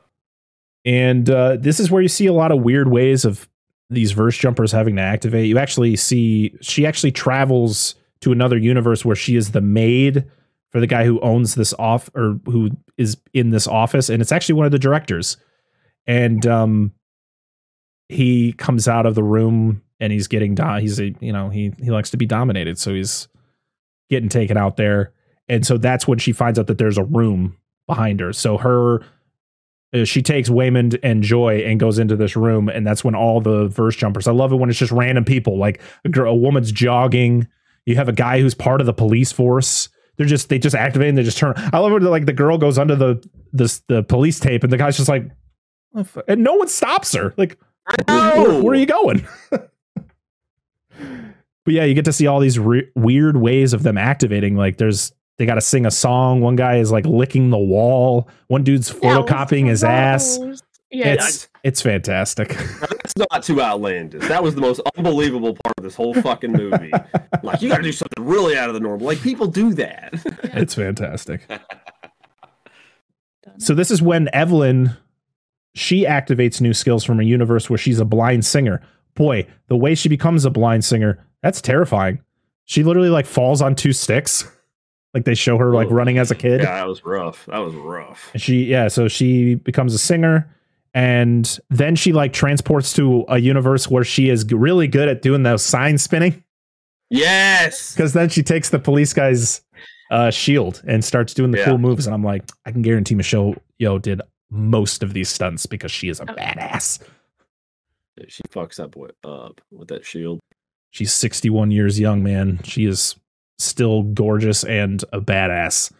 [0.84, 3.48] And uh, this is where you see a lot of weird ways of
[3.90, 5.46] these verse jumpers having to activate.
[5.46, 10.24] You actually see she actually travels to another universe where she is the maid
[10.70, 14.32] for the guy who owns this off or who is in this office, and it's
[14.32, 15.36] actually one of the directors.
[16.06, 16.92] And um,
[18.08, 21.72] he comes out of the room and he's getting do- he's a you know he
[21.82, 23.28] he likes to be dominated, so he's
[24.10, 25.12] getting taken out there.
[25.48, 27.56] And so that's when she finds out that there's a room
[27.86, 28.32] behind her.
[28.32, 29.02] So her
[29.92, 33.40] uh, she takes Waymond and Joy and goes into this room, and that's when all
[33.40, 34.28] the verse jumpers.
[34.28, 37.48] I love it when it's just random people, like a, girl, a woman's jogging.
[37.86, 39.88] You have a guy who's part of the police force.
[40.16, 41.54] They're just they just activate and they just turn.
[41.56, 44.76] I love it like the girl goes under the this the police tape, and the
[44.76, 45.24] guy's just like,
[45.96, 47.34] "Oh, and no one stops her.
[47.36, 47.58] Like,
[48.06, 49.26] where, where- where are you going?
[51.64, 54.56] but yeah, you get to see all these re- weird ways of them activating.
[54.56, 56.42] Like, there's they got to sing a song.
[56.42, 58.28] One guy is like licking the wall.
[58.48, 60.38] One dude's photocopying his ass.
[60.90, 61.14] Yeah.
[61.14, 62.48] It's it's fantastic.
[62.80, 64.28] That's not too outlandish.
[64.28, 66.90] That was the most unbelievable part of this whole fucking movie.
[67.42, 69.06] like you got to do something really out of the normal.
[69.06, 70.10] Like people do that.
[70.54, 71.48] it's fantastic.
[73.58, 74.96] So this is when Evelyn
[75.74, 78.80] she activates new skills from a universe where she's a blind singer.
[79.14, 82.20] Boy, the way she becomes a blind singer, that's terrifying.
[82.64, 84.50] She literally like falls on two sticks.
[85.14, 85.94] Like they show her like Whoa.
[85.96, 86.60] running as a kid.
[86.60, 87.46] yeah, that was rough.
[87.46, 88.30] That was rough.
[88.32, 90.48] And she yeah, so she becomes a singer
[90.94, 95.42] and then she like transports to a universe where she is really good at doing
[95.42, 96.42] those sign spinning
[97.08, 97.92] Yes.
[97.94, 99.62] because then she takes the police guy's
[100.12, 101.64] uh, shield and starts doing the Yeah.
[101.66, 104.20] cool moves and I'm like I can guarantee Michelle Yeoh did
[104.50, 107.00] most of these stunts because she is a badass.
[108.28, 110.40] She fucks up with up with that shield.
[110.90, 112.60] She's 61 years young, man.
[112.64, 113.16] She is
[113.58, 115.92] still gorgeous and a badass.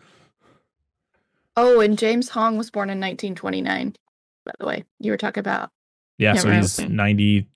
[1.57, 3.95] Oh, and James Hong was born in 1929.
[4.45, 5.71] By the way, you were talking about.
[6.19, 7.47] Yeah, Yeah, so he's 90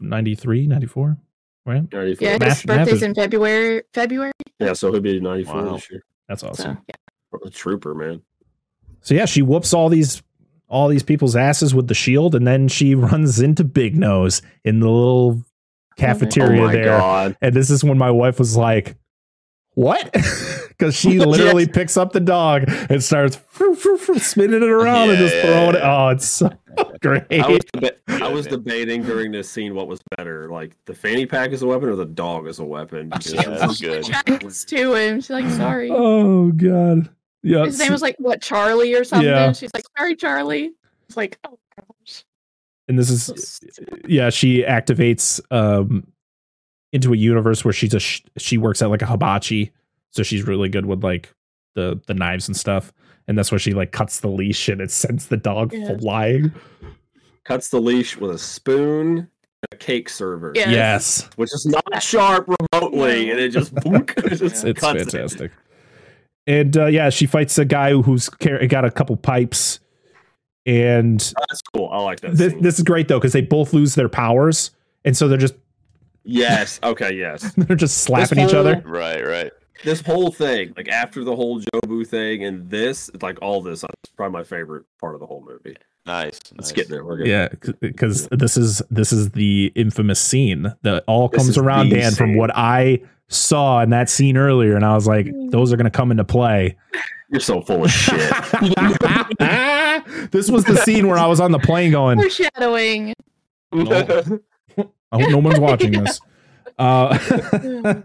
[0.00, 1.16] 93, 94,
[1.64, 1.90] right?
[1.92, 2.28] 94.
[2.28, 3.82] Yeah, Math- his birthday's is- in February.
[3.94, 4.32] February.
[4.58, 5.74] Yeah, so he'll be 94 Wow.
[5.74, 6.02] this year.
[6.28, 6.76] That's awesome.
[6.76, 7.38] So yeah.
[7.46, 8.20] A trooper, man.
[9.00, 10.22] So yeah, she whoops all these
[10.68, 14.80] all these people's asses with the shield, and then she runs into Big Nose in
[14.80, 15.42] the little
[15.96, 16.84] cafeteria oh my there.
[16.98, 17.36] god.
[17.40, 18.96] And this is when my wife was like,
[19.74, 20.14] "What?"
[20.68, 25.10] Because she literally picks up the dog and starts frou, frou, frou, spinning it around
[25.10, 25.78] and just throwing it.
[25.78, 26.04] yeah.
[26.04, 26.50] Oh, it's so
[27.02, 27.22] great.
[27.30, 31.24] I was, deba- I was debating during this scene what was better, like the fanny
[31.24, 33.10] pack as a weapon or the dog as a weapon.
[33.10, 34.02] because- Yeah, that's good.
[34.50, 35.20] To him.
[35.20, 35.90] She's like, sorry.
[35.92, 37.08] Oh god.
[37.44, 37.64] Yeah.
[37.64, 39.28] His name was like what Charlie or something.
[39.28, 39.52] Yeah.
[39.52, 40.72] She's like, sorry, Charlie.
[41.06, 41.71] It's like, oh gosh.
[42.88, 43.60] And this is
[44.06, 46.06] yeah she activates um
[46.92, 49.70] into a universe where she's a sh- she works at like a hibachi
[50.10, 51.32] so she's really good with like
[51.74, 52.92] the the knives and stuff
[53.28, 55.96] and that's where she like cuts the leash and it sends the dog Yeah.
[55.98, 56.52] flying
[57.44, 59.28] Cuts the leash with a spoon
[59.72, 60.52] a cake server.
[60.54, 60.70] Yeah.
[60.70, 65.10] yes Which is not sharp remotely, and it just, boonk, it just it's cuts it.
[65.10, 65.52] fantastic
[66.48, 69.78] and uh yeah she fights a guy who's car- got a couple pipes
[70.66, 71.88] and oh, That's cool.
[71.90, 72.36] I like that.
[72.36, 74.70] this, this is great though because they both lose their powers
[75.04, 75.54] and so they're just
[76.24, 76.80] yes.
[76.82, 77.14] Okay.
[77.14, 77.52] Yes.
[77.56, 79.52] they're just slapping each other Right, right.
[79.84, 83.88] This whole thing, like after the whole Jobu thing, and this, like all this, uh,
[84.04, 85.76] is probably my favorite part of the whole movie.
[86.06, 86.38] Nice.
[86.56, 86.72] Let's nice.
[86.72, 87.04] get there.
[87.04, 87.26] We're good.
[87.26, 87.48] Yeah,
[87.80, 92.12] because this is this is the infamous scene that all This comes around the Dan
[92.12, 95.84] from what I saw in that scene earlier, and I was like, those are going
[95.84, 96.76] to come into play.
[97.30, 98.32] You're so full of shit.
[100.30, 103.14] this was the scene where I was on the plane going, Foreshadowing.
[103.72, 104.40] I
[105.12, 106.20] hope no one's watching this.
[106.78, 107.16] Uh,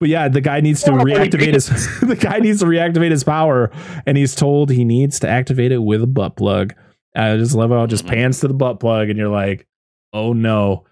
[0.00, 1.68] but yeah, the guy needs to reactivate his
[2.00, 3.70] the guy needs to reactivate his power,
[4.04, 6.74] and he's told he needs to activate it with a butt plug.
[7.14, 8.08] I just love how it just Mhm.
[8.10, 9.66] pans to the butt plug, and you're like,
[10.12, 10.84] oh no.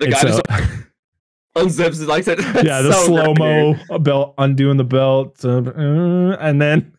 [0.00, 0.42] the It's guy a- just
[1.56, 2.38] unzips it like that.
[2.64, 5.62] yeah, the slow mo belt undoing the belt, uh,
[6.40, 6.92] and then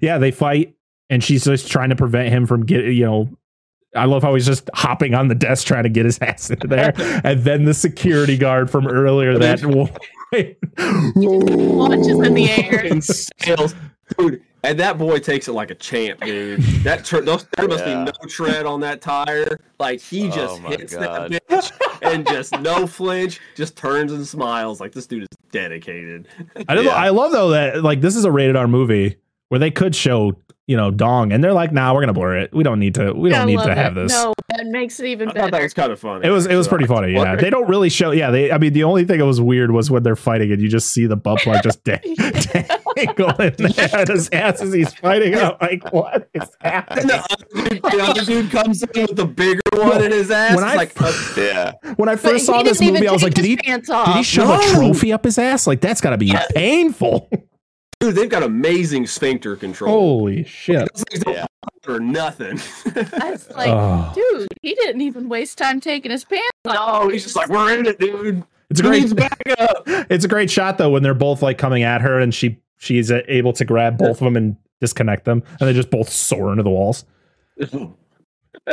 [0.00, 0.74] yeah, they fight,
[1.10, 2.92] and she's just trying to prevent him from getting.
[2.96, 3.28] You know,
[3.96, 6.66] I love how he's just hopping on the desk trying to get his ass into
[6.66, 6.92] there,
[7.24, 9.62] and then the security guard from earlier that
[11.16, 12.82] Launches in the air.
[12.82, 13.74] Fucking sails.
[14.18, 16.60] Dude, and that boy takes it like a champ, dude.
[16.82, 18.04] That tur- those, there must Yeah.
[18.04, 19.60] be no tread on that tire.
[19.78, 21.32] Like he oh just Oh hits God.
[21.32, 21.72] that bitch
[22.02, 26.28] and just no flinch, just turns and smiles like this dude is dedicated.
[26.68, 26.90] I don't know.
[26.90, 26.96] Yeah.
[26.96, 29.16] I love though that like this is a rated R movie
[29.48, 32.52] where they could show you know dong, and they're like, nah, we're gonna blur it.
[32.54, 33.12] We don't need to.
[33.12, 34.12] We don't I need love to have this.
[34.12, 35.64] No, that makes it even I thought that better.
[35.64, 36.26] was kind of funny.
[36.26, 37.12] It was it was so pretty I funny.
[37.12, 38.10] Yeah, blurred they don't really show.
[38.12, 38.50] Yeah, they.
[38.50, 40.90] I mean, the only thing that was weird was when they're fighting and you just
[40.92, 41.98] see the butt plug just da-
[42.96, 45.34] dangling there at his ass as he's fighting.
[45.34, 47.06] I'm like, what is And happening?
[47.08, 50.54] the other, dude, the other dude comes in with the bigger one in his ass.
[50.56, 51.72] When I like, uh, Yeah.
[51.96, 53.94] When I But first saw this movie, I was like, did he his pants did
[53.94, 54.24] he off.
[54.24, 55.66] shove a trophy up his ass?
[55.66, 56.50] Like that's got to be Yes.
[56.54, 57.28] painful.
[58.06, 59.90] Dude, they've got amazing sphincter control.
[59.92, 60.88] Holy shit!
[60.94, 61.46] Those Yeah.
[61.88, 62.60] or nothing.
[62.94, 64.12] That's like, Oh.
[64.14, 67.04] dude, he didn't even waste time taking his pants off.
[67.04, 68.42] no, he's just like, we're in it, dude.
[68.70, 69.14] It's a great.
[69.14, 69.82] backup?
[70.10, 73.10] It's a great shot though when they're both like coming at her and she she's
[73.12, 76.50] uh, able to grab both of them and disconnect them and they just both soar
[76.50, 77.04] into the walls.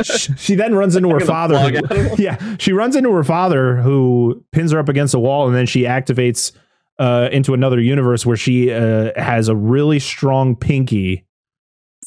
[0.04, 1.58] She, she then runs into her father.
[1.58, 2.16] who- out of them.
[2.18, 5.66] yeah, she runs into her father who pins her up against a wall and then
[5.66, 6.54] she activates
[7.02, 11.26] uh, into another universe where she uh, has a really strong pinky.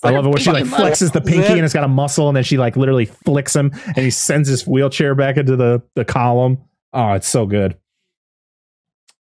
[0.03, 2.37] I love it when she like flexes the pinky and it's got a muscle and
[2.37, 6.05] then she like literally flicks him and he sends his wheelchair back into the the
[6.05, 6.59] column.
[6.93, 7.77] Oh, it's so good.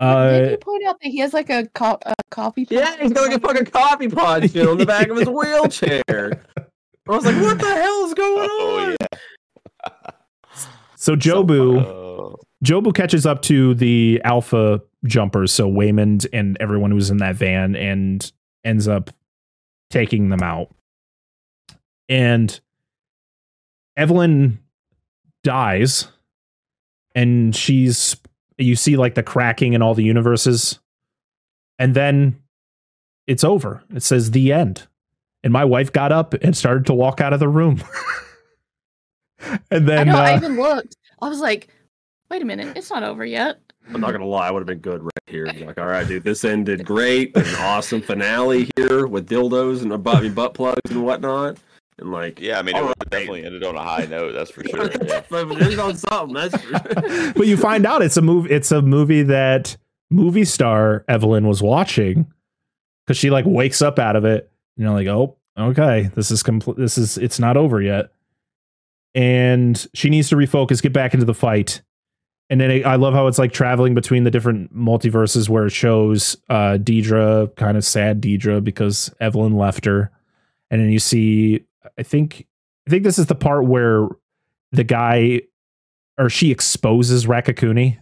[0.01, 2.66] Uh, Did you point out that he has like a, co- a coffee?
[2.70, 5.28] Yeah, pot he's got like a fucking coffee pod shit on the back of his
[5.28, 6.02] wheelchair.
[6.59, 6.62] I
[7.06, 8.97] was like, what the hell is going Oh on?
[9.01, 10.10] yeah.
[11.02, 17.10] So Jobu, Oh, Jobu catches up to the alpha jumpers, so Waymond and everyone who's
[17.10, 18.30] in that van, and
[18.64, 19.10] ends up
[19.90, 20.68] taking them out.
[22.08, 22.60] And
[23.96, 24.60] Evelyn
[25.42, 26.06] dies,
[27.16, 28.16] and she's
[28.58, 30.78] you see like the cracking in all the universes,
[31.80, 32.40] and then
[33.26, 33.82] it's over.
[33.92, 34.86] It says the end.
[35.42, 37.82] And my wife got up and started to walk out of the room.
[39.70, 40.16] and I then know.
[40.16, 40.97] I uh, even looked.
[41.20, 41.69] I was like,
[42.31, 43.60] wait a minute, it's not over yet.
[43.93, 45.47] I'm not gonna lie, I would have been good right here.
[45.47, 47.36] Like, all right, dude, this ended great.
[47.36, 51.59] An awesome finale here with dildos and butt, butt plugs and whatnot.
[51.98, 53.10] And like, yeah, I mean, it All right.
[53.10, 54.32] definitely ended on a high note.
[54.32, 54.90] That's for sure.
[55.05, 55.23] Yeah.
[55.28, 56.35] but it ended on something.
[56.35, 57.32] That's for sure.
[57.35, 59.77] but you find out it's a movie it's a movie that
[60.10, 62.32] movie star Evelyn was watching
[63.06, 66.43] because she like wakes up out of it and you're like oh okay this is
[66.43, 68.10] complete this is it's not over yet
[69.14, 71.82] and she needs to refocus get back into the fight
[72.51, 76.36] and then I love how it's like traveling between the different multiverses where it shows
[76.48, 80.10] uh Deirdre kind of sad Deirdre because Evelyn left her
[80.70, 81.64] and then you see
[81.98, 82.47] I think
[82.86, 84.09] I think this is the part where
[84.72, 85.43] the guy
[86.18, 87.98] or she exposes Raccacoonie.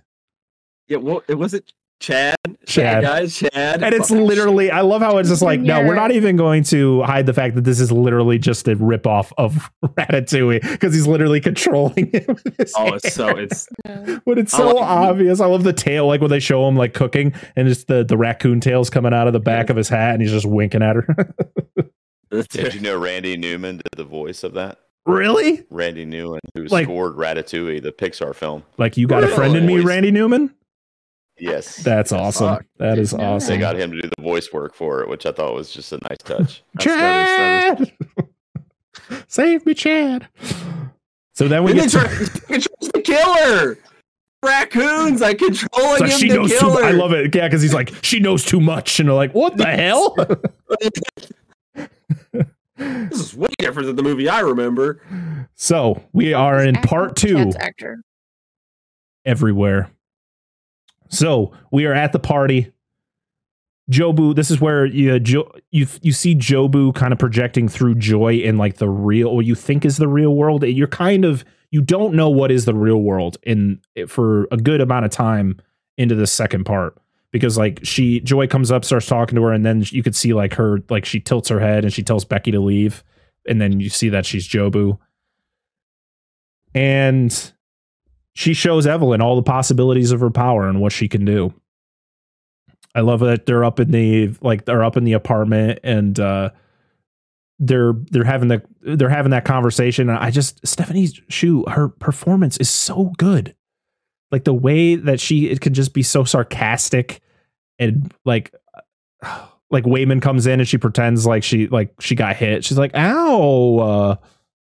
[0.89, 2.35] Yeah, well, it was it Chad.
[2.67, 3.03] Chad.
[3.03, 3.83] guys, Chad.
[3.83, 4.19] And it's Fuck.
[4.21, 7.35] literally, I love how it's just like, no, we're not even going to hide the
[7.35, 12.25] fact that this is literally just a ripoff of Ratatouille because he's literally controlling him.
[12.29, 13.69] with his Oh, it's so it's
[14.25, 15.41] but it's so like- obvious.
[15.41, 18.17] I love the tail, like when they show him like cooking and just the, the
[18.17, 20.97] raccoon tails coming out of the back of his hat and he's just winking at
[20.97, 21.35] her.
[22.31, 24.79] Did you know Randy Newman did the voice of that?
[25.07, 25.65] really?
[25.71, 28.63] Randy Newman, who Like- scored Ratatouille, the Pixar film.
[28.79, 30.55] Like you got a friend in me, Randy Newman?
[31.41, 31.77] Yes.
[31.83, 32.57] That's awesome.
[32.57, 32.67] Fuck.
[32.79, 33.55] That is Didn't awesome.
[33.55, 35.93] They got him to do the voice work for it, which I thought was just
[35.93, 36.63] a nice touch.
[36.79, 37.93] Chad!
[39.27, 40.29] Save me, Chad.
[41.35, 43.79] So then we And get try, to, controls the killer.
[44.45, 46.81] Raccoons, I controlling so him she to knows too kill much.
[46.83, 46.87] her.
[46.89, 47.35] I love it.
[47.35, 48.99] Yeah, because he's like, she knows too much.
[49.01, 50.17] And they're like, what the hell?
[52.77, 55.03] This is way different than the movie I remember.
[55.55, 58.03] so we are in part two actor.
[59.27, 59.91] everywhere.
[61.11, 62.73] So we are at the party.
[63.91, 65.21] Jobu, this is where you
[65.71, 69.57] you you see Jobu kind of projecting through Joy in like the real, what you
[69.57, 70.63] think is the real world.
[70.63, 74.81] You're kind of you don't know what is the real world in for a good
[74.81, 75.61] amount of time
[75.99, 76.97] into the second part
[77.33, 80.35] because like she Joy comes up, starts talking to her, and then you could see
[80.35, 83.03] like her like she tilts her head and she tells Becky to leave,
[83.49, 84.99] and then you see that she's Jobu,
[86.75, 87.53] and
[88.41, 91.53] she shows Evelyn all the possibilities of her power and what she can do.
[92.95, 96.49] I love that they're up in the like they're up in the apartment and uh
[97.59, 100.09] they're they're having the they're having that conversation.
[100.09, 103.55] I just Stephanie Hsu, her performance is so good.
[104.33, 107.21] Like the way that she it can just be so sarcastic
[107.79, 108.55] and like
[109.71, 112.65] like Waymond comes in and she pretends like she like she got hit.
[112.65, 114.17] She's like, "Ow, uh,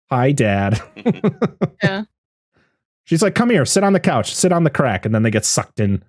[0.10, 0.82] hi, Dad."
[1.84, 2.06] Yeah.
[3.08, 5.32] She's like, "Come here, sit on the couch, sit on the crack," and then they
[5.32, 6.04] get sucked in,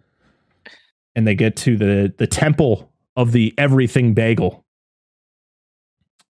[1.15, 4.65] and they get to the the temple of the everything bagel.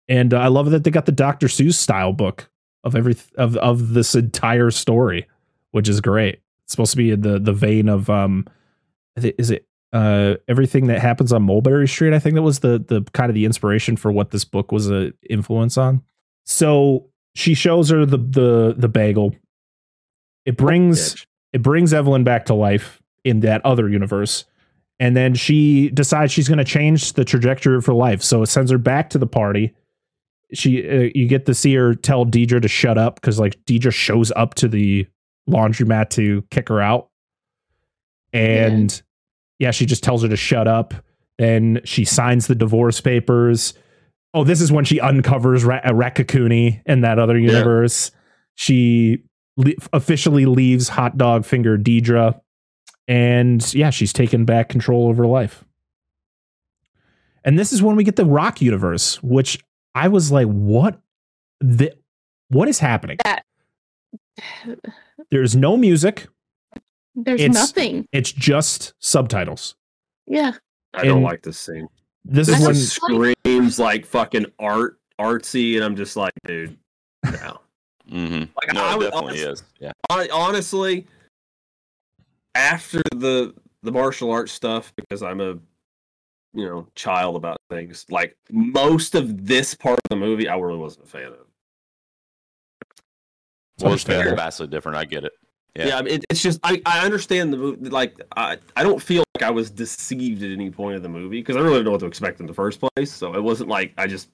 [0.10, 1.48] And uh, I love that they got the Dr.
[1.48, 2.50] Seuss style book
[2.84, 5.26] of every of of this entire story,
[5.72, 6.42] which is great.
[6.66, 8.46] It's supposed to be the the vein of um,
[9.16, 12.14] is it uh everything that happens on Mulberry Street?
[12.14, 14.92] I think that was the the kind of the inspiration for what this book was
[14.92, 16.04] a influence on.
[16.46, 19.34] So she shows her the the the bagel.
[20.48, 24.46] It brings it brings Evelyn back to life in that other universe.
[25.00, 28.24] And then she decides she's going to change the trajectory of her life.
[28.24, 29.76] So it sends her back to the party.
[30.54, 33.92] She, uh, you get to see her tell Deirdre to shut up because like Deirdre
[33.92, 35.06] shows up to the
[35.50, 37.10] laundromat to kick her out,
[38.32, 39.02] and
[39.60, 39.72] yeah.
[39.72, 40.94] she just tells her to shut up.
[41.38, 43.74] Then she signs the divorce papers.
[44.34, 48.12] Oh, this is when she uncovers Ra- uh, Raccacoonie in that other universe.
[48.56, 49.24] She
[49.58, 52.40] le- officially leaves hot dog finger Deirdre
[53.08, 55.64] and yeah, she's taken back control over life.
[57.44, 59.60] And this is when we get the Rock universe, which
[59.96, 61.00] I was like, what
[61.62, 61.94] the
[62.50, 63.18] what is happening?
[63.24, 63.46] That-
[65.32, 66.28] There's no music.
[67.16, 68.08] There's It's- nothing.
[68.12, 69.76] It's just subtitles.
[70.28, 70.54] Yeah.
[70.94, 71.88] I don't like this scene.
[72.26, 76.78] This This is when screams like fucking art artsy, and I'm just like, dude,
[77.24, 77.60] no.
[78.10, 79.64] Hmm Like No, I it would definitely honest- is.
[79.80, 79.92] Yeah.
[80.10, 81.06] hon- honestly,
[82.56, 83.54] after the
[83.84, 85.58] the martial arts stuff, because I'm a
[86.54, 90.78] you know child about things, like most of this part of the movie, I really
[90.80, 91.34] wasn't a fan of.
[93.80, 94.38] Well, it's understandable.
[94.38, 94.98] vastly different.
[94.98, 95.34] I get it.
[95.76, 95.98] Yeah, Yeah.
[95.98, 97.90] I mean, it, it's just I, I understand the movie.
[97.90, 101.40] Like I I don't feel like I was deceived at any point of the movie
[101.42, 103.12] because I really didn't know what to expect in the first place.
[103.12, 104.30] So it wasn't like I just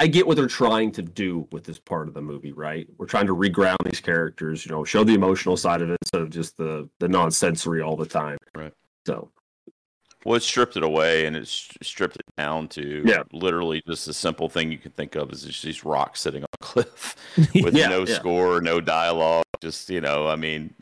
[0.00, 2.86] I get what they're trying to do with this part of the movie, right?
[2.98, 6.22] We're trying to reground these characters, you know, show the emotional side of it instead
[6.22, 8.38] of just the the non-sensory all the time.
[8.54, 8.72] Right.
[9.06, 9.30] So
[10.24, 13.22] Well, it stripped it away and it stripped it down to Yeah.
[13.32, 16.48] literally just a simple thing you can think of is just these rocks sitting on
[16.60, 17.16] a cliff
[17.62, 18.14] with Yeah, no yeah.
[18.14, 19.44] score, no dialogue.
[19.60, 20.74] Just, you know, I mean,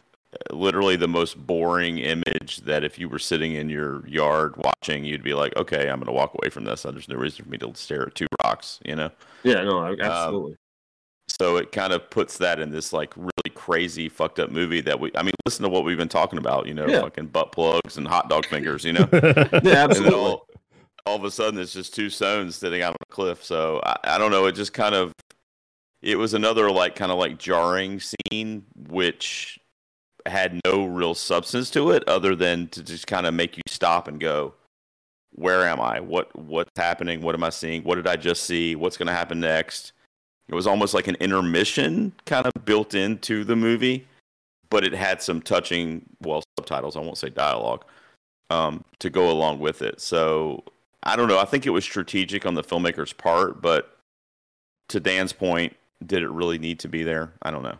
[0.52, 5.22] literally the most boring image that if you were sitting in your yard watching, you'd
[5.22, 6.82] be like, okay, I'm going to walk away from this.
[6.82, 9.10] There's no reason for me to stare at two rocks, you know?
[9.44, 10.56] yeah, no, I- um, absolutely.
[11.28, 14.98] So it kind of puts that in this like really crazy, fucked up movie that
[14.98, 17.00] we, I mean, listen to what we've been talking about, you know, Yeah.
[17.00, 19.08] fucking butt plugs and hot dog fingers, you know?
[19.12, 20.14] yeah, absolutely.
[20.14, 20.46] all,
[21.04, 23.44] all of a sudden it's just two stones sitting out on a cliff.
[23.44, 24.46] So I, I don't know.
[24.46, 25.12] It just kind of
[26.02, 29.58] it was another like kind of like jarring scene, which
[30.28, 34.08] had no real substance to it other than to just kind of make you stop
[34.08, 34.54] and go,
[35.34, 36.00] where am I?
[36.00, 37.20] What what's happening?
[37.20, 37.82] What am I seeing?
[37.82, 38.74] What did I just see?
[38.74, 39.92] What's going to happen next?
[40.48, 44.06] It was almost like an intermission kind of built into the movie,
[44.70, 46.96] but it had some touching, well, subtitles.
[46.96, 47.84] I won't say dialogue
[48.50, 50.00] um, to go along with it.
[50.00, 50.62] So
[51.02, 51.38] I don't know.
[51.38, 53.98] I think it was strategic on the filmmaker's part, but
[54.88, 57.32] to Dan's point, did it really need to be there?
[57.42, 57.78] I don't know.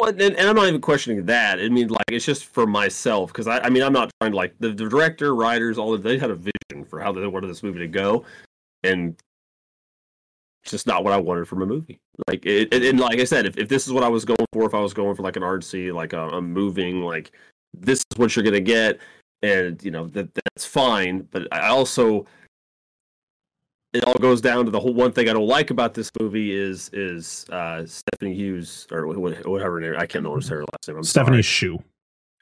[0.00, 1.58] And, and I'm not even questioning that.
[1.58, 4.36] I mean, like, it's just for myself because I, I mean, I'm not trying to
[4.36, 7.48] like the, the director, writers, all of they had a vision for how they wanted
[7.48, 8.24] this movie to go,
[8.84, 9.16] and
[10.62, 11.98] it's just not what I wanted from a movie.
[12.28, 14.46] Like, it, and, and like I said, if, if this is what I was going
[14.52, 17.32] for, if I was going for like an artsy, like a, a moving, like
[17.74, 19.00] this is what you're gonna get,
[19.42, 21.26] and you know that that's fine.
[21.32, 22.24] But I also
[23.92, 26.52] it all goes down to the whole one thing I don't like about this movie
[26.52, 29.94] is is uh, Stephanie Hughes or wh- wh- whatever name.
[29.98, 30.96] I can't know her last name.
[30.96, 31.42] I'm Stephanie sorry.
[31.42, 31.78] Shu.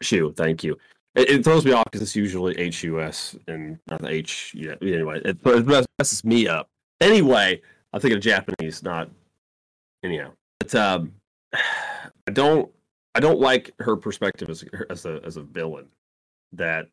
[0.02, 0.32] Shu.
[0.32, 0.76] Thank you.
[1.14, 4.52] It, it throws me off because it's usually H U S and not the H.
[4.54, 4.74] Yeah.
[4.82, 6.68] Anyway, it, it messes me up.
[7.00, 7.60] Anyway,
[7.92, 9.08] I think of Japanese, not
[10.02, 10.32] anyhow.
[10.58, 11.12] But um,
[11.54, 12.70] I don't
[13.14, 15.86] I don't like her perspective as as a as a villain.
[16.52, 16.88] That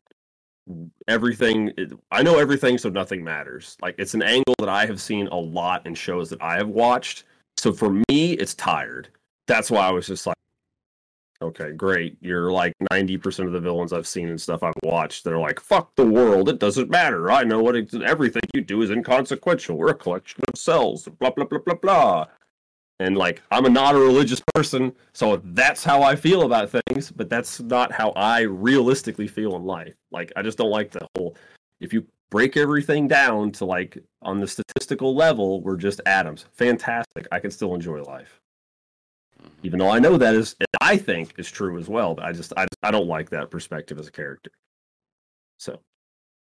[1.08, 1.72] everything.
[2.10, 3.76] I know everything, so nothing matters.
[3.82, 6.68] Like it's an angle that I have seen a lot in shows that I have
[6.68, 7.24] watched.
[7.56, 9.08] So for me, it's tired.
[9.46, 10.36] That's why I was just like,
[11.42, 12.16] okay, great.
[12.20, 15.24] You're like 90% of the villains I've seen and stuff I've watched.
[15.24, 16.48] They're like, fuck the world.
[16.48, 17.30] It doesn't matter.
[17.30, 19.76] I know what it, everything you do is inconsequential.
[19.76, 21.08] We're a collection of cells.
[21.18, 22.26] Blah, blah, blah, blah, blah.
[23.04, 27.10] And like, I'm a not a religious person, so that's how I feel about things,
[27.10, 29.92] but that's not how I realistically feel in life.
[30.10, 31.36] Like, I just don't like the whole,
[31.80, 36.46] if you break everything down to like on the statistical level, we're just atoms.
[36.52, 37.28] Fantastic.
[37.30, 38.40] I can still enjoy life.
[39.38, 39.50] Mm-hmm.
[39.64, 42.54] Even though I know that is, I think is true as well, but I just,
[42.56, 44.50] I, I don't like that perspective as a character.
[45.58, 45.78] So,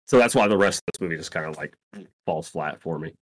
[0.08, 1.76] so that's why the rest of this movie just kind of like
[2.26, 3.14] falls flat for me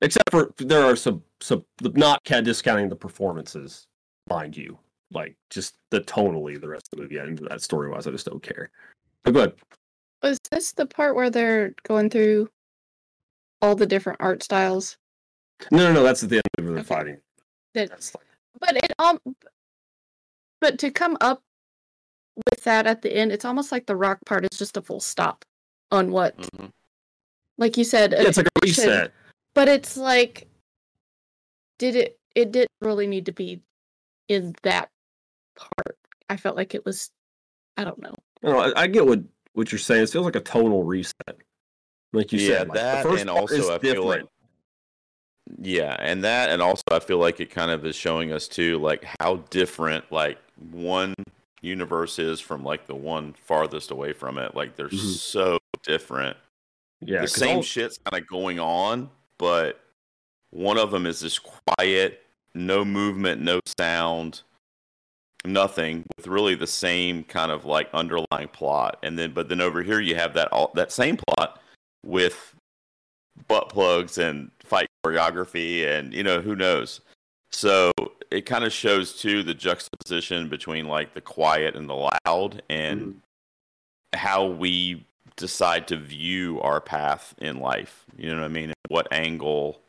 [0.00, 3.86] except for there are some some not discounting the performances,
[4.28, 4.78] mind you.
[5.10, 8.26] Like just the tonally, the rest of the movie, and that story wise, I just
[8.26, 8.70] don't care.
[9.24, 9.54] But good.
[10.22, 12.50] Was this the part where they're going through
[13.62, 14.98] all the different art styles?
[15.70, 16.02] No, no, no.
[16.02, 16.82] That's at the end of the okay.
[16.82, 17.16] fighting.
[17.74, 18.26] That, that's like...
[18.60, 19.18] but it um,
[20.60, 21.42] but to come up
[22.50, 25.00] with that at the end, it's almost like the rock part is just a full
[25.00, 25.44] stop
[25.90, 26.66] on what, mm-hmm.
[27.56, 29.12] like you said, yeah, it's like a reset
[29.58, 30.46] but it's like
[31.80, 33.60] did it it didn't really need to be
[34.28, 34.88] in that
[35.56, 35.98] part.
[36.30, 37.10] I felt like it was
[37.76, 38.14] i don't know.
[38.40, 39.18] No, I, I get what
[39.54, 40.04] what you're saying.
[40.04, 41.42] It feels like a tonal reset
[42.12, 44.22] like you yeah, said like that and also i feel like
[45.60, 48.78] yeah and that and also i feel like it kind of is showing us too
[48.78, 50.38] like how different like
[50.70, 51.14] one
[51.62, 54.54] universe is from like the one farthest away from it.
[54.54, 55.08] Like they're mm-hmm.
[55.08, 56.36] so different.
[57.00, 57.62] Yeah the same all...
[57.62, 59.80] shit's kind of going on but
[60.50, 62.22] one of them is this quiet,
[62.54, 64.42] no movement, no sound,
[65.44, 68.98] nothing, with really the same kind of like underlying plot.
[69.02, 71.60] And then, but then over here you have that all that same plot
[72.04, 72.54] with
[73.46, 77.00] butt plugs and fight choreography, and you know who knows.
[77.50, 77.92] So
[78.30, 83.00] it kind of shows too the juxtaposition between like the quiet and the loud, and
[83.00, 83.18] mm-hmm.
[84.14, 85.06] how we
[85.38, 88.04] decide to view our path in life.
[88.16, 88.72] You know what I mean?
[88.88, 89.80] What angle,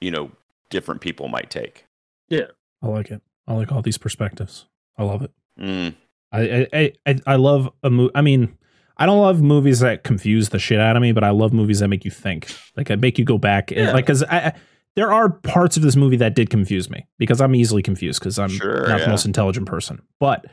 [0.00, 0.30] you know,
[0.68, 1.86] different people might take.
[2.28, 2.48] Yeah,
[2.82, 3.22] I like it.
[3.46, 4.66] I like all these perspectives.
[4.98, 5.30] I love it.
[5.58, 5.94] Mm.
[6.32, 8.12] I, I I I love a movie.
[8.14, 8.58] I mean,
[8.98, 11.80] I don't love movies that confuse the shit out of me, but I love movies
[11.80, 12.54] that make you think.
[12.76, 13.70] Like, I make you go back.
[13.70, 13.78] Yeah.
[13.78, 14.52] And, like, because I, I,
[14.96, 18.38] there are parts of this movie that did confuse me because I'm easily confused because
[18.38, 19.04] I'm sure, not yeah.
[19.04, 20.00] the most intelligent person.
[20.18, 20.46] But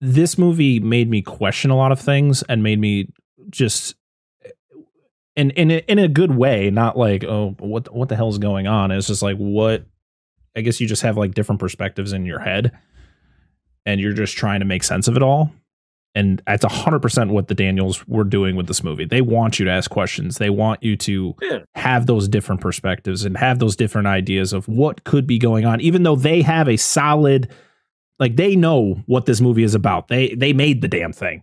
[0.00, 3.12] this movie made me question a lot of things and made me
[3.50, 3.94] just
[5.36, 8.66] in in a, in a good way, not like oh what what the hell's going
[8.66, 8.90] on.
[8.90, 9.84] It's just like what
[10.56, 12.76] I guess you just have like different perspectives in your head,
[13.84, 15.52] and you're just trying to make sense of it all.
[16.14, 19.04] And that's hundred percent what the Daniels were doing with this movie.
[19.04, 20.38] They want you to ask questions.
[20.38, 21.58] They want you to yeah.
[21.74, 25.82] have those different perspectives and have those different ideas of what could be going on,
[25.82, 27.50] even though they have a solid
[28.18, 30.08] like they know what this movie is about.
[30.08, 31.42] They they made the damn thing.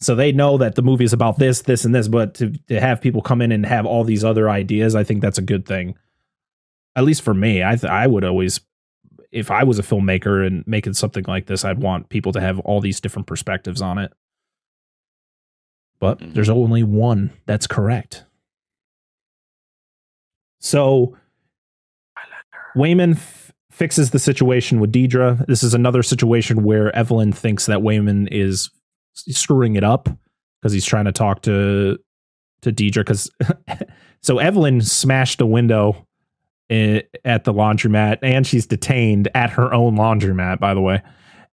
[0.00, 2.80] So they know that the movie is about this, this, and this, but to, to
[2.80, 5.66] have people come in and have all these other ideas, I think that's a good
[5.66, 5.94] thing.
[6.96, 8.60] At least for me, I th- I would always,
[9.30, 12.58] if I was a filmmaker and making something like this, I'd want people to have
[12.60, 14.12] all these different perspectives on it.
[15.98, 16.32] But mm-hmm.
[16.32, 18.24] there's only one that's correct.
[20.60, 21.16] So
[22.74, 25.44] Waymond f- fixes the situation with Deirdre.
[25.46, 28.70] This is another situation where Evelyn thinks that Waymond is
[29.14, 30.08] screwing it up
[30.60, 31.98] because he's trying to talk to
[32.62, 33.30] to Deirdre because
[34.22, 36.06] so Evelyn smashed a window
[36.70, 41.02] at the laundromat and she's detained at her own laundromat by the way.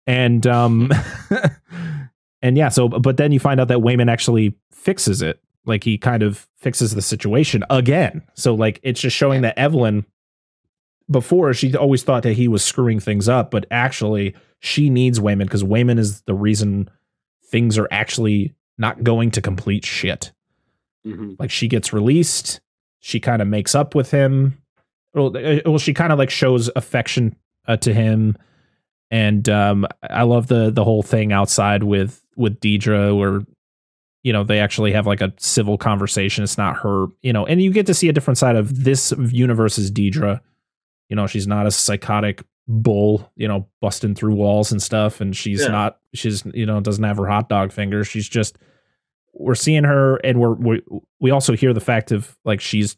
[0.06, 0.92] And um
[2.42, 5.40] and yeah so but then you find out that Waymond actually fixes it.
[5.64, 8.22] Like he kind of fixes the situation again.
[8.34, 10.06] So like it's just showing that Evelyn
[11.10, 15.44] before she always thought that he was screwing things up but actually she needs Waymond
[15.44, 16.90] because Waymond is the reason
[17.48, 20.32] things are actually not going to complete shit.
[21.06, 21.34] Mm-hmm.
[21.38, 22.60] Like she gets released,
[23.00, 24.58] she kind of makes up with him.
[25.14, 28.36] Well, uh, well she kind of like shows affection uh, to him,
[29.10, 33.42] and um, I love the the whole thing outside with with Deirdre where
[34.22, 36.44] you know they actually have like a civil conversation.
[36.44, 39.12] It's not her, you know, and you get to see a different side of this
[39.30, 40.42] universe's Deirdre.
[41.08, 45.20] You know, she's not a psychotic bull, you know, busting through walls and stuff.
[45.20, 45.68] And she's yeah.
[45.68, 48.04] not, she's, you know, doesn't have her hot dog finger.
[48.04, 48.58] She's just,
[49.32, 50.82] we're seeing her and we're, we,
[51.18, 52.96] we also hear the fact of like she's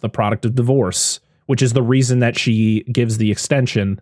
[0.00, 4.00] the product of divorce, which is the reason that she gives the extension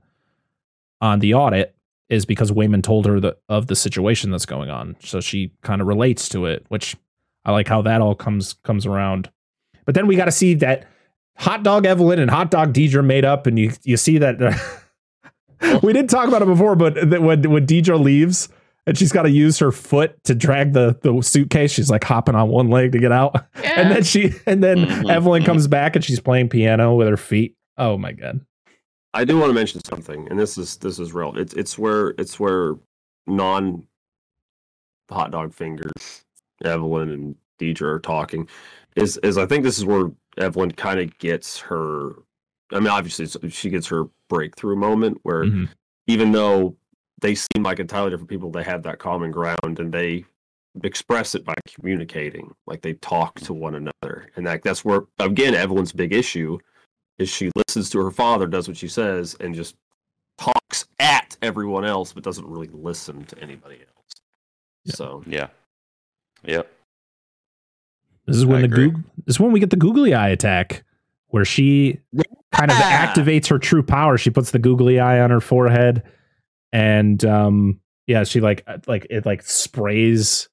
[1.00, 1.76] on the audit
[2.08, 4.96] is because Waymond told her the, of the situation that's going on.
[5.00, 6.96] So she kind of relates to it, which
[7.44, 9.30] I like how that all comes comes around.
[9.84, 10.86] But then we got to see that
[11.36, 14.38] hot dog Evelyn and hot dog Deirdre made up, and you you see that
[15.82, 18.48] we didn't talk about it before, but that when when Deirdre leaves
[18.86, 22.34] and she's got to use her foot to drag the the suitcase, she's like hopping
[22.34, 23.72] on one leg to get out, Yeah.
[23.80, 27.16] and then she and then Mhm, Evelyn comes back and she's playing piano with her
[27.16, 27.56] feet.
[27.78, 28.40] Oh my god!
[29.14, 31.36] I do want to mention something, and this is this is real.
[31.38, 32.74] It's it's where it's where
[33.26, 33.86] non
[35.10, 36.24] hot dog fingers,
[36.64, 38.48] Evelyn and Deirdre are talking.
[38.96, 42.12] Is is I think this is where Evelyn kind of gets her.
[42.72, 45.68] I mean, obviously she gets her breakthrough moment where Mhm.
[46.06, 46.76] even though
[47.20, 50.24] they seem like entirely different people, they have that common ground and they
[50.82, 52.54] express it by communicating.
[52.66, 56.58] Like they talk to one another, and that that's where again Evelyn's big issue
[57.18, 59.76] is she listens to her father, does what she says, and just
[60.38, 64.22] talks at everyone else, but doesn't really listen to anybody else.
[64.86, 64.94] Yeah.
[64.94, 65.48] So Yeah.
[66.44, 66.72] Yep.
[68.26, 68.90] This is when I the agree.
[68.90, 70.84] Goog- this is when we get the googly eye attack,
[71.28, 71.98] where she
[72.52, 74.16] kind of activates her true power.
[74.18, 76.02] She puts the googly eye on her forehead,
[76.72, 80.48] and um, yeah, she like uh, like it like sprays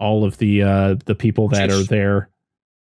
[0.00, 2.30] all of the uh the people that are there.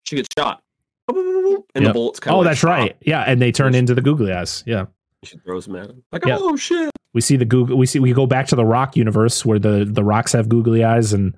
[0.04, 0.62] she gets shot,
[1.08, 1.84] and Yep.
[1.84, 2.46] the bullets kind Oh, of.
[2.46, 2.96] that's right.
[3.02, 4.64] Yeah, and they turn into the googly eyes.
[4.68, 4.86] Yeah.
[5.24, 6.04] She throws them at him.
[6.12, 6.38] Like, Yeah.
[6.40, 6.92] oh shit!
[7.14, 7.78] We see the Google.
[7.78, 10.84] We see we go back to the Rock universe where the the rocks have googly
[10.84, 11.34] eyes, and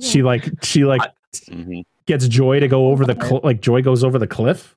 [0.00, 1.02] she like she like
[1.48, 1.80] hmm
[2.10, 4.74] gets Joy to go over the cl- like Joy goes over the cliff.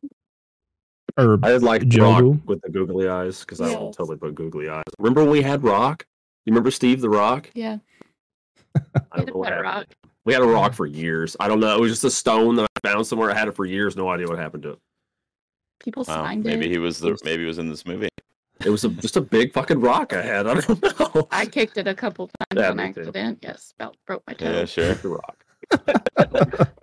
[1.18, 2.32] Or I did like Jobu?
[2.34, 4.84] Rock with the googly eyes because I will totally put googly eyes.
[5.00, 6.06] Remember when we had Rock?
[6.46, 7.50] You remember Steve the Rock?
[7.54, 7.78] Yeah.
[8.76, 9.64] I don't know what happened.
[9.66, 9.86] rock.
[10.26, 11.36] We had a rock for years.
[11.40, 11.76] I don't know.
[11.76, 13.30] It was just a stone that I found somewhere.
[13.32, 13.96] I had it for years.
[13.96, 14.80] No idea what happened to it.
[15.80, 16.24] People Wow.
[16.24, 16.72] signed Maybe it.
[16.72, 18.10] he was the maybe he was in this movie.
[18.66, 20.48] It was a, just a big fucking rock I had.
[20.48, 21.28] I don't know.
[21.32, 23.02] I kicked it a couple times Yeah, on me too.
[23.02, 23.40] accident.
[23.44, 24.46] Yes, about broke my toe.
[24.52, 24.94] Yeah, sure.
[24.94, 25.46] the rock.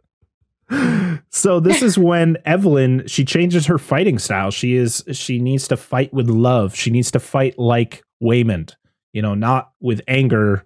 [1.30, 4.50] so this is when Evelyn she changes her fighting style.
[4.50, 6.74] She is she needs to fight with love.
[6.74, 8.74] She needs to fight like Waymond,
[9.12, 10.64] you know, not with anger,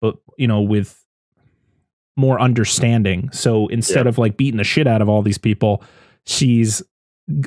[0.00, 1.02] but you know, with
[2.16, 3.30] more understanding.
[3.32, 4.10] So instead Yeah.
[4.10, 5.82] of like beating the shit out of all these people,
[6.24, 6.82] she's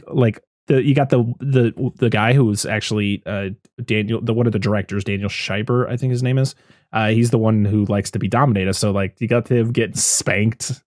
[0.08, 3.50] like the you got the the the guy who was actually uh
[3.84, 6.54] Daniel the one of the directors Daniel Scheinert I think his name is
[6.94, 9.96] uh he's the one who likes to be dominated so like you got him getting
[9.96, 10.84] spanked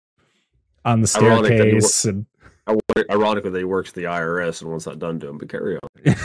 [0.84, 2.26] on the Ironic that he staircase and
[2.66, 5.48] I wonder- Ironically, they works for the IRS, and once that's done to him, but
[5.48, 6.16] carry on.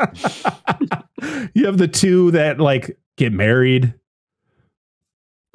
[1.54, 3.94] you have the two that like get married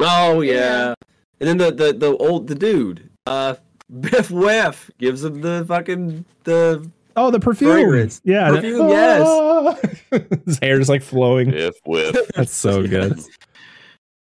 [0.01, 0.53] Oh yeah.
[0.53, 0.93] Yeah.
[1.41, 3.55] And then the the the old the dude, uh,
[3.99, 8.21] Biff Weff gives him the fucking the oh the perfume Fragrance.
[8.23, 9.77] yeah Perfume, yes.
[10.11, 12.15] yes his hair is like flowing If whiff.
[12.35, 13.19] that's so good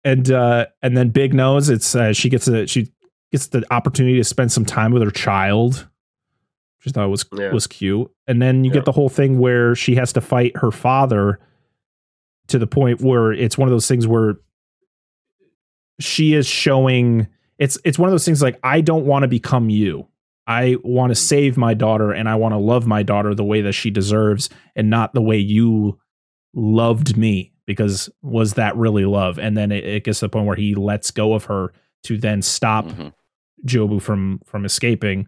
[0.04, 2.90] and uh and then big nose it's uh, she gets a she
[3.32, 5.88] gets the opportunity to spend some time with her child
[6.84, 7.52] which i thought was Yeah.
[7.52, 8.74] was cute and then you Yeah.
[8.76, 11.40] get the whole thing where she has to fight her father
[12.48, 14.36] to the point where it's one of those things where
[16.00, 17.26] she is showing
[17.58, 20.06] it's it's one of those things like i don't want to become you
[20.46, 23.60] i want to save my daughter and i want to love my daughter the way
[23.60, 25.98] that she deserves and not the way you
[26.54, 30.46] loved me because was that really love and then it, it gets to the point
[30.46, 31.72] where he lets go of her
[32.02, 33.12] to then stop Mhm.
[33.66, 35.26] Jobu from from escaping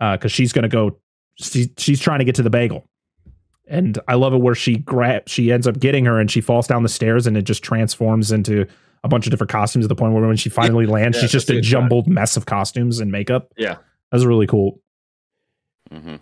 [0.00, 0.98] because she's going to go
[1.36, 2.86] she, she's trying to get to the bagel
[3.68, 6.66] and i love it where she grab she ends up getting her and she falls
[6.66, 8.66] down the stairs and it just transforms into
[9.04, 11.32] a bunch of different costumes to the point where when she finally lands Yeah, she's
[11.32, 11.62] just a it.
[11.62, 13.76] jumbled mess of costumes and makeup Yeah.
[14.10, 14.80] that's really cool
[15.90, 16.16] hmm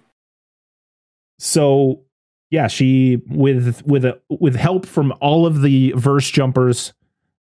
[1.38, 2.02] so
[2.50, 6.92] yeah she with with a with help from all of the verse jumpers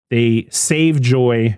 [0.09, 1.57] they save joy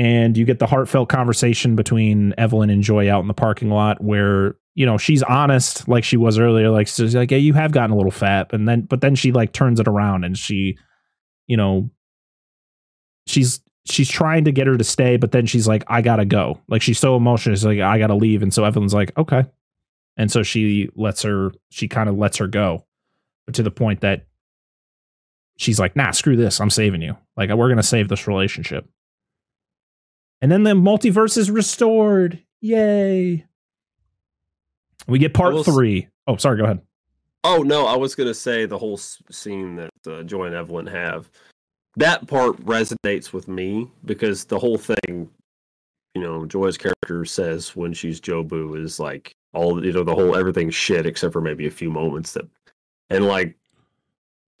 [0.00, 4.02] and you get the heartfelt conversation between evelyn and joy out in the parking lot
[4.02, 7.70] where you know she's honest like she was earlier like she's like yeah you have
[7.70, 10.78] gotten a little fat and then but then she like turns it around and she
[11.46, 11.90] you know
[13.26, 16.58] she's she's trying to get her to stay but then she's like i gotta go
[16.68, 19.44] like she's so emotional she's like i gotta leave and so evelyn's like okay
[20.16, 22.86] and so she lets her she kind of lets her go
[23.44, 24.26] but to the point that
[25.58, 28.88] she's like nah screw this i'm saving you like we're gonna save this relationship
[30.42, 33.44] and then the multiverse is restored yay
[35.06, 36.08] we get part s- three.
[36.26, 36.80] Oh, sorry go ahead
[37.42, 41.30] Oh no, I was gonna say the whole scene that uh, Joy and Evelyn have.
[41.96, 45.30] That part resonates with me because the whole thing,
[46.14, 50.36] you know, Joy's character says when she's Jobu is like all you know the whole
[50.36, 52.46] everything's shit except for maybe a few moments that,
[53.08, 53.56] and like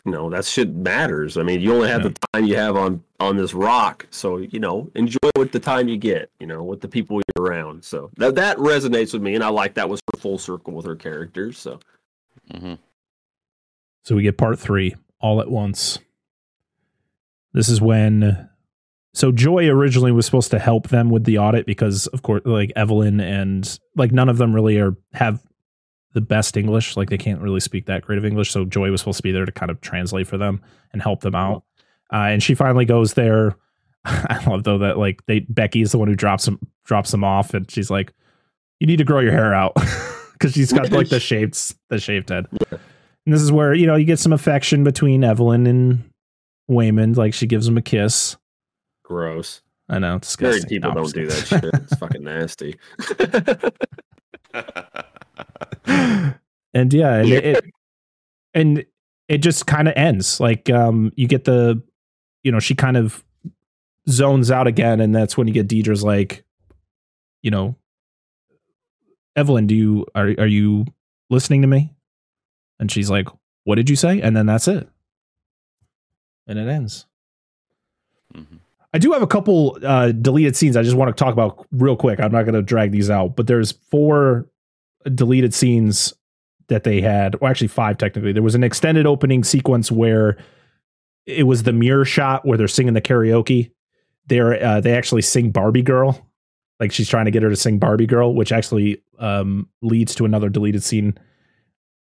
[0.04, 1.36] you know that shit matters.
[1.36, 2.08] I mean, you only have Yeah.
[2.08, 5.88] the time you have on on this rock, so you know enjoy with the time
[5.88, 6.30] you get.
[6.40, 7.84] You know, with the people you're around.
[7.84, 10.86] So that that resonates with me, and I like that was her full circle with
[10.86, 11.58] her characters.
[11.58, 11.80] So
[12.50, 12.74] hmm
[14.04, 15.98] So we get part three all at once.
[17.52, 18.48] This is when.
[19.12, 22.72] So Joy originally was supposed to help them with the audit because, of course, like
[22.76, 25.42] Evelyn and like none of them really are have
[26.12, 26.96] the best English.
[26.96, 28.50] Like they can't really speak that great of English.
[28.50, 30.62] So Joy was supposed to be there to kind of translate for them
[30.92, 31.64] and help them out.
[32.12, 33.56] Uh, and she finally goes there.
[34.04, 37.22] I love though that like they Becky is the one who drops them drops them
[37.22, 38.12] off, and she's like,
[38.80, 39.74] "You need to grow your hair out,"
[40.32, 42.46] because she's got like the shaved the shaved head.
[42.70, 46.10] And this is where you know you get some affection between Evelyn and
[46.70, 47.16] Waymond.
[47.16, 48.36] Like she gives him a kiss.
[49.04, 49.60] gross.
[49.90, 51.64] I know it's Married people No, don't do that shit.
[51.64, 52.76] It's fucking nasty.
[56.74, 57.64] And yeah, and it, it
[58.54, 58.84] and
[59.28, 60.40] it just kind of ends.
[60.40, 61.82] Like um, you get the,
[62.42, 63.24] you know, she kind of
[64.08, 66.44] zones out again, and that's when you get Deirdre's like,
[67.42, 67.76] you know,
[69.36, 70.84] Evelyn, do you are are you
[71.28, 71.94] listening to me?
[72.78, 73.28] And she's like,
[73.64, 74.88] "What did you say?" And then that's it,
[76.46, 77.06] and it ends.
[78.34, 78.56] hmm
[78.92, 81.94] I do have a couple uh, deleted scenes I just want to talk about real
[81.94, 82.18] quick.
[82.18, 84.48] I'm not going to drag these out, but there's four
[85.14, 86.12] deleted scenes
[86.70, 88.32] that they had, or actually five technically.
[88.32, 90.38] There was an extended opening sequence where
[91.26, 93.72] it was the mirror shot where they're singing the karaoke.
[94.26, 96.26] They're uh, they actually sing Barbie Girl,
[96.78, 100.24] like she's trying to get her to sing Barbie Girl, which actually um, leads to
[100.24, 101.18] another deleted scene.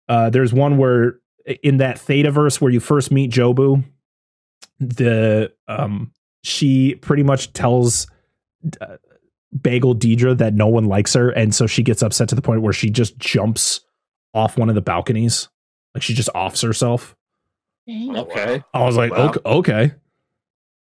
[0.10, 1.20] Uh, there's one where
[1.64, 3.84] in that Thetaverse where you first meet Jobu,
[4.80, 6.12] the um
[6.44, 8.08] she pretty much tells
[8.82, 8.98] uh,
[9.60, 12.62] Bagel Deirdre that no one likes her, and so she gets upset to the point
[12.62, 13.82] where she just jumps
[14.36, 15.50] off one of the balconies,
[15.96, 17.16] like she just offs herself.
[17.90, 18.64] Okay.
[18.74, 19.30] I was like, Wow.
[19.30, 19.92] okay, okay.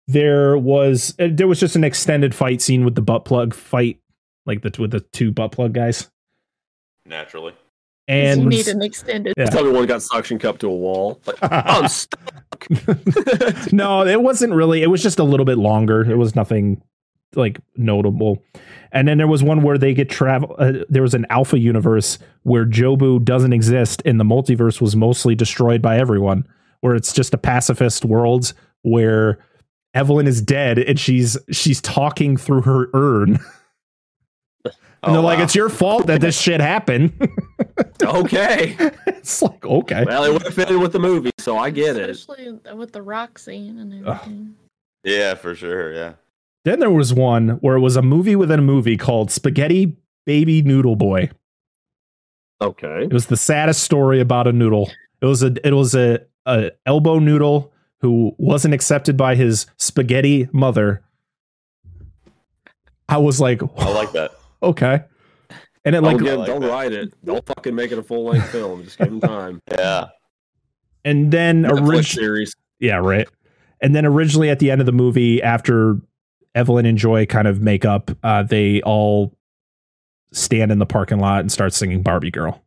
[0.07, 3.99] There was uh, there was just an extended fight scene with the butt plug fight,
[4.45, 6.09] like the with the two butt plug guys,
[7.05, 7.53] Naturally.
[8.07, 9.33] and you need an extended.
[9.37, 9.45] Yeah.
[9.45, 11.21] Tell me one got suction cup to a wall.
[11.25, 12.67] Like, I'm stuck.
[13.71, 14.83] no, it wasn't really.
[14.83, 16.01] It was just a little bit longer.
[16.09, 16.81] It was nothing
[17.35, 18.43] like notable.
[18.91, 20.55] And then there was one where they get travel.
[20.59, 25.33] Uh, there was an alpha universe where Jobu doesn't exist, and the multiverse was mostly
[25.35, 26.47] destroyed by everyone.
[26.81, 29.37] Where it's just a pacifist world where
[29.93, 33.39] Evelyn is dead and she's she's talking through her urn,
[34.65, 35.43] and Oh, they're like, wow.
[35.43, 37.13] "It's your fault that this shit happened."
[38.03, 38.75] okay.
[39.07, 41.95] it's like okay, Well, it would have fit in with the movie, so I get
[41.97, 42.09] it.
[42.09, 44.17] Especially with the rock scene and Ugh.
[44.21, 44.55] everything.
[45.03, 45.93] Yeah, for sure.
[45.93, 46.13] Yeah.
[46.63, 50.61] Then there was one where it was a movie within a movie called Spaghetti Baby
[50.61, 51.31] Noodle Boy.
[52.61, 53.03] Okay.
[53.05, 54.91] It was the saddest story about a noodle.
[55.21, 60.47] It was a it was a, a elbow noodle who wasn't accepted by his spaghetti
[60.51, 61.03] mother.
[63.09, 64.31] I was like, I like that.
[64.63, 65.03] okay.
[65.83, 67.13] And it Don't, like like don't write it.
[67.25, 68.83] Don't fucking make it a full length film.
[68.83, 69.61] Just give him time.
[69.71, 70.09] Yeah.
[71.03, 72.55] and then Netflix originally series.
[72.79, 73.27] Yeah, right.
[73.81, 75.99] And then originally at the end of the movie, after
[76.55, 79.33] Evelyn and Joy kind of make up, uh, they all
[80.33, 82.63] stand in the parking lot and start singing Barbie Girl.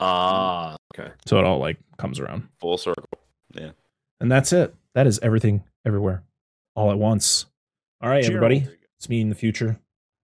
[0.00, 1.12] Ah, okay.
[1.26, 2.48] So it all like comes around.
[2.60, 3.04] Full circle.
[3.54, 3.70] Yeah,
[4.20, 4.74] and that's it.
[4.94, 6.22] That is everything everywhere
[6.74, 7.46] all at once.
[8.00, 8.66] All right, everybody.
[8.96, 9.80] It's me in the future.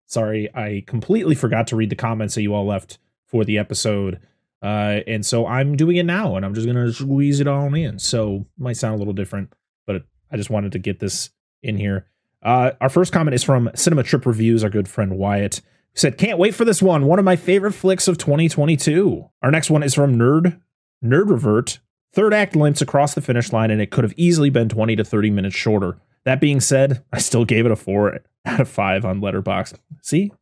[0.06, 4.20] Sorry, I completely forgot to read the comments that you all left for the episode.
[4.62, 7.74] Uh, and so I'm doing it now and I'm just going to squeeze it all
[7.74, 7.98] in.
[7.98, 9.52] So it might sound a little different,
[9.86, 11.30] but I just wanted to get this
[11.62, 12.06] in here.
[12.44, 15.62] Uh, our first comment is from Cinema Trip Reviews, our good friend Wyatt,
[15.94, 17.06] said, Can't wait for this one.
[17.06, 19.28] One of my favorite flicks of 2022.
[19.42, 20.60] Our next one is from Nerd,
[21.02, 21.78] Nerd Revert.
[22.12, 25.04] Third act limps across the finish line, and it could have easily been 20 to
[25.04, 25.96] 30 minutes shorter.
[26.24, 29.74] That being said, I still gave it a four out of five on Letterboxd.
[30.02, 30.32] See,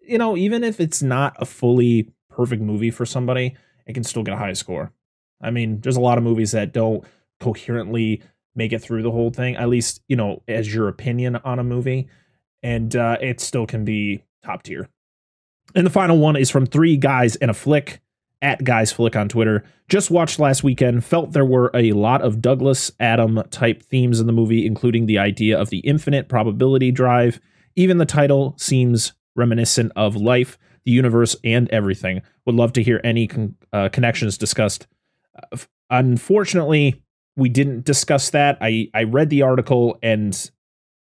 [0.00, 3.56] you know, even if it's not a fully perfect movie for somebody,
[3.86, 4.92] it can still get a high score.
[5.40, 7.04] I mean, there's a lot of movies that don't
[7.40, 8.22] coherently
[8.54, 11.64] make it through the whole thing, at least, you know, as your opinion on a
[11.64, 12.08] movie,
[12.62, 14.88] and uh, it still can be top tier.
[15.74, 18.00] And the final one is from Three Guys in a Flick
[18.42, 19.64] at Guys Flick on Twitter.
[19.88, 24.26] Just watched last weekend, felt there were a lot of Douglas Adam type themes in
[24.26, 27.40] the movie, including the idea of the infinite probability drive.
[27.76, 32.20] Even the title seems reminiscent of life, the universe, and everything.
[32.44, 34.86] Would love to hear any con- uh, connections discussed.
[35.52, 35.58] Uh,
[35.88, 37.02] unfortunately,
[37.36, 38.58] we didn't discuss that.
[38.60, 40.50] I I read the article and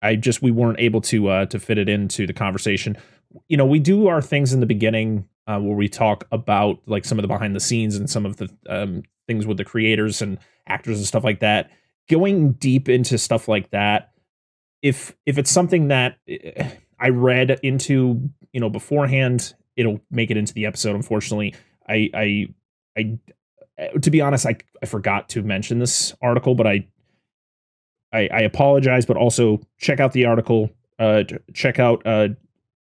[0.03, 2.97] I just we weren't able to uh, to fit it into the conversation.
[3.49, 7.05] You know, we do our things in the beginning uh, where we talk about like
[7.05, 10.21] some of the behind the scenes and some of the um, things with the creators
[10.21, 11.71] and actors and stuff like that.
[12.11, 14.13] Going deep into stuff like that,
[14.83, 16.69] if if it's something that eh,
[16.99, 20.97] I read into, you know, beforehand, it'll make it into the episode.
[20.97, 21.55] Unfortunately,
[21.89, 22.47] I I
[22.97, 23.19] I
[24.01, 26.87] to be honest, I I forgot to mention this article, but I
[28.13, 30.71] I, I apologize, but also check out the article.
[30.99, 32.29] Uh, check out uh,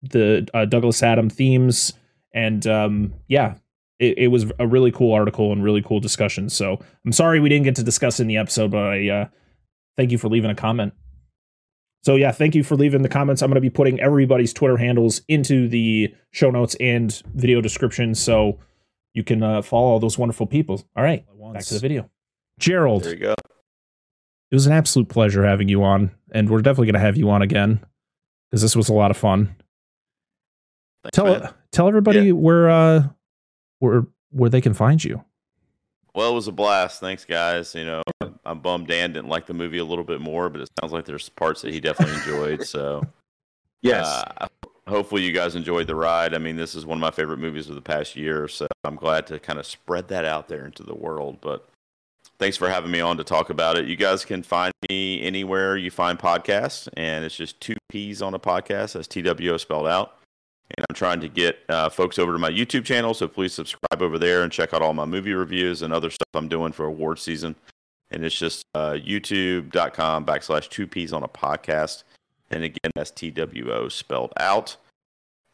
[0.01, 1.93] the uh, Douglas Adam themes,
[2.33, 3.55] and um, yeah,
[3.99, 6.49] it, it, was a really cool article and really cool discussion.
[6.49, 9.27] So I'm sorry we didn't get to discuss in the episode, but I uh,
[9.97, 10.93] thank you for leaving a comment.
[12.03, 13.41] So yeah, thank you for leaving the comments.
[13.41, 18.13] I'm going to be putting everybody's Twitter handles into the show notes and video description,
[18.13, 18.59] so
[19.17, 20.87] you can uh, follow all those wonderful people.
[20.95, 22.07] All right, back to the video.
[22.59, 23.33] Gerald, there you go.
[23.33, 27.31] It was an absolute pleasure having you on, and we're definitely going to have you
[27.31, 27.83] on again
[28.49, 29.55] because this was a lot of fun.
[31.03, 31.49] Thanks, tell man.
[31.71, 32.31] tell everybody yeah.
[32.33, 33.07] where uh
[33.79, 35.23] where where they can find you.
[36.13, 36.99] Well, it was a blast.
[36.99, 37.73] Thanks, guys.
[37.73, 38.03] You know,
[38.45, 41.05] I'm bummed Dan didn't like the movie a little bit more, but it sounds like
[41.05, 42.67] there's parts that he definitely enjoyed.
[42.67, 43.01] So,
[43.81, 44.05] yes.
[44.05, 44.47] Uh,
[44.87, 46.33] hopefully, you guys enjoyed the ride.
[46.33, 48.95] I mean, this is one of my favorite movies of the past year, so I'm
[48.95, 51.39] glad to kind of spread that out there into the world.
[51.41, 51.67] But
[52.39, 53.85] thanks for having me on to talk about it.
[53.85, 58.33] You guys can find me anywhere you find podcasts, and it's just two P's on
[58.33, 58.93] a podcast.
[58.93, 60.13] That's TWO spelled out.
[60.75, 64.01] And I'm trying to get uh, folks over to my YouTube channel, so please subscribe
[64.01, 66.85] over there and check out all my movie reviews and other stuff I'm doing for
[66.85, 67.55] award season.
[68.11, 72.03] And it's just uh, youtube.com backslash two P's on a podcast.
[72.49, 74.77] And again, that's TWO spelled out.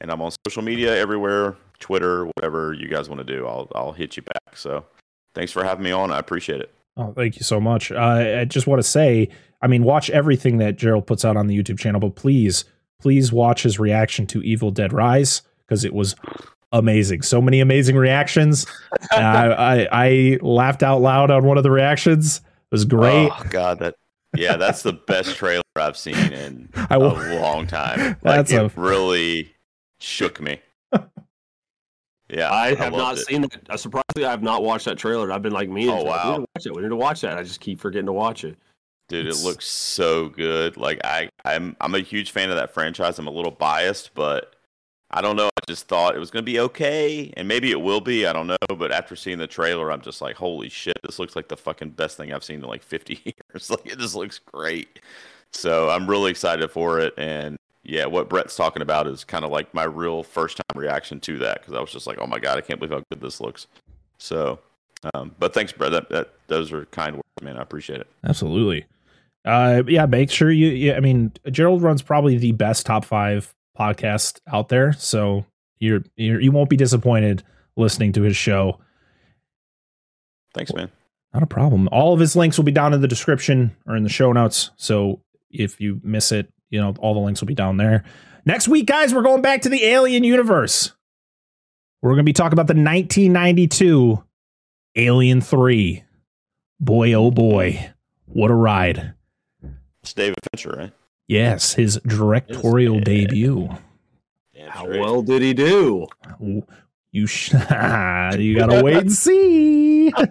[0.01, 3.47] And I'm on social media everywhere, Twitter, whatever you guys want to do.
[3.47, 4.57] I'll I'll hit you back.
[4.57, 4.85] So
[5.33, 6.11] thanks for having me on.
[6.11, 6.73] I appreciate it.
[6.97, 7.91] Oh, thank you so much.
[7.91, 9.29] Uh, I just want to say,
[9.61, 12.65] I mean, watch everything that Gerald puts out on the YouTube channel, but please,
[13.01, 16.15] please watch his reaction to Evil Dead Rise because it was
[16.71, 17.23] amazing.
[17.23, 18.67] So many amazing reactions.
[19.11, 22.37] I, I, I laughed out loud on one of the reactions.
[22.37, 23.31] It was great.
[23.31, 23.95] Oh God, that
[24.35, 27.99] yeah, that's the best trailer I've seen in I will, a long time.
[28.23, 29.53] Like that's it a, really
[29.99, 30.61] shook me.
[32.29, 33.25] Yeah, I have not it.
[33.25, 33.55] seen it.
[33.69, 35.31] Uh, surprisingly, I have not watched that trailer.
[35.31, 35.89] I've been like me.
[35.89, 36.75] Oh wow, we need to watch it.
[36.75, 37.37] We need to watch that.
[37.37, 38.57] I just keep forgetting to watch it.
[39.09, 39.41] Dude, it's...
[39.41, 40.77] it looks so good.
[40.77, 43.19] Like I, I'm, I'm a huge fan of that franchise.
[43.19, 44.52] I'm a little biased, but
[45.15, 45.45] I don't know.
[45.45, 48.25] I just thought it was going to be okay, and maybe it will be.
[48.25, 48.57] I don't know.
[48.67, 51.91] But after seeing the trailer, I'm just like, holy shit, this looks like the fucking
[51.91, 53.21] best thing I've seen in like 50
[53.53, 53.69] years.
[53.69, 54.99] Like it just looks great.
[55.51, 59.51] So I'm really excited for it, and yeah, what Brett's talking about is kind of
[59.51, 62.39] like my real first time reaction to that because I was just like, oh my
[62.39, 63.67] god, I can't believe how good this looks.
[64.17, 64.59] So,
[65.13, 65.91] um, but thanks, Brett.
[65.91, 67.57] That, that those are kind words, man.
[67.57, 68.07] I appreciate it.
[68.23, 68.85] Absolutely.
[69.45, 70.69] Uh, yeah, make sure you.
[70.69, 75.45] Yeah, I mean, Gerald runs probably the best top five podcast out there, so
[75.79, 77.43] you're, you're you won't be disappointed
[77.75, 78.79] listening to his show.
[80.53, 80.91] Thanks, man.
[81.33, 81.89] Not a problem.
[81.91, 84.69] All of his links will be down in the description or in the show notes.
[84.77, 88.03] So if you miss it, you know, all the links will be down there.
[88.45, 90.91] Next week, guys, we're going back to the Alien universe.
[92.01, 94.23] We're going to be talking about the 1992
[94.95, 96.03] Alien 3.
[96.79, 97.91] Boy, oh boy,
[98.25, 99.13] what a ride.
[100.01, 100.91] It's David Fincher, right?
[101.27, 103.69] Yes, his directorial yes, debut.
[104.67, 106.07] How well did he do?
[107.11, 107.53] You sh-
[108.37, 110.11] you gotta wait and see.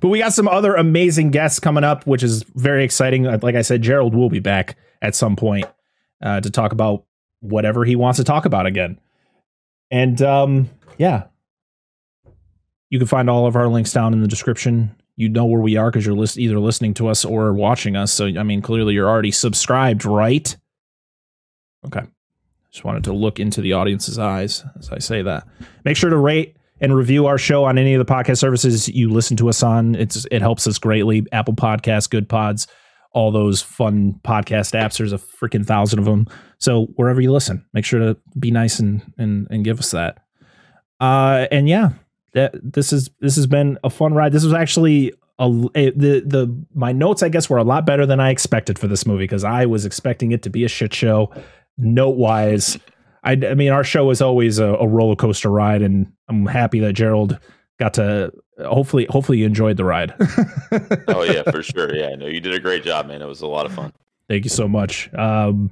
[0.00, 3.26] But we got some other amazing guests coming up, which is very exciting.
[3.26, 5.66] Uh, like I said, Gerald will be back at some point
[6.22, 7.04] uh, to talk about
[7.40, 9.00] whatever he wants to talk about again.
[9.90, 11.24] And um, yeah,
[12.90, 14.94] you can find all of our links down in the description.
[15.16, 18.12] You know where we are because you're list- either listening to us or watching us.
[18.12, 20.56] So, I mean, clearly you're already subscribed, right?
[21.86, 22.02] Okay.
[22.70, 25.46] Just wanted to look into the audience's eyes as I say that.
[25.84, 29.10] Make sure to rate and review our show on any of the podcast services you
[29.10, 29.94] listen to us on.
[29.94, 31.26] It's it helps us greatly.
[31.32, 32.66] Apple Podcasts, Goodpods,
[33.12, 34.96] all those fun podcast apps.
[34.96, 36.26] There's a freaking thousand of them.
[36.58, 40.18] So wherever you listen, make sure to be nice and and and give us that.
[40.98, 41.90] Uh, and yeah,
[42.34, 44.32] that this is this has been a fun ride.
[44.32, 48.06] This was actually a, a, the the my notes I guess were a lot better
[48.06, 50.94] than I expected for this movie because I was expecting it to be a shit
[50.94, 51.32] show
[51.78, 52.78] note wise
[53.24, 56.80] I, I mean, our show is always a, a, roller coaster ride, and I'm happy
[56.80, 57.38] that Gerald
[57.78, 58.32] got to.
[58.58, 60.14] Hopefully, hopefully you enjoyed the ride.
[61.08, 61.94] oh yeah, for sure.
[61.94, 63.22] Yeah, no, you did a great job, man.
[63.22, 63.92] It was a lot of fun.
[64.28, 65.12] Thank you so much.
[65.14, 65.70] Um,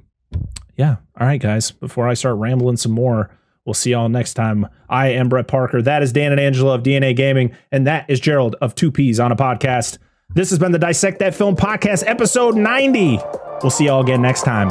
[0.77, 0.97] yeah.
[1.19, 1.71] All right, guys.
[1.71, 3.31] Before I start rambling some more,
[3.65, 4.67] we'll see y'all next time.
[4.89, 5.81] I am Brett Parker.
[5.81, 9.19] That is Dan and Angela of DNA Gaming, and that is Gerald of Two Peas
[9.19, 9.97] on a podcast.
[10.33, 13.19] This has been the Dissect That Film podcast, episode 90.
[13.61, 14.69] We'll see y'all again next time.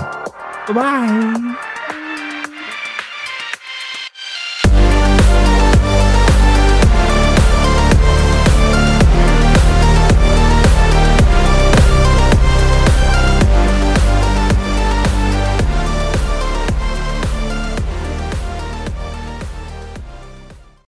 [0.67, 1.70] Bye bye.